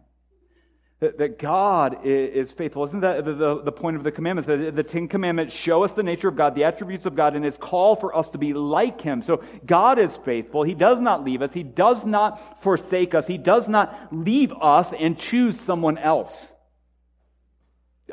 that, 1.01 1.39
God 1.39 2.05
is, 2.05 2.51
faithful. 2.51 2.85
Isn't 2.85 2.99
that 2.99 3.25
the, 3.25 3.33
the, 3.33 3.61
the 3.63 3.71
point 3.71 3.97
of 3.97 4.03
the 4.03 4.11
commandments? 4.11 4.47
The, 4.47 4.71
the 4.71 4.83
Ten 4.83 5.07
Commandments 5.07 5.51
show 5.51 5.83
us 5.83 5.91
the 5.93 6.03
nature 6.03 6.27
of 6.27 6.35
God, 6.35 6.53
the 6.53 6.65
attributes 6.65 7.07
of 7.07 7.15
God, 7.15 7.35
and 7.35 7.43
His 7.43 7.57
call 7.57 7.95
for 7.95 8.15
us 8.15 8.29
to 8.29 8.37
be 8.37 8.53
like 8.53 9.01
Him. 9.01 9.23
So 9.23 9.43
God 9.65 9.97
is 9.97 10.11
faithful. 10.23 10.61
He 10.61 10.75
does 10.75 10.99
not 10.99 11.23
leave 11.23 11.41
us. 11.41 11.51
He 11.53 11.63
does 11.63 12.05
not 12.05 12.61
forsake 12.61 13.15
us. 13.15 13.25
He 13.25 13.39
does 13.39 13.67
not 13.67 14.09
leave 14.11 14.53
us 14.61 14.91
and 14.97 15.17
choose 15.17 15.59
someone 15.61 15.97
else. 15.97 16.51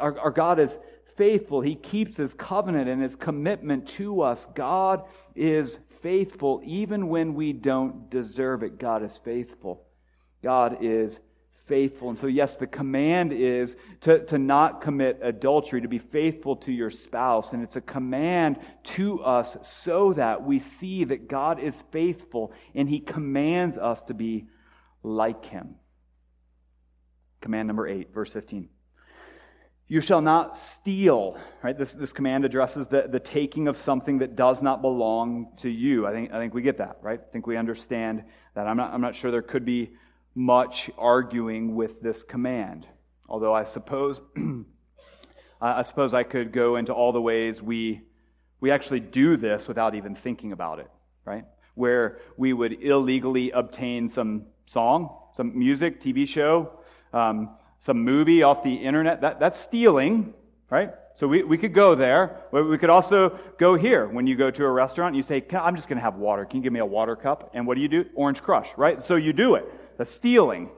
Our, 0.01 0.19
our 0.19 0.31
God 0.31 0.59
is 0.59 0.71
faithful. 1.19 1.61
He 1.61 1.75
keeps 1.75 2.17
His 2.17 2.33
covenant 2.33 2.89
and 2.89 3.03
His 3.03 3.17
commitment 3.17 3.89
to 3.99 4.23
us. 4.23 4.47
God 4.55 5.03
is 5.35 5.79
faithful 6.03 6.61
even 6.65 7.09
when 7.09 7.35
we 7.35 7.53
don't 7.53 8.11
deserve 8.11 8.63
it. 8.63 8.79
God 8.79 9.03
is 9.03 9.19
faithful. 9.25 9.85
God 10.43 10.79
is 10.83 11.19
faithful. 11.67 12.09
And 12.09 12.19
so, 12.19 12.27
yes, 12.27 12.57
the 12.57 12.67
command 12.67 13.33
is 13.33 13.77
to, 14.03 14.25
to 14.27 14.39
not 14.39 14.81
commit 14.81 15.21
adultery, 15.23 15.83
to 15.83 15.89
be 15.89 15.99
faithful 15.99 16.57
to 16.57 16.73
your 16.73 16.91
spouse. 16.91 17.53
And 17.53 17.63
it's 17.63 17.77
a 17.77 17.81
command 17.81 18.59
to 18.95 19.23
us 19.23 19.57
so 19.85 20.15
that 20.15 20.43
we 20.43 20.61
see 20.61 21.05
that 21.05 21.29
God 21.29 21.61
is 21.61 21.75
faithful 21.93 22.53
and 22.75 22.89
he 22.89 23.01
commands 23.01 23.77
us 23.77 24.03
to 24.03 24.15
be 24.15 24.47
like 25.03 25.45
him. 25.45 25.77
Command 27.41 27.69
number 27.69 27.87
eight, 27.87 28.13
verse 28.13 28.33
15. 28.33 28.69
You 29.91 30.03
shall 30.03 30.21
not 30.21 30.59
steal, 30.59 31.39
right? 31.63 31.77
This, 31.77 31.95
this 31.95 32.13
command 32.13 32.45
addresses 32.45 32.87
the, 32.89 33.07
the 33.09 33.19
taking 33.19 33.69
of 33.69 33.79
something 33.79 34.19
that 34.19 34.37
does 34.37 34.61
not 34.61 34.83
belong 34.83 35.49
to 35.63 35.71
you. 35.71 36.07
I 36.07 36.13
think, 36.13 36.31
I 36.31 36.39
think 36.39 36.53
we 36.53 36.61
get 36.61 36.77
that, 36.77 36.99
right? 37.01 37.19
I 37.19 37.33
think 37.33 37.47
we 37.47 37.57
understand 37.57 38.23
that. 38.55 38.67
I'm 38.67 38.77
not, 38.77 38.93
I'm 38.93 39.01
not 39.01 39.15
sure 39.15 39.31
there 39.31 39.41
could 39.41 39.65
be 39.65 39.93
much 40.35 40.91
arguing 40.99 41.75
with 41.75 42.03
this 42.03 42.23
command. 42.23 42.87
Although 43.31 43.55
I 43.55 43.65
suppose, 43.65 44.21
I 45.61 45.83
suppose 45.83 46.13
I 46.13 46.23
could 46.23 46.53
go 46.53 46.77
into 46.77 46.93
all 46.93 47.13
the 47.13 47.23
ways 47.23 47.63
we, 47.63 48.03
we 48.61 48.71
actually 48.71 49.01
do 49.01 49.39
this 49.39 49.67
without 49.67 49.95
even 49.95 50.15
thinking 50.15 50.53
about 50.53 50.81
it, 50.81 50.91
right? 51.25 51.47
Where 51.75 52.19
we 52.37 52.53
would 52.53 52.83
illegally 52.83 53.53
obtain 53.53 54.11
some 54.11 54.49
song, 54.67 55.17
some 55.35 55.59
music, 55.59 56.03
TV 56.03 56.29
show, 56.29 56.73
um, 57.15 57.57
some 57.81 58.05
movie 58.05 58.43
off 58.43 58.63
the 58.63 58.75
internet. 58.75 59.21
That, 59.21 59.41
that's 59.41 59.59
stealing, 59.59 60.35
right? 60.71 60.91
So 61.17 61.27
we, 61.27 61.43
we 61.43 61.59
could 61.59 61.75
go 61.75 61.97
there. 61.97 62.43
We 62.53 62.79
could 62.79 62.91
also 62.91 63.39
go 63.59 63.75
here. 63.75 64.07
When 64.07 64.29
you 64.29 64.37
go 64.37 64.53
to 64.53 64.65
a 64.65 64.71
restaurant, 64.71 65.17
you 65.17 65.25
say, 65.25 65.45
I'm 65.53 65.75
just 65.75 65.89
going 65.89 65.97
to 65.97 66.03
have 66.03 66.15
water. 66.15 66.45
Can 66.45 66.59
you 66.59 66.63
give 66.63 66.73
me 66.73 66.79
a 66.79 66.87
water 66.87 67.17
cup? 67.17 67.51
And 67.55 67.67
what 67.67 67.75
do 67.75 67.81
you 67.81 67.89
do? 67.89 68.05
Orange 68.15 68.41
Crush, 68.41 68.69
right? 68.77 69.03
So 69.03 69.17
you 69.17 69.33
do 69.33 69.57
it. 69.57 69.65
That's 69.97 70.15
stealing. 70.15 70.71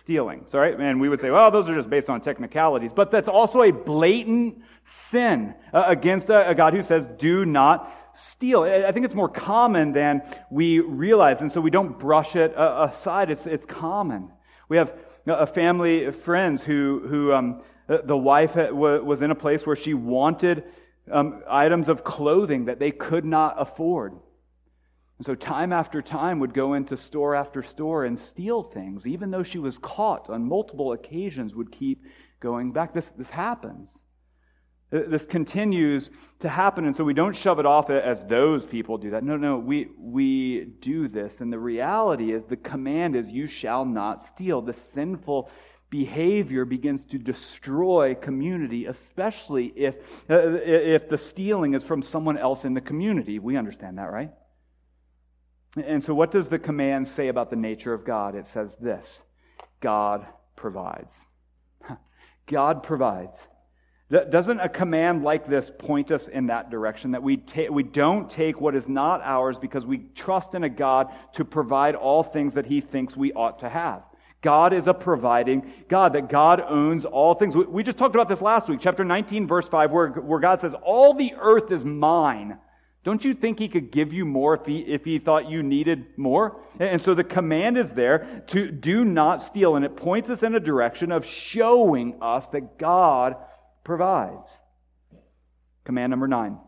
Stealing. 0.00 0.44
Sorry? 0.50 0.74
And 0.78 1.00
we 1.00 1.08
would 1.08 1.22
say, 1.22 1.30
well, 1.30 1.50
those 1.50 1.70
are 1.70 1.74
just 1.74 1.88
based 1.88 2.10
on 2.10 2.20
technicalities. 2.20 2.92
But 2.94 3.10
that's 3.10 3.28
also 3.28 3.62
a 3.62 3.70
blatant 3.70 4.62
sin 5.10 5.54
uh, 5.72 5.84
against 5.86 6.28
a, 6.28 6.50
a 6.50 6.54
God 6.54 6.74
who 6.74 6.82
says, 6.82 7.06
do 7.18 7.46
not 7.46 7.90
steal. 8.14 8.64
I 8.64 8.92
think 8.92 9.06
it's 9.06 9.14
more 9.14 9.28
common 9.30 9.92
than 9.92 10.20
we 10.50 10.80
realize. 10.80 11.40
And 11.40 11.50
so 11.50 11.62
we 11.62 11.70
don't 11.70 11.98
brush 11.98 12.36
it 12.36 12.54
uh, 12.54 12.90
aside. 12.92 13.30
It's, 13.30 13.46
it's 13.46 13.64
common. 13.64 14.30
We 14.68 14.76
have 14.76 14.92
a 15.26 15.46
family 15.46 16.04
of 16.04 16.16
friends 16.16 16.62
who, 16.62 17.02
who 17.06 17.32
um, 17.32 17.62
the 17.86 18.16
wife 18.16 18.54
was 18.54 19.22
in 19.22 19.30
a 19.30 19.34
place 19.34 19.66
where 19.66 19.76
she 19.76 19.94
wanted 19.94 20.64
um, 21.10 21.42
items 21.48 21.88
of 21.88 22.04
clothing 22.04 22.66
that 22.66 22.78
they 22.78 22.90
could 22.90 23.24
not 23.24 23.56
afford. 23.58 24.12
And 25.18 25.26
so, 25.26 25.34
time 25.34 25.72
after 25.72 26.00
time, 26.00 26.40
would 26.40 26.54
go 26.54 26.74
into 26.74 26.96
store 26.96 27.34
after 27.34 27.62
store 27.62 28.04
and 28.04 28.18
steal 28.18 28.62
things, 28.62 29.06
even 29.06 29.30
though 29.30 29.42
she 29.42 29.58
was 29.58 29.76
caught 29.76 30.30
on 30.30 30.48
multiple 30.48 30.92
occasions, 30.92 31.54
would 31.54 31.70
keep 31.70 32.04
going 32.40 32.72
back. 32.72 32.94
This, 32.94 33.10
this 33.18 33.28
happens. 33.28 33.90
This 34.90 35.24
continues 35.24 36.10
to 36.40 36.48
happen, 36.48 36.84
and 36.84 36.96
so 36.96 37.04
we 37.04 37.14
don't 37.14 37.36
shove 37.36 37.60
it 37.60 37.66
off 37.66 37.90
as 37.90 38.24
those 38.24 38.66
people 38.66 38.98
do 38.98 39.10
that. 39.10 39.22
No, 39.22 39.36
no, 39.36 39.56
we, 39.56 39.88
we 39.96 40.64
do 40.80 41.06
this. 41.06 41.32
And 41.38 41.52
the 41.52 41.60
reality 41.60 42.32
is 42.32 42.42
the 42.44 42.56
command 42.56 43.14
is, 43.14 43.28
You 43.28 43.46
shall 43.46 43.84
not 43.84 44.26
steal. 44.34 44.62
The 44.62 44.74
sinful 44.94 45.48
behavior 45.90 46.64
begins 46.64 47.04
to 47.06 47.18
destroy 47.18 48.16
community, 48.16 48.86
especially 48.86 49.66
if, 49.76 49.94
uh, 50.28 50.54
if 50.64 51.08
the 51.08 51.18
stealing 51.18 51.74
is 51.74 51.84
from 51.84 52.02
someone 52.02 52.36
else 52.38 52.64
in 52.64 52.74
the 52.74 52.80
community. 52.80 53.38
We 53.38 53.56
understand 53.56 53.98
that, 53.98 54.10
right? 54.10 54.32
And 55.76 56.02
so, 56.02 56.14
what 56.14 56.32
does 56.32 56.48
the 56.48 56.58
command 56.58 57.06
say 57.06 57.28
about 57.28 57.50
the 57.50 57.56
nature 57.56 57.92
of 57.94 58.04
God? 58.04 58.34
It 58.34 58.48
says 58.48 58.76
this 58.80 59.22
God 59.80 60.26
provides. 60.56 61.12
God 62.46 62.82
provides. 62.82 63.38
Doesn't 64.10 64.58
a 64.58 64.68
command 64.68 65.22
like 65.22 65.46
this 65.46 65.70
point 65.78 66.10
us 66.10 66.26
in 66.26 66.48
that 66.48 66.68
direction? 66.68 67.12
That 67.12 67.22
we, 67.22 67.36
ta- 67.36 67.70
we 67.70 67.84
don't 67.84 68.28
take 68.28 68.60
what 68.60 68.74
is 68.74 68.88
not 68.88 69.20
ours 69.22 69.56
because 69.56 69.86
we 69.86 69.98
trust 70.16 70.54
in 70.54 70.64
a 70.64 70.68
God 70.68 71.12
to 71.34 71.44
provide 71.44 71.94
all 71.94 72.24
things 72.24 72.54
that 72.54 72.66
He 72.66 72.80
thinks 72.80 73.16
we 73.16 73.32
ought 73.32 73.60
to 73.60 73.68
have. 73.68 74.02
God 74.42 74.72
is 74.72 74.88
a 74.88 74.94
providing 74.94 75.70
God, 75.88 76.14
that 76.14 76.28
God 76.28 76.60
owns 76.66 77.04
all 77.04 77.34
things. 77.34 77.54
We 77.54 77.84
just 77.84 77.98
talked 77.98 78.16
about 78.16 78.28
this 78.28 78.40
last 78.40 78.68
week, 78.68 78.80
chapter 78.80 79.04
19, 79.04 79.46
verse 79.46 79.68
5, 79.68 79.92
where, 79.92 80.08
where 80.08 80.40
God 80.40 80.60
says, 80.60 80.72
All 80.82 81.14
the 81.14 81.34
earth 81.38 81.70
is 81.70 81.84
mine. 81.84 82.58
Don't 83.02 83.24
you 83.24 83.32
think 83.32 83.58
he 83.58 83.68
could 83.68 83.92
give 83.92 84.12
you 84.12 84.26
more 84.26 84.54
if 84.54 84.66
he, 84.66 84.80
if 84.80 85.04
he 85.04 85.18
thought 85.18 85.48
you 85.48 85.62
needed 85.62 86.06
more? 86.18 86.60
And 86.78 87.02
so 87.02 87.14
the 87.14 87.24
command 87.24 87.78
is 87.78 87.88
there 87.90 88.42
to 88.48 88.70
do 88.70 89.04
not 89.04 89.46
steal, 89.46 89.76
and 89.76 89.84
it 89.84 89.96
points 89.96 90.28
us 90.30 90.42
in 90.42 90.54
a 90.54 90.60
direction 90.60 91.12
of 91.12 91.24
showing 91.24 92.16
us 92.20 92.46
that 92.48 92.76
God 92.76 93.36
provides. 93.90 94.56
Command 95.82 96.10
number 96.10 96.28
nine 96.28 96.58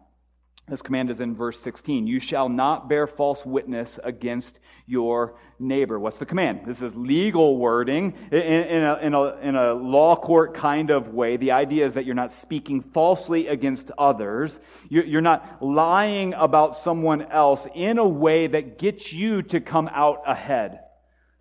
this 0.69 0.81
command 0.81 1.11
is 1.11 1.21
in 1.21 1.35
verse 1.37 1.61
16. 1.61 2.07
You 2.07 2.19
shall 2.19 2.49
not 2.49 2.89
bear 2.89 3.07
false 3.07 3.45
witness 3.45 3.99
against 4.03 4.59
your 4.87 5.35
neighbor. 5.59 5.99
What's 5.99 6.19
the 6.19 6.27
command? 6.27 6.63
This 6.67 6.81
is 6.81 6.95
legal 6.95 7.59
wording 7.59 8.15
in, 8.31 8.39
in, 8.39 8.83
a, 8.83 8.97
in, 8.97 9.15
a, 9.15 9.23
in 9.39 9.55
a 9.55 9.75
law 9.75 10.17
court 10.17 10.55
kind 10.55 10.91
of 10.91 11.09
way. 11.09 11.37
The 11.37 11.51
idea 11.53 11.85
is 11.85 11.95
that 11.95 12.07
you're 12.07 12.15
not 12.15 12.31
speaking 12.41 12.81
falsely 12.81 13.49
against 13.49 13.91
others. 13.99 14.59
You're 14.89 15.21
not 15.21 15.63
lying 15.63 16.33
about 16.33 16.77
someone 16.77 17.23
else 17.23 17.67
in 17.75 17.99
a 17.99 18.09
way 18.09 18.47
that 18.47 18.79
gets 18.79 19.13
you 19.13 19.43
to 19.43 19.61
come 19.61 19.89
out 19.93 20.23
ahead. 20.27 20.81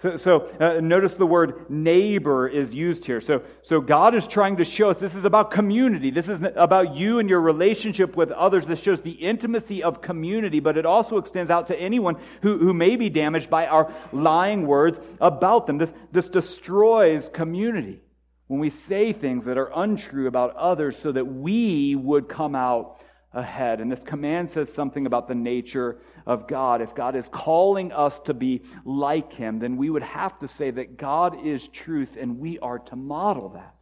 So, 0.02 0.18
so 0.18 0.52
uh, 0.60 0.80
notice 0.80 1.14
the 1.14 1.28
word 1.28 1.70
neighbor 1.70 2.48
is 2.48 2.74
used 2.74 3.06
here. 3.06 3.22
So, 3.22 3.44
so 3.62 3.80
God 3.80 4.16
is 4.16 4.26
trying 4.26 4.58
to 4.58 4.66
show 4.66 4.90
us 4.90 5.00
this 5.00 5.14
is 5.14 5.26
about 5.26 5.52
community. 5.52 6.10
This 6.10 6.28
is 6.28 6.40
about 6.56 6.96
you 6.96 7.20
and 7.20 7.30
your 7.30 7.42
relationship 7.42 8.16
with 8.16 8.32
others. 8.32 8.66
This 8.66 8.80
shows 8.80 9.02
the 9.02 9.12
intimacy 9.12 9.84
of 9.84 10.02
community, 10.02 10.60
but 10.60 10.76
it 10.76 10.88
also 10.88 11.18
extends 11.18 11.52
out 11.52 11.68
to 11.68 11.80
anyone 11.80 12.18
who, 12.42 12.58
who 12.58 12.74
may 12.74 12.96
be 12.96 13.10
damaged 13.10 13.50
by 13.50 13.68
our 13.68 13.94
lying 14.12 14.66
words 14.66 15.00
about 15.20 15.68
them. 15.68 15.78
This, 15.78 15.92
this 16.12 16.28
destroys 16.28 17.30
community 17.30 18.02
when 18.48 18.60
we 18.60 18.72
say 18.72 19.14
things 19.14 19.46
that 19.46 19.58
are 19.60 19.72
untrue 19.76 20.28
about 20.28 20.56
others 20.56 20.98
so 21.02 21.12
that 21.12 21.26
we 21.26 21.96
would 21.96 22.28
come 22.28 22.56
out 22.56 23.02
ahead. 23.34 23.80
And 23.82 23.92
this 23.92 24.04
command 24.04 24.50
says 24.50 24.72
something 24.74 25.06
about 25.06 25.28
the 25.28 25.36
nature 25.36 25.98
of 26.26 26.48
God. 26.48 26.82
If 26.82 26.94
God 26.96 27.16
is 27.16 27.28
calling 27.30 27.92
us 27.92 28.20
to 28.22 28.34
be 28.34 28.64
like 28.86 29.34
Him, 29.34 29.60
then 29.60 29.78
we 29.78 29.90
would 29.90 30.04
have 30.04 30.38
to 30.40 30.48
say 30.48 30.72
that 30.72 30.98
God 30.98 31.46
is 31.46 31.68
truth 31.70 32.18
and 32.20 32.40
we 32.40 32.60
are 32.60 32.80
to 32.80 32.96
model 32.96 33.50
that. 33.50 33.76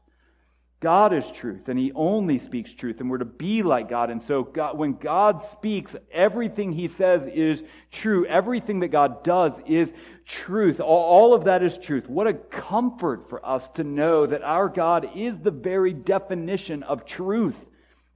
God 0.81 1.13
is 1.13 1.29
truth, 1.31 1.67
and 1.67 1.77
He 1.77 1.91
only 1.93 2.37
speaks 2.37 2.73
truth, 2.73 3.01
and 3.01 3.09
we're 3.09 3.17
to 3.17 3.25
be 3.25 3.63
like 3.63 3.89
God. 3.89 4.09
And 4.09 4.23
so, 4.23 4.43
God, 4.43 4.77
when 4.77 4.93
God 4.93 5.43
speaks, 5.51 5.93
everything 6.09 6.71
He 6.71 6.87
says 6.87 7.25
is 7.25 7.61
true. 7.91 8.25
Everything 8.25 8.79
that 8.79 8.87
God 8.87 9.21
does 9.21 9.51
is 9.67 9.91
truth. 10.25 10.79
All, 10.79 10.87
all 10.87 11.33
of 11.33 11.43
that 11.45 11.63
is 11.63 11.77
truth. 11.77 12.07
What 12.07 12.27
a 12.27 12.33
comfort 12.33 13.27
for 13.27 13.45
us 13.45 13.67
to 13.71 13.83
know 13.83 14.25
that 14.25 14.41
our 14.41 14.69
God 14.69 15.17
is 15.17 15.37
the 15.37 15.51
very 15.51 15.91
definition 15.91 16.83
of 16.83 17.05
truth. 17.05 17.57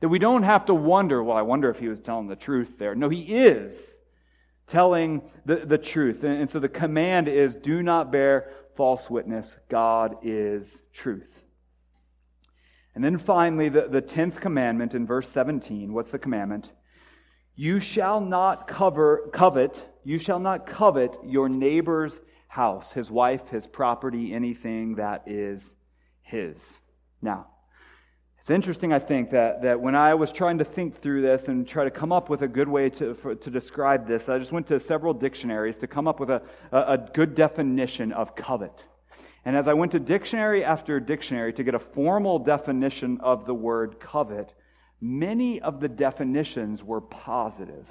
That 0.04 0.10
we 0.10 0.20
don't 0.20 0.44
have 0.44 0.66
to 0.66 0.74
wonder, 0.74 1.24
well, 1.24 1.38
I 1.38 1.44
wonder 1.44 1.70
if 1.70 1.80
he 1.80 1.88
was 1.88 2.02
telling 2.02 2.28
the 2.28 2.36
truth 2.36 2.78
there. 2.78 2.94
No, 2.94 3.08
he 3.08 3.22
is 3.22 3.74
telling 4.68 5.22
the, 5.46 5.66
the 5.66 5.78
truth. 5.78 6.26
And, 6.26 6.42
and 6.42 6.52
so 6.52 6.60
the 6.60 6.68
command 6.68 7.30
is 7.30 7.56
do 7.56 7.82
not 7.82 8.12
bear 8.12 8.52
false 8.76 9.10
witness. 9.10 9.50
God 9.70 10.18
is 10.22 10.68
truth. 10.92 11.30
And 12.94 13.02
then 13.02 13.18
finally, 13.18 13.70
the, 13.70 13.88
the 13.90 14.02
10th 14.02 14.42
commandment 14.42 14.94
in 14.94 15.08
verse 15.08 15.30
17. 15.30 15.94
What's 15.94 16.12
the 16.12 16.20
commandment? 16.20 16.70
You 17.56 17.80
shall 17.80 18.20
not 18.20 18.68
cover, 18.68 19.30
covet, 19.32 19.82
you 20.04 20.20
shall 20.20 20.40
not 20.40 20.68
covet 20.68 21.16
your 21.26 21.48
neighbor's 21.48 22.12
house, 22.50 22.92
his 22.92 23.10
wife, 23.10 23.48
his 23.48 23.66
property, 23.66 24.34
anything 24.34 24.96
that 24.96 25.24
is 25.28 25.64
his. 26.24 26.58
Now, 27.22 27.48
it's 28.44 28.50
interesting, 28.50 28.92
I 28.92 29.00
think, 29.00 29.32
that, 29.32 29.62
that 29.62 29.80
when 29.80 29.96
I 29.96 30.16
was 30.16 30.34
trying 30.34 30.58
to 30.58 30.66
think 30.66 31.02
through 31.02 31.22
this 31.22 31.48
and 31.48 31.66
try 31.66 31.86
to 31.86 31.90
come 31.90 32.12
up 32.12 32.30
with 32.30 32.42
a 32.42 32.48
good 32.50 32.68
way 32.68 32.90
to, 32.90 33.14
for, 33.14 33.36
to 33.36 33.50
describe 33.50 34.06
this, 34.06 34.28
I 34.28 34.38
just 34.38 34.52
went 34.52 34.68
to 34.68 34.82
several 34.82 35.14
dictionaries 35.14 35.78
to 35.78 35.88
come 35.88 36.10
up 36.10 36.20
with 36.20 36.30
a, 36.30 36.42
a, 36.74 36.78
a 36.78 36.98
good 36.98 37.36
definition 37.36 38.12
of 38.12 38.36
covet. 38.36 38.84
And 39.46 39.56
as 39.56 39.70
I 39.70 39.74
went 39.74 39.94
to 39.94 40.00
dictionary 40.00 40.66
after 40.66 41.00
dictionary 41.00 41.54
to 41.54 41.64
get 41.64 41.74
a 41.74 41.80
formal 41.80 42.38
definition 42.38 43.22
of 43.22 43.46
the 43.46 43.54
word 43.54 44.02
covet, 44.02 44.54
many 45.00 45.62
of 45.62 45.80
the 45.80 45.88
definitions 45.88 46.84
were 46.84 47.00
positive. 47.00 47.88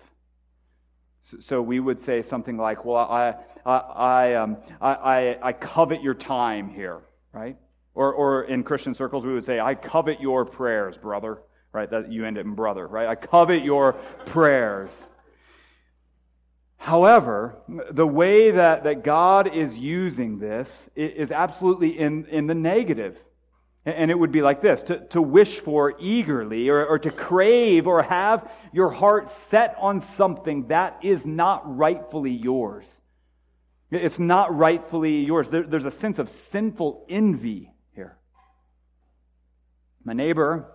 So 1.41 1.63
we 1.63 1.81
would 1.81 1.99
say 2.05 2.23
something 2.23 2.59
like, 2.59 2.85
Well, 2.85 2.97
I, 2.97 3.37
I, 3.65 3.77
I, 3.79 4.35
um, 4.35 4.59
I, 4.83 5.39
I 5.41 5.53
covet 5.55 6.03
your 6.03 6.13
time 6.13 6.69
here, 6.69 7.01
right? 7.33 7.57
Or, 7.95 8.13
or 8.13 8.45
in 8.45 8.63
Christian 8.65 8.95
circles, 8.95 9.25
we 9.25 9.35
would 9.35 9.45
say, 9.45 9.61
I 9.61 9.75
covet 9.75 10.21
your 10.21 10.45
prayers, 10.45 10.97
brother, 10.97 11.39
right? 11.73 11.91
That 11.91 12.11
you 12.11 12.25
end 12.25 12.39
it 12.39 12.47
in 12.47 12.55
brother, 12.55 12.87
right? 12.87 13.07
I 13.07 13.15
covet 13.15 13.63
your 13.63 13.95
prayers. 14.27 14.91
However, 16.79 17.59
the 17.91 18.07
way 18.07 18.53
that, 18.53 18.85
that 18.85 19.05
God 19.05 19.55
is 19.55 19.77
using 19.77 20.39
this 20.39 20.89
is 20.97 21.31
absolutely 21.31 21.99
in, 21.99 22.27
in 22.27 22.47
the 22.47 22.55
negative. 22.55 23.17
And 23.85 24.11
it 24.11 24.19
would 24.19 24.33
be 24.33 24.43
like 24.43 24.63
this 24.63 24.81
to, 24.83 25.07
to 25.09 25.21
wish 25.21 25.59
for 25.59 25.95
eagerly 25.99 26.69
or, 26.69 26.87
or 26.87 26.99
to 27.01 27.11
crave 27.11 27.87
or 27.87 28.03
have 28.03 28.51
your 28.73 28.91
heart 28.91 29.31
set 29.51 29.77
on 29.79 30.05
something 30.17 30.69
that 30.69 30.99
is 31.03 31.27
not 31.27 31.77
rightfully 31.77 32.31
yours. 32.31 32.87
It's 33.91 34.21
not 34.21 34.57
rightfully 34.57 35.25
yours. 35.25 35.49
There, 35.49 35.65
there's 35.65 35.85
a 35.85 35.91
sense 35.91 36.19
of 36.19 36.31
sinful 36.51 37.07
envy. 37.09 37.72
My 40.05 40.13
neighbor 40.13 40.67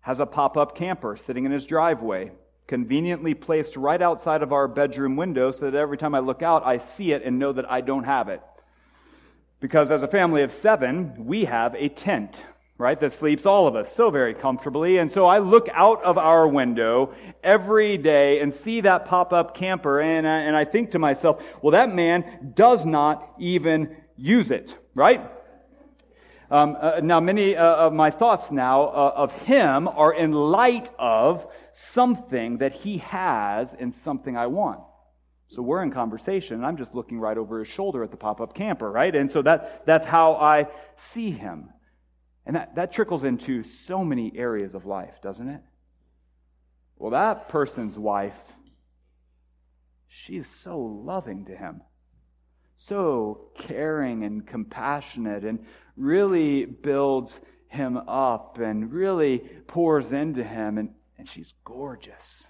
has 0.00 0.20
a 0.20 0.26
pop 0.26 0.56
up 0.56 0.76
camper 0.76 1.16
sitting 1.16 1.44
in 1.44 1.52
his 1.52 1.66
driveway 1.66 2.32
conveniently 2.70 3.34
placed 3.34 3.76
right 3.76 4.00
outside 4.00 4.42
of 4.44 4.52
our 4.52 4.68
bedroom 4.68 5.16
window 5.16 5.50
so 5.50 5.68
that 5.68 5.74
every 5.74 5.98
time 5.98 6.14
I 6.14 6.20
look 6.20 6.40
out, 6.40 6.64
I 6.64 6.78
see 6.78 7.10
it 7.10 7.22
and 7.24 7.36
know 7.36 7.52
that 7.52 7.68
I 7.68 7.80
don't 7.80 8.04
have 8.04 8.28
it. 8.28 8.40
Because 9.58 9.90
as 9.90 10.04
a 10.04 10.08
family 10.08 10.42
of 10.42 10.52
seven, 10.52 11.26
we 11.26 11.46
have 11.46 11.74
a 11.74 11.88
tent, 11.88 12.40
right, 12.78 12.98
that 13.00 13.14
sleeps 13.14 13.44
all 13.44 13.66
of 13.66 13.74
us 13.74 13.88
so 13.96 14.10
very 14.10 14.34
comfortably. 14.34 14.98
And 14.98 15.10
so 15.10 15.26
I 15.26 15.40
look 15.40 15.68
out 15.72 16.04
of 16.04 16.16
our 16.16 16.46
window 16.46 17.12
every 17.42 17.98
day 17.98 18.38
and 18.38 18.54
see 18.54 18.82
that 18.82 19.06
pop 19.06 19.32
up 19.32 19.56
camper, 19.56 20.00
and 20.00 20.28
I, 20.28 20.38
and 20.42 20.56
I 20.56 20.64
think 20.64 20.92
to 20.92 21.00
myself, 21.00 21.42
well, 21.60 21.72
that 21.72 21.92
man 21.92 22.52
does 22.54 22.86
not 22.86 23.34
even 23.40 23.96
use 24.16 24.52
it, 24.52 24.72
right? 24.94 25.28
Um, 26.50 26.76
uh, 26.80 27.00
now, 27.02 27.20
many 27.20 27.56
uh, 27.56 27.64
of 27.64 27.92
my 27.92 28.10
thoughts 28.10 28.50
now 28.50 28.82
uh, 28.82 29.12
of 29.16 29.32
him 29.32 29.86
are 29.86 30.12
in 30.12 30.32
light 30.32 30.90
of 30.98 31.46
something 31.92 32.58
that 32.58 32.72
he 32.72 32.98
has 32.98 33.72
and 33.78 33.94
something 34.02 34.36
I 34.36 34.48
want. 34.48 34.80
So 35.46 35.62
we're 35.62 35.82
in 35.82 35.92
conversation, 35.92 36.56
and 36.56 36.66
I'm 36.66 36.76
just 36.76 36.94
looking 36.94 37.20
right 37.20 37.38
over 37.38 37.60
his 37.60 37.68
shoulder 37.68 38.02
at 38.02 38.10
the 38.10 38.16
pop 38.16 38.40
up 38.40 38.54
camper, 38.54 38.90
right? 38.90 39.14
And 39.14 39.30
so 39.30 39.42
that, 39.42 39.84
that's 39.86 40.06
how 40.06 40.34
I 40.34 40.66
see 41.12 41.30
him. 41.30 41.70
And 42.46 42.56
that, 42.56 42.74
that 42.74 42.92
trickles 42.92 43.22
into 43.22 43.62
so 43.62 44.04
many 44.04 44.32
areas 44.34 44.74
of 44.74 44.86
life, 44.86 45.14
doesn't 45.22 45.48
it? 45.48 45.60
Well, 46.96 47.12
that 47.12 47.48
person's 47.48 47.96
wife, 47.96 48.38
she's 50.08 50.46
so 50.62 50.78
loving 50.78 51.46
to 51.46 51.56
him, 51.56 51.82
so 52.82 53.50
caring 53.56 54.24
and 54.24 54.46
compassionate, 54.46 55.44
and 55.44 55.64
really 55.96 56.64
builds 56.64 57.38
him 57.68 57.96
up 57.96 58.58
and 58.58 58.92
really 58.92 59.38
pours 59.66 60.12
into 60.12 60.42
him. 60.42 60.78
And 60.78 60.90
and 61.20 61.28
she's 61.28 61.52
gorgeous. 61.64 62.46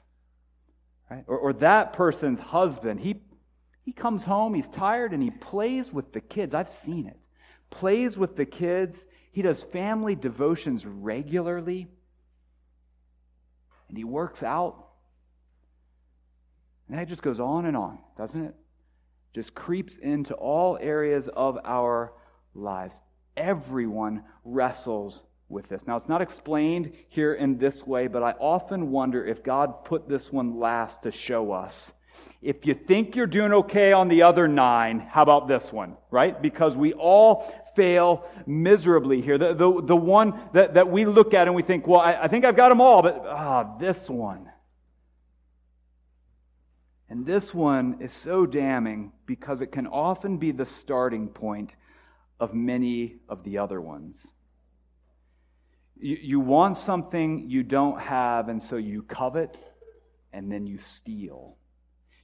Right? 1.11 1.25
Or, 1.27 1.37
or 1.37 1.53
that 1.55 1.93
person's 1.93 2.39
husband, 2.39 3.01
he, 3.01 3.21
he 3.83 3.93
comes 3.93 4.23
home, 4.23 4.55
he's 4.55 4.69
tired, 4.69 5.13
and 5.13 5.21
he 5.21 5.31
plays 5.33 5.93
with 5.93 6.13
the 6.13 6.21
kids. 6.21 6.55
I've 6.55 6.71
seen 6.71 7.09
it. 7.09 7.19
Plays 7.69 8.17
with 8.17 8.37
the 8.37 8.47
kids. 8.47 8.97
He 9.33 9.43
does 9.43 9.61
family 9.61 10.15
devotions 10.15 10.87
regularly. 10.87 11.89
And 13.89 13.99
he 13.99 14.05
works 14.05 14.45
out. 14.45 14.87
And 16.89 16.97
that 16.97 17.09
just 17.09 17.23
goes 17.23 17.41
on 17.41 17.67
and 17.67 17.77
on, 17.77 17.99
doesn't 18.17 18.45
it? 18.45 18.55
Just 19.35 19.55
creeps 19.55 19.99
into 19.99 20.35
all 20.35 20.79
areas 20.81 21.29
of 21.35 21.59
our 21.65 22.13
lives. 22.55 22.97
Everyone 23.37 24.25
wrestles 24.45 25.21
with 25.49 25.69
this. 25.69 25.87
Now, 25.87 25.97
it's 25.97 26.09
not 26.09 26.23
explained 26.23 26.93
here 27.09 27.35
in 27.35 27.59
this 27.59 27.87
way, 27.87 28.07
but 28.07 28.23
I 28.23 28.33
often 28.33 28.91
wonder 28.91 29.25
if 29.25 29.43
God 29.43 29.85
put 29.85 30.09
this 30.09 30.33
one 30.33 30.59
last 30.59 31.03
to 31.03 31.13
show 31.13 31.53
us. 31.53 31.93
If 32.43 32.67
you 32.67 32.75
think 32.75 33.17
you're 33.17 33.27
doing 33.27 33.53
okay 33.53 33.93
on 33.93 34.09
the 34.09 34.23
other 34.23 34.49
nine, 34.49 35.01
how 35.01 35.23
about 35.23 35.49
this 35.49 35.73
one, 35.73 35.97
right? 36.11 36.41
Because 36.41 36.77
we 36.77 36.93
all 36.93 37.53
fail 37.77 38.25
miserably 38.47 39.21
here. 39.21 39.39
The, 39.39 39.55
the, 39.55 39.83
the 39.83 39.97
one 39.97 40.41
that, 40.55 40.75
that 40.75 40.91
we 40.91 41.05
look 41.05 41.35
at 41.35 41.47
and 41.47 41.55
we 41.55 41.63
think, 41.63 41.87
well, 41.87 42.01
I, 42.01 42.15
I 42.15 42.29
think 42.29 42.45
I've 42.45 42.57
got 42.57 42.71
them 42.71 42.81
all, 42.81 43.03
but 43.03 43.23
ah, 43.27 43.77
this 43.79 44.09
one. 44.09 44.51
And 47.11 47.27
this 47.27 47.53
one 47.53 47.97
is 48.01 48.13
so 48.13 48.47
damning 48.47 49.13
because 49.27 49.61
it 49.61 49.73
can 49.73 49.89
often 49.89 50.39
be 50.39 50.53
the 50.53 50.65
starting 50.65 51.29
point 51.29 51.75
of 52.39 52.55
many 52.55 53.17
of 53.29 53.43
the 53.43 53.59
other 53.59 53.81
ones. 53.81 54.17
You, 55.99 56.17
you 56.23 56.41
want 56.41 56.79
something 56.79 57.51
you 57.51 57.65
don't 57.65 58.01
have, 58.01 58.49
and 58.49 58.63
so 58.63 58.77
you 58.77 59.03
covet, 59.03 59.59
and 60.33 60.51
then 60.51 60.67
you 60.67 60.79
steal. 60.79 61.57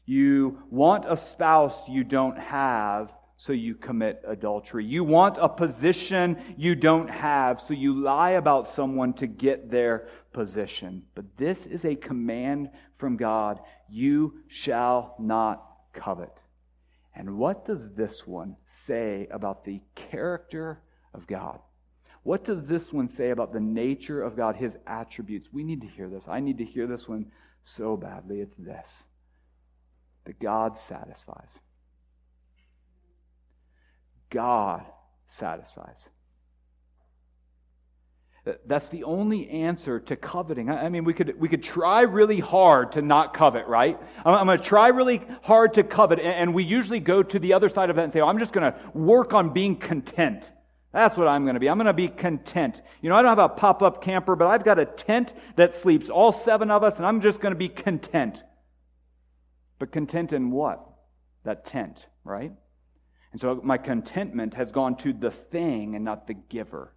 You 0.07 0.63
want 0.71 1.05
a 1.11 1.17
spouse 1.17 1.77
you 1.89 2.05
don't 2.05 2.39
have, 2.39 3.13
so 3.37 3.53
you 3.53 3.75
commit 3.75 4.23
adultery. 4.27 4.85
You 4.85 5.05
want 5.05 5.37
a 5.39 5.49
position 5.49 6.55
you 6.57 6.75
don't 6.75 7.09
have, 7.09 7.61
so 7.61 7.75
you 7.75 8.01
lie 8.03 8.31
about 8.31 8.67
someone 8.67 9.13
to 9.15 9.27
get 9.27 9.71
their 9.71 10.09
position. 10.33 11.03
But 11.15 11.37
this 11.37 11.67
is 11.67 11.85
a 11.85 11.97
command 11.97 12.71
from 12.99 13.17
God 13.17 13.61
you 13.91 14.41
shall 14.49 15.15
not 15.19 15.63
covet. 15.93 16.33
And 17.15 17.39
what 17.39 17.67
does 17.67 17.89
this 17.95 18.27
one 18.27 18.57
say 18.87 19.29
about 19.31 19.65
the 19.65 19.81
character 19.95 20.81
of 21.13 21.27
God? 21.27 21.61
What 22.23 22.45
does 22.45 22.65
this 22.65 22.93
one 22.93 23.09
say 23.09 23.31
about 23.31 23.53
the 23.53 23.61
nature 23.61 24.23
of 24.23 24.37
God, 24.37 24.57
his 24.57 24.77
attributes? 24.87 25.49
We 25.53 25.63
need 25.63 25.83
to 25.83 25.87
hear 25.87 26.09
this. 26.09 26.25
I 26.27 26.41
need 26.41 26.59
to 26.59 26.65
hear 26.65 26.87
this 26.87 27.07
one 27.07 27.27
so 27.63 27.97
badly. 27.97 28.41
It's 28.41 28.57
this 28.59 29.05
that 30.25 30.41
God 30.41 30.77
satisfies. 30.89 31.51
God 34.31 34.85
satisfies. 35.29 36.09
That's 38.65 38.89
the 38.91 39.03
only 39.05 39.49
answer 39.51 39.99
to 39.99 40.15
coveting. 40.15 40.71
I 40.71 40.89
mean, 40.89 41.03
we 41.03 41.15
could, 41.15 41.39
we 41.41 41.49
could 41.49 41.65
try 41.65 42.03
really 42.03 42.39
hard 42.39 42.93
to 42.93 43.03
not 43.03 43.35
covet, 43.35 43.67
right? 43.67 43.99
I'm, 44.25 44.47
going 44.47 44.59
to 44.59 44.65
try 44.65 44.89
really 44.89 45.21
hard 45.43 45.75
to 45.75 45.83
covet, 45.83 46.21
and 46.21 46.55
we 46.55 46.63
usually 46.63 47.01
go 47.01 47.25
to 47.25 47.39
the 47.41 47.55
other 47.55 47.69
side 47.69 47.91
of 47.91 47.97
that 47.97 48.03
and 48.05 48.13
say, 48.13 48.21
oh, 48.21 48.29
I'm 48.29 48.39
just 48.39 48.53
going 48.53 48.73
to 48.73 48.79
work 48.95 49.35
on 49.35 49.53
being 49.53 49.77
content. 49.77 50.49
That's 50.93 51.17
what 51.17 51.27
I'm 51.27 51.43
going 51.43 51.55
to 51.55 51.61
be. 51.61 51.69
I'm 51.69 51.77
going 51.77 51.87
to 51.87 51.93
be 51.93 52.09
content. 52.09 52.81
You 53.03 53.11
know, 53.11 53.17
I 53.17 53.23
don't 53.23 53.37
have 53.37 53.39
a 53.39 53.49
pop 53.49 53.83
up 53.83 54.03
camper, 54.03 54.37
but 54.37 54.47
I've 54.47 54.65
got 54.65 54.79
a 54.79 54.85
tent 54.85 55.33
that 55.57 55.83
sleeps 55.83 56.09
all 56.09 56.33
seven 56.33 56.71
of 56.71 56.85
us, 56.85 56.97
and 56.99 57.05
I'm 57.05 57.23
just 57.23 57.41
going 57.41 57.53
to 57.53 57.59
be 57.59 57.69
content. 57.69 58.41
But 59.81 59.91
content 59.91 60.33
in 60.33 60.53
what? 60.53 60.87
That 61.45 61.67
tent, 61.67 62.07
right? 62.23 62.53
And 63.37 63.41
so 63.43 63.61
my 63.63 63.77
contentment 63.77 64.55
has 64.55 64.71
gone 64.73 64.97
to 64.97 65.13
the 65.13 65.31
thing 65.31 65.95
and 65.95 66.03
not 66.03 66.27
the 66.27 66.33
giver. 66.33 66.95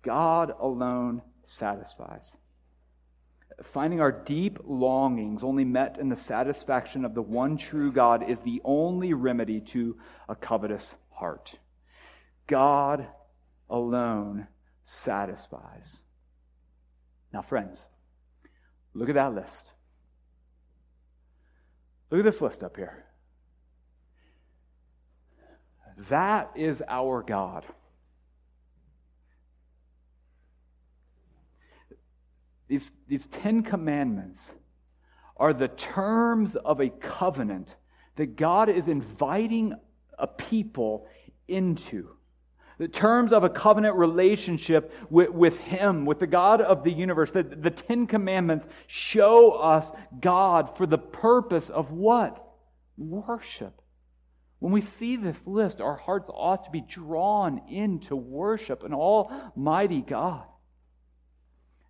God 0.00 0.54
alone 0.58 1.20
satisfies. 1.44 2.32
Finding 3.74 4.00
our 4.00 4.10
deep 4.10 4.58
longings 4.64 5.42
only 5.42 5.66
met 5.66 5.98
in 6.00 6.08
the 6.08 6.16
satisfaction 6.16 7.04
of 7.04 7.14
the 7.14 7.20
one 7.20 7.58
true 7.58 7.92
God 7.92 8.26
is 8.26 8.40
the 8.40 8.62
only 8.64 9.12
remedy 9.12 9.60
to 9.72 9.98
a 10.30 10.34
covetous 10.34 10.90
heart. 11.10 11.54
God 12.46 13.06
alone 13.68 14.46
satisfies. 15.04 16.00
Now, 17.34 17.42
friends, 17.42 17.78
look 18.94 19.10
at 19.10 19.16
that 19.16 19.34
list. 19.34 19.72
Look 22.10 22.20
at 22.20 22.24
this 22.24 22.40
list 22.40 22.62
up 22.62 22.78
here. 22.78 23.05
That 26.10 26.52
is 26.54 26.82
our 26.86 27.22
God. 27.22 27.64
These, 32.68 32.90
these 33.08 33.26
Ten 33.28 33.62
Commandments 33.62 34.40
are 35.36 35.52
the 35.52 35.68
terms 35.68 36.56
of 36.56 36.80
a 36.80 36.88
covenant 36.88 37.74
that 38.16 38.36
God 38.36 38.68
is 38.68 38.88
inviting 38.88 39.74
a 40.18 40.26
people 40.26 41.06
into 41.46 42.08
the 42.78 42.88
terms 42.88 43.32
of 43.32 43.42
a 43.42 43.48
covenant 43.48 43.96
relationship 43.96 44.92
with, 45.08 45.30
with 45.30 45.56
Him, 45.58 46.04
with 46.04 46.18
the 46.18 46.26
God 46.26 46.60
of 46.60 46.84
the 46.84 46.90
universe. 46.90 47.30
The, 47.30 47.42
the 47.42 47.70
Ten 47.70 48.06
Commandments 48.06 48.66
show 48.86 49.52
us 49.52 49.90
God 50.20 50.76
for 50.76 50.86
the 50.86 50.98
purpose 50.98 51.70
of 51.70 51.90
what? 51.90 52.46
Worship. 52.98 53.80
When 54.58 54.72
we 54.72 54.80
see 54.80 55.16
this 55.16 55.40
list, 55.46 55.80
our 55.80 55.96
hearts 55.96 56.30
ought 56.32 56.64
to 56.64 56.70
be 56.70 56.80
drawn 56.80 57.62
into 57.68 58.16
worship 58.16 58.82
an 58.82 58.94
almighty 58.94 60.00
God. 60.00 60.44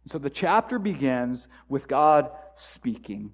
So 0.09 0.19
the 0.19 0.31
chapter 0.31 0.79
begins 0.79 1.47
with 1.69 1.89
God 1.89 2.31
speaking. 2.57 3.33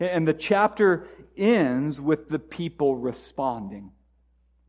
And 0.00 0.26
the 0.26 0.34
chapter 0.34 1.06
ends 1.36 2.00
with 2.00 2.28
the 2.28 2.38
people 2.38 2.96
responding. 2.96 3.92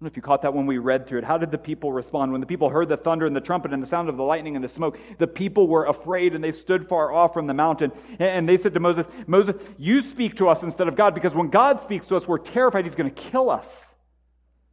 Don't 0.03 0.07
know 0.07 0.11
if 0.11 0.17
you 0.17 0.21
caught 0.21 0.41
that 0.41 0.53
when 0.53 0.65
we 0.65 0.79
read 0.79 1.07
through 1.07 1.19
it. 1.19 1.23
How 1.23 1.37
did 1.37 1.49
the 1.49 1.57
people 1.57 1.93
respond? 1.93 2.33
When 2.33 2.41
the 2.41 2.45
people 2.45 2.67
heard 2.67 2.89
the 2.89 2.97
thunder 2.97 3.25
and 3.25 3.33
the 3.33 3.39
trumpet 3.39 3.71
and 3.71 3.81
the 3.81 3.87
sound 3.87 4.09
of 4.09 4.17
the 4.17 4.23
lightning 4.23 4.57
and 4.57 4.65
the 4.65 4.67
smoke, 4.67 4.99
the 5.17 5.27
people 5.27 5.65
were 5.65 5.85
afraid 5.85 6.35
and 6.35 6.43
they 6.43 6.51
stood 6.51 6.89
far 6.89 7.13
off 7.13 7.31
from 7.31 7.47
the 7.47 7.53
mountain. 7.53 7.93
And 8.19 8.49
they 8.49 8.57
said 8.57 8.73
to 8.73 8.81
Moses, 8.81 9.05
Moses, 9.27 9.55
you 9.77 10.01
speak 10.01 10.35
to 10.39 10.49
us 10.49 10.61
instead 10.61 10.89
of 10.89 10.97
God, 10.97 11.15
because 11.15 11.33
when 11.33 11.47
God 11.47 11.79
speaks 11.79 12.05
to 12.07 12.17
us, 12.17 12.27
we're 12.27 12.37
terrified 12.37 12.83
he's 12.83 12.95
going 12.95 13.13
to 13.13 13.21
kill 13.21 13.49
us. 13.49 13.65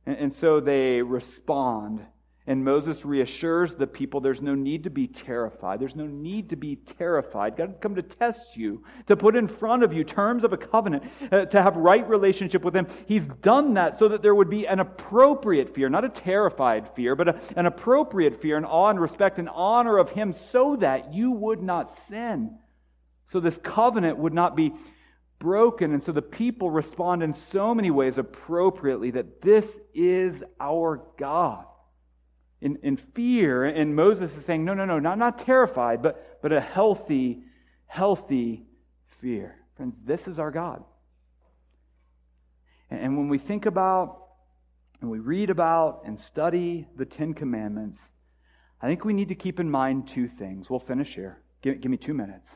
And 0.05 0.33
so 0.33 0.59
they 0.59 1.01
respond 1.01 2.05
and 2.47 2.65
Moses 2.65 3.05
reassures 3.05 3.75
the 3.75 3.87
people 3.87 4.21
there's 4.21 4.41
no 4.41 4.55
need 4.55 4.85
to 4.85 4.91
be 4.91 5.07
terrified. 5.07 5.79
There's 5.79 5.95
no 5.95 6.07
need 6.07 6.49
to 6.51 6.57
be 6.57 6.77
terrified. 6.77 7.57
God 7.57 7.69
has 7.69 7.79
come 7.81 7.95
to 7.97 8.03
test 8.03 8.57
you, 8.57 8.83
to 9.09 9.17
put 9.17 9.37
in 9.37 9.47
front 9.47 9.83
of 9.83 9.93
you 9.93 10.05
terms 10.05 10.43
of 10.43 10.53
a 10.55 10.57
covenant, 10.57 11.05
uh, 11.31 11.45
to 11.45 11.63
have 11.63 11.77
right 11.77 12.09
relationship 12.09 12.65
with 12.65 12.75
Him. 12.75 12.87
He's 13.07 13.27
done 13.43 13.75
that 13.75 13.99
so 13.99 14.09
that 14.09 14.23
there 14.23 14.35
would 14.35 14.49
be 14.49 14.67
an 14.67 14.81
appropriate 14.81 15.75
fear, 15.75 15.91
not 15.91 16.05
a 16.05 16.09
terrified 16.09 16.89
fear, 16.97 17.15
but 17.15 17.29
a, 17.29 17.41
an 17.57 17.67
appropriate 17.67 18.41
fear, 18.41 18.57
an 18.57 18.65
awe 18.65 18.89
and 18.89 19.01
respect 19.01 19.39
and 19.39 19.49
honor 19.51 19.99
of 19.99 20.11
Him 20.11 20.35
so 20.51 20.77
that 20.77 21.13
you 21.13 21.31
would 21.31 21.63
not 21.63 21.95
sin. 22.09 22.57
So 23.31 23.41
this 23.41 23.59
covenant 23.63 24.17
would 24.17 24.35
not 24.35 24.57
be 24.57 24.73
broken. 25.39 25.93
And 25.93 26.03
so 26.03 26.13
the 26.13 26.23
people 26.23 26.71
respond 26.71 27.23
in 27.23 27.35
so 27.53 27.75
many 27.75 27.91
ways 27.91 28.17
appropriately 28.17 29.11
that 29.13 29.43
this 29.43 29.67
is 29.95 30.43
our 30.59 31.03
God 31.19 31.67
in, 32.61 32.79
in 32.83 32.97
fear. 32.97 33.65
And 33.65 33.95
Moses 33.97 34.33
is 34.33 34.45
saying, 34.45 34.65
no, 34.65 34.75
no, 34.75 34.85
no, 34.85 34.99
not, 34.99 35.19
not 35.19 35.39
terrified, 35.39 36.03
but, 36.03 36.41
but 36.43 36.53
a 36.53 36.61
healthy, 36.61 37.43
healthy 37.87 38.65
fear. 39.21 39.57
Friends, 39.77 39.95
this 40.05 40.29
is 40.29 40.39
our 40.39 40.51
God. 40.51 40.85
And, 42.91 43.01
and 43.01 43.17
when 43.17 43.29
we 43.29 43.39
think 43.39 43.67
about 43.67 44.19
and 45.01 45.11
we 45.11 45.19
read 45.19 45.49
about 45.49 46.03
and 46.05 46.19
study 46.19 46.87
the 46.97 47.07
Ten 47.07 47.33
Commandments, 47.33 47.99
I 48.83 48.87
think 48.87 49.05
we 49.05 49.13
need 49.13 49.29
to 49.29 49.35
keep 49.35 49.59
in 49.61 49.71
mind 49.71 50.09
two 50.09 50.29
things. 50.29 50.69
We'll 50.69 50.81
finish 50.81 51.15
here. 51.15 51.41
Give, 51.63 51.81
give 51.81 51.91
me 51.91 51.97
two 51.97 52.15
minutes. 52.15 52.51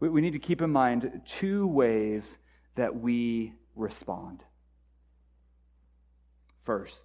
We, 0.00 0.08
we 0.08 0.20
need 0.20 0.32
to 0.32 0.38
keep 0.40 0.60
in 0.60 0.70
mind 0.70 1.20
two 1.38 1.66
ways 1.66 2.32
that 2.74 2.96
we 2.96 3.52
respond. 3.76 4.42
First, 6.64 7.02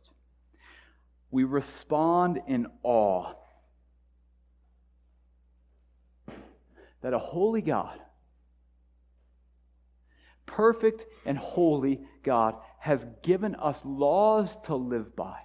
we 1.31 1.43
respond 1.43 2.39
in 2.47 2.67
awe 2.83 3.33
that 7.01 7.13
a 7.13 7.19
holy 7.19 7.61
God, 7.61 7.99
perfect 10.45 11.05
and 11.25 11.37
holy 11.37 12.01
God, 12.23 12.55
has 12.79 13.05
given 13.21 13.55
us 13.55 13.81
laws 13.85 14.57
to 14.65 14.75
live 14.75 15.15
by, 15.15 15.37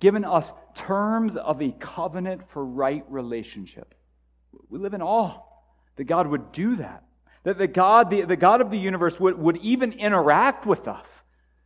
given 0.00 0.24
us 0.24 0.50
terms 0.74 1.36
of 1.36 1.62
a 1.62 1.72
covenant 1.72 2.42
for 2.50 2.64
right 2.64 3.04
relationship. 3.08 3.94
We 4.68 4.78
live 4.78 4.94
in 4.94 5.02
awe 5.02 5.40
that 5.96 6.04
God 6.04 6.26
would 6.26 6.52
do 6.52 6.76
that. 6.76 7.04
That 7.44 7.58
the 7.58 7.66
God, 7.66 8.10
the, 8.10 8.22
the 8.22 8.36
God 8.36 8.62
of 8.62 8.70
the 8.70 8.78
universe 8.78 9.20
would, 9.20 9.38
would 9.38 9.58
even 9.58 9.92
interact 9.92 10.64
with 10.64 10.88
us 10.88 11.22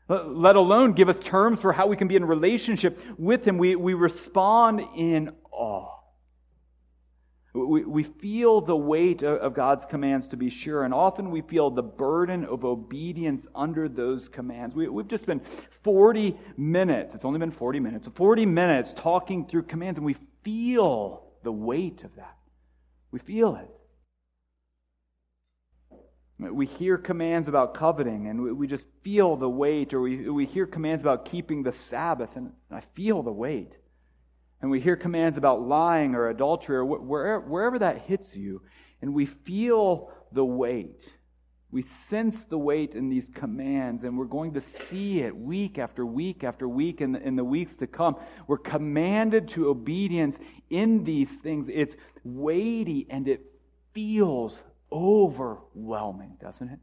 let 0.09 0.56
alone 0.56 0.92
give 0.92 1.09
us 1.09 1.18
terms 1.18 1.61
for 1.61 1.72
how 1.72 1.86
we 1.86 1.96
can 1.96 2.09
be 2.09 2.16
in 2.16 2.24
relationship 2.24 2.98
with 3.18 3.44
Him. 3.44 3.59
We, 3.59 3.76
we 3.76 3.94
respond 3.94 4.80
in 4.96 5.30
awe. 5.52 5.98
We, 7.54 7.84
we 7.84 8.02
feel 8.04 8.61
the 8.61 8.76
weight 8.76 9.22
of 9.22 9.54
God's 9.54 9.84
commands 9.88 10.28
to 10.28 10.36
be 10.36 10.50
sure, 10.50 10.84
and 10.84 10.94
often 10.94 11.30
we 11.30 11.40
feel 11.40 11.70
the 11.70 11.82
burden 11.82 12.44
of 12.44 12.64
obedience 12.64 13.42
under 13.54 13.88
those 13.88 14.28
commands. 14.28 14.74
We, 14.74 14.88
we've 14.88 15.09
just 15.09 15.26
been 15.26 15.40
40 15.82 16.36
minutes, 16.56 17.14
it's 17.14 17.24
only 17.24 17.38
been 17.38 17.50
40 17.50 17.80
minutes, 17.80 18.09
40 18.14 18.46
minutes 18.46 18.92
talking 18.96 19.46
through 19.46 19.62
commands, 19.62 19.98
and 19.98 20.06
we 20.06 20.16
feel 20.42 21.24
the 21.42 21.52
weight 21.52 22.04
of 22.04 22.14
that. 22.16 22.36
We 23.11 23.18
feel 23.18 23.56
it. 23.56 23.70
We 26.39 26.66
hear 26.66 26.97
commands 26.99 27.49
about 27.49 27.74
coveting 27.74 28.28
and 28.28 28.57
we 28.57 28.66
just 28.68 28.84
feel 29.03 29.36
the 29.36 29.49
weight, 29.49 29.93
or 29.93 30.01
we, 30.01 30.28
we 30.30 30.47
hear 30.47 30.66
commands 30.66 31.03
about 31.03 31.24
keeping 31.24 31.64
the 31.64 31.72
Sabbath 31.72 32.30
and 32.36 32.53
I 32.70 32.82
feel 32.95 33.22
the 33.22 33.32
weight. 33.32 33.72
And 34.61 34.70
we 34.70 34.80
hear 34.80 34.97
commands 34.97 35.36
about 35.36 35.62
lying 35.62 36.14
or 36.14 36.28
adultery 36.28 36.76
or 36.76 36.84
wherever, 36.84 37.41
wherever 37.41 37.78
that 37.80 38.03
hits 38.03 38.34
you, 38.34 38.62
and 39.01 39.14
we 39.14 39.26
feel 39.26 40.11
the 40.32 40.45
weight. 40.45 41.01
We 41.70 41.84
sense 42.09 42.36
the 42.49 42.59
weight 42.59 42.95
in 42.95 43.11
these 43.11 43.28
commands, 43.34 44.03
and 44.03 44.16
we're 44.16 44.24
going 44.24 44.55
to 44.55 44.61
see 44.61 45.20
it 45.20 45.36
week 45.36 45.78
after 45.78 46.05
week 46.05 46.43
after 46.43 46.66
week 46.66 47.01
in 47.01 47.12
the, 47.12 47.22
in 47.22 47.36
the 47.36 47.45
weeks 47.45 47.74
to 47.76 47.86
come. 47.86 48.16
We're 48.47 48.59
commanded 48.59 49.49
to 49.51 49.68
obedience 49.68 50.36
in 50.70 51.05
these 51.05 51.28
things. 51.28 51.68
It's 51.68 51.95
weighty 52.24 53.07
and 53.11 53.28
it 53.28 53.43
feels 53.93 54.62
overwhelming, 54.91 56.36
doesn't 56.41 56.68
it? 56.68 56.78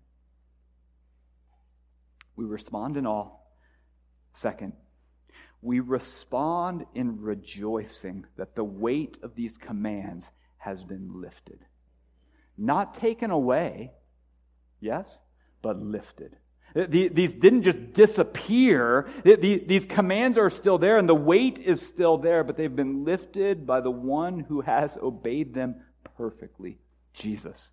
We 2.35 2.45
respond 2.45 2.97
in 2.97 3.07
awe. 3.07 3.31
Second, 4.35 4.73
we 5.61 5.79
respond 5.79 6.85
in 6.93 7.21
rejoicing 7.21 8.25
that 8.37 8.55
the 8.55 8.63
weight 8.63 9.17
of 9.23 9.35
these 9.35 9.53
commands 9.57 10.25
has 10.57 10.83
been 10.83 11.21
lifted. 11.21 11.59
Not 12.57 12.95
taken 12.95 13.31
away, 13.31 13.91
yes, 14.79 15.17
but 15.61 15.81
lifted. 15.81 16.35
These 16.75 17.33
didn't 17.33 17.63
just 17.63 17.93
disappear. 17.93 19.09
These 19.23 19.85
commands 19.85 20.37
are 20.37 20.49
still 20.49 20.77
there, 20.77 20.97
and 20.97 21.07
the 21.07 21.15
weight 21.15 21.57
is 21.57 21.81
still 21.81 22.17
there, 22.17 22.43
but 22.43 22.57
they've 22.57 22.75
been 22.75 23.05
lifted 23.05 23.65
by 23.65 23.79
the 23.79 23.91
one 23.91 24.41
who 24.41 24.59
has 24.61 24.97
obeyed 25.01 25.53
them 25.53 25.75
perfectly 26.17 26.77
Jesus. 27.13 27.71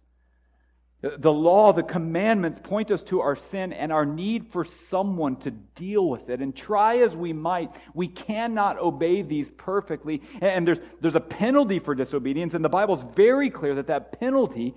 The 1.03 1.33
law, 1.33 1.73
the 1.73 1.83
commandments 1.83 2.61
point 2.63 2.93
us 2.93 3.03
to 3.05 3.23
our 3.23 3.35
sin 3.35 3.73
and 3.73 3.91
our 3.91 4.07
need 4.07 4.53
for 4.53 4.65
someone 4.65 5.35
to 5.41 5.51
deal 5.51 6.09
with 6.09 6.31
it. 6.31 6.41
And 6.41 6.55
try 6.55 6.99
as 6.99 7.17
we 7.17 7.33
might, 7.33 7.75
we 7.93 8.07
cannot 8.07 8.79
obey 8.79 9.23
these 9.23 9.51
perfectly. 9.51 10.23
And 10.41 10.67
there's, 10.67 10.79
there's 11.01 11.17
a 11.17 11.21
penalty 11.21 11.81
for 11.81 11.97
disobedience, 11.97 12.55
and 12.55 12.65
the 12.65 12.69
Bible's 12.69 13.05
very 13.17 13.51
clear 13.51 13.75
that 13.75 13.89
that 13.89 14.21
penalty 14.21 14.77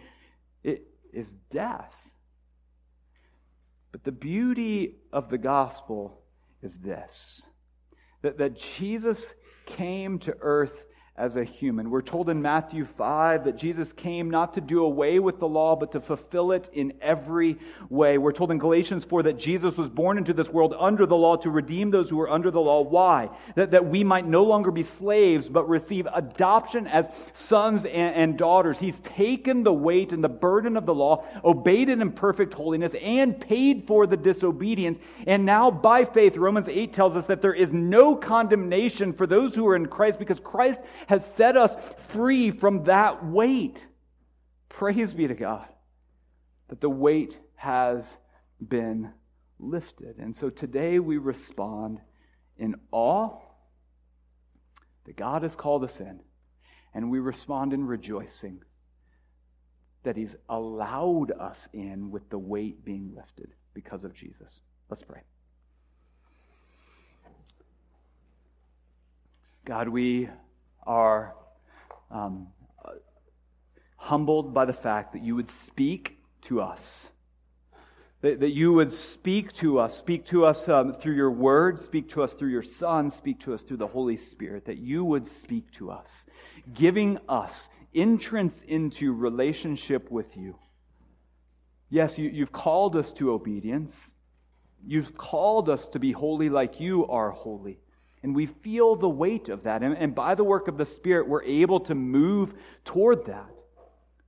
is 0.63 1.27
death. 1.51 1.93
But 3.91 4.03
the 4.03 4.11
beauty 4.11 4.95
of 5.13 5.29
the 5.29 5.37
gospel 5.37 6.21
is 6.61 6.75
this 6.79 7.43
that, 8.23 8.39
that 8.39 8.59
Jesus 8.77 9.23
came 9.67 10.17
to 10.19 10.35
earth 10.41 10.73
as 11.17 11.37
a 11.37 11.45
human. 11.45 11.89
We're 11.89 12.01
told 12.01 12.29
in 12.29 12.41
Matthew 12.41 12.85
5 12.97 13.45
that 13.45 13.55
Jesus 13.55 13.91
came 13.93 14.29
not 14.29 14.55
to 14.55 14.61
do 14.61 14.83
away 14.83 15.19
with 15.19 15.39
the 15.39 15.47
law, 15.47 15.77
but 15.77 15.93
to 15.93 16.01
fulfill 16.01 16.51
it 16.51 16.69
in 16.73 16.91
every 17.01 17.57
way. 17.89 18.17
We're 18.17 18.33
told 18.33 18.51
in 18.51 18.57
Galatians 18.57 19.05
4 19.05 19.23
that 19.23 19.39
Jesus 19.39 19.77
was 19.77 19.87
born 19.87 20.17
into 20.17 20.33
this 20.33 20.49
world 20.49 20.75
under 20.77 21.05
the 21.05 21.15
law 21.15 21.37
to 21.37 21.49
redeem 21.49 21.89
those 21.89 22.09
who 22.09 22.17
were 22.17 22.29
under 22.29 22.51
the 22.51 22.59
law. 22.59 22.81
Why? 22.81 23.29
That, 23.55 23.71
that 23.71 23.85
we 23.85 24.03
might 24.03 24.27
no 24.27 24.43
longer 24.43 24.71
be 24.71 24.83
slaves, 24.83 25.47
but 25.47 25.69
receive 25.69 26.05
adoption 26.13 26.85
as 26.85 27.07
sons 27.33 27.85
and, 27.85 28.15
and 28.15 28.37
daughters. 28.37 28.77
He's 28.77 28.99
taken 28.99 29.63
the 29.63 29.73
weight 29.73 30.11
and 30.11 30.21
the 30.21 30.27
burden 30.27 30.75
of 30.75 30.85
the 30.85 30.93
law, 30.93 31.23
obeyed 31.45 31.87
it 31.87 32.01
in 32.01 32.11
perfect 32.11 32.53
holiness, 32.53 32.91
and 33.01 33.39
paid 33.39 33.87
for 33.87 34.05
the 34.05 34.17
disobedience. 34.17 34.99
And 35.25 35.45
now, 35.45 35.71
by 35.71 36.03
faith, 36.03 36.35
Romans 36.35 36.67
8 36.67 36.91
tells 36.91 37.15
us 37.15 37.27
that 37.27 37.41
there 37.41 37.53
is 37.53 37.71
no 37.71 38.17
condemnation 38.17 39.13
for 39.13 39.25
those 39.25 39.55
who 39.55 39.65
are 39.69 39.77
in 39.77 39.85
Christ 39.85 40.19
because 40.19 40.41
Christ 40.41 40.81
has 41.07 41.25
set 41.35 41.57
us 41.57 41.71
free 42.09 42.51
from 42.51 42.83
that 42.85 43.25
weight. 43.25 43.85
Praise 44.69 45.13
be 45.13 45.27
to 45.27 45.35
God 45.35 45.67
that 46.67 46.81
the 46.81 46.89
weight 46.89 47.37
has 47.55 48.03
been 48.65 49.11
lifted. 49.59 50.17
And 50.17 50.35
so 50.35 50.49
today 50.49 50.99
we 50.99 51.17
respond 51.17 51.99
in 52.57 52.75
awe 52.91 53.39
that 55.05 55.15
God 55.15 55.43
has 55.43 55.55
called 55.55 55.83
us 55.83 55.99
in, 55.99 56.19
and 56.93 57.11
we 57.11 57.19
respond 57.19 57.73
in 57.73 57.85
rejoicing 57.85 58.61
that 60.03 60.17
He's 60.17 60.35
allowed 60.49 61.31
us 61.31 61.67
in 61.73 62.11
with 62.11 62.29
the 62.29 62.37
weight 62.37 62.83
being 62.83 63.13
lifted 63.15 63.53
because 63.73 64.03
of 64.03 64.13
Jesus. 64.13 64.61
Let's 64.89 65.03
pray. 65.03 65.21
God, 69.65 69.89
we 69.89 70.29
are 70.85 71.35
um, 72.11 72.47
humbled 73.97 74.53
by 74.53 74.65
the 74.65 74.73
fact 74.73 75.13
that 75.13 75.23
you 75.23 75.35
would 75.35 75.49
speak 75.65 76.17
to 76.43 76.61
us. 76.61 77.07
that, 78.21 78.39
that 78.39 78.51
you 78.51 78.73
would 78.73 78.91
speak 78.91 79.53
to 79.53 79.79
us, 79.79 79.95
speak 79.97 80.25
to 80.25 80.45
us 80.45 80.67
um, 80.67 80.93
through 80.93 81.13
your 81.13 81.29
word, 81.31 81.83
speak 81.83 82.09
to 82.09 82.23
us 82.23 82.33
through 82.33 82.49
your 82.49 82.63
Son, 82.63 83.11
speak 83.11 83.39
to 83.41 83.53
us 83.53 83.61
through 83.61 83.77
the 83.77 83.87
Holy 83.87 84.17
Spirit, 84.17 84.65
that 84.65 84.77
you 84.77 85.03
would 85.03 85.27
speak 85.43 85.71
to 85.73 85.91
us, 85.91 86.09
giving 86.73 87.19
us 87.29 87.67
entrance 87.93 88.55
into 88.67 89.13
relationship 89.13 90.09
with 90.09 90.35
you. 90.35 90.55
Yes, 91.89 92.17
you, 92.17 92.29
you've 92.29 92.51
called 92.51 92.95
us 92.95 93.11
to 93.13 93.31
obedience. 93.31 93.95
You've 94.85 95.15
called 95.15 95.69
us 95.69 95.85
to 95.87 95.99
be 95.99 96.11
holy 96.11 96.49
like 96.49 96.79
you 96.79 97.05
are 97.07 97.29
holy. 97.29 97.79
And 98.25 98.35
we 98.35 98.47
feel 98.47 98.95
the 98.95 99.07
weight 99.07 99.49
of 99.49 99.65
that. 99.65 99.83
And, 99.83 99.95
and 99.95 100.15
by 100.15 100.33
the 100.33 100.43
work 100.43 100.67
of 100.67 100.79
the 100.79 100.85
Spirit, 100.87 101.27
we're 101.27 101.43
able 101.43 101.79
to 101.81 101.93
move 101.93 102.55
toward 102.83 103.27
that. 103.27 103.51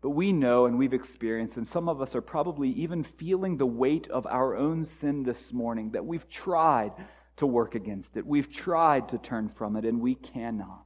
But 0.01 0.11
we 0.11 0.31
know 0.31 0.67
and 0.67 0.77
we've 0.77 0.93
experienced, 0.93 1.57
and 1.57 1.67
some 1.67 1.89
of 1.89 1.99
us 1.99 2.13
are 2.13 2.21
probably 2.21 2.69
even 2.73 3.03
feeling 3.03 3.57
the 3.57 3.65
weight 3.65 4.07
of 4.09 4.27
our 4.27 4.55
own 4.55 4.85
sin 4.85 5.23
this 5.23 5.51
morning, 5.51 5.93
that 5.93 6.05
we've 6.05 6.29
tried 6.29 6.91
to 7.37 7.47
work 7.47 7.73
against 7.73 8.15
it. 8.17 8.23
We've 8.23 8.51
tried 8.51 9.09
to 9.09 9.17
turn 9.17 9.49
from 9.49 9.75
it, 9.75 9.83
and 9.83 9.99
we 9.99 10.13
cannot. 10.13 10.85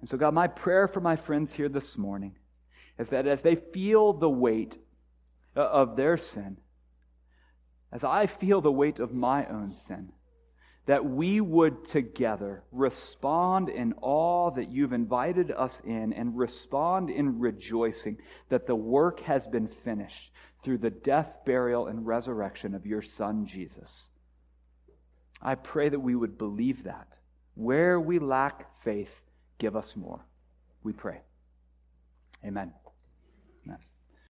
And 0.00 0.10
so, 0.10 0.18
God, 0.18 0.34
my 0.34 0.46
prayer 0.46 0.86
for 0.88 1.00
my 1.00 1.16
friends 1.16 1.54
here 1.54 1.70
this 1.70 1.96
morning 1.96 2.36
is 2.98 3.08
that 3.08 3.26
as 3.26 3.40
they 3.40 3.54
feel 3.54 4.12
the 4.12 4.28
weight 4.28 4.76
uh, 5.56 5.60
of 5.62 5.96
their 5.96 6.18
sin, 6.18 6.58
as 7.90 8.04
I 8.04 8.26
feel 8.26 8.60
the 8.60 8.70
weight 8.70 8.98
of 8.98 9.14
my 9.14 9.46
own 9.46 9.72
sin, 9.88 10.12
that 10.86 11.04
we 11.04 11.40
would 11.40 11.86
together 11.86 12.62
respond 12.70 13.70
in 13.70 13.94
awe 14.02 14.50
that 14.50 14.70
you've 14.70 14.92
invited 14.92 15.50
us 15.50 15.80
in 15.84 16.12
and 16.12 16.36
respond 16.36 17.08
in 17.08 17.38
rejoicing 17.38 18.18
that 18.50 18.66
the 18.66 18.76
work 18.76 19.20
has 19.20 19.46
been 19.46 19.68
finished 19.84 20.30
through 20.62 20.78
the 20.78 20.90
death, 20.90 21.28
burial, 21.46 21.86
and 21.86 22.06
resurrection 22.06 22.74
of 22.74 22.86
your 22.86 23.02
Son, 23.02 23.46
Jesus. 23.46 24.04
I 25.40 25.54
pray 25.54 25.88
that 25.88 26.00
we 26.00 26.14
would 26.14 26.38
believe 26.38 26.84
that. 26.84 27.08
Where 27.54 28.00
we 28.00 28.18
lack 28.18 28.82
faith, 28.82 29.12
give 29.58 29.76
us 29.76 29.94
more. 29.96 30.24
We 30.82 30.92
pray. 30.92 31.20
Amen. 32.44 32.62
Amen. 32.64 32.83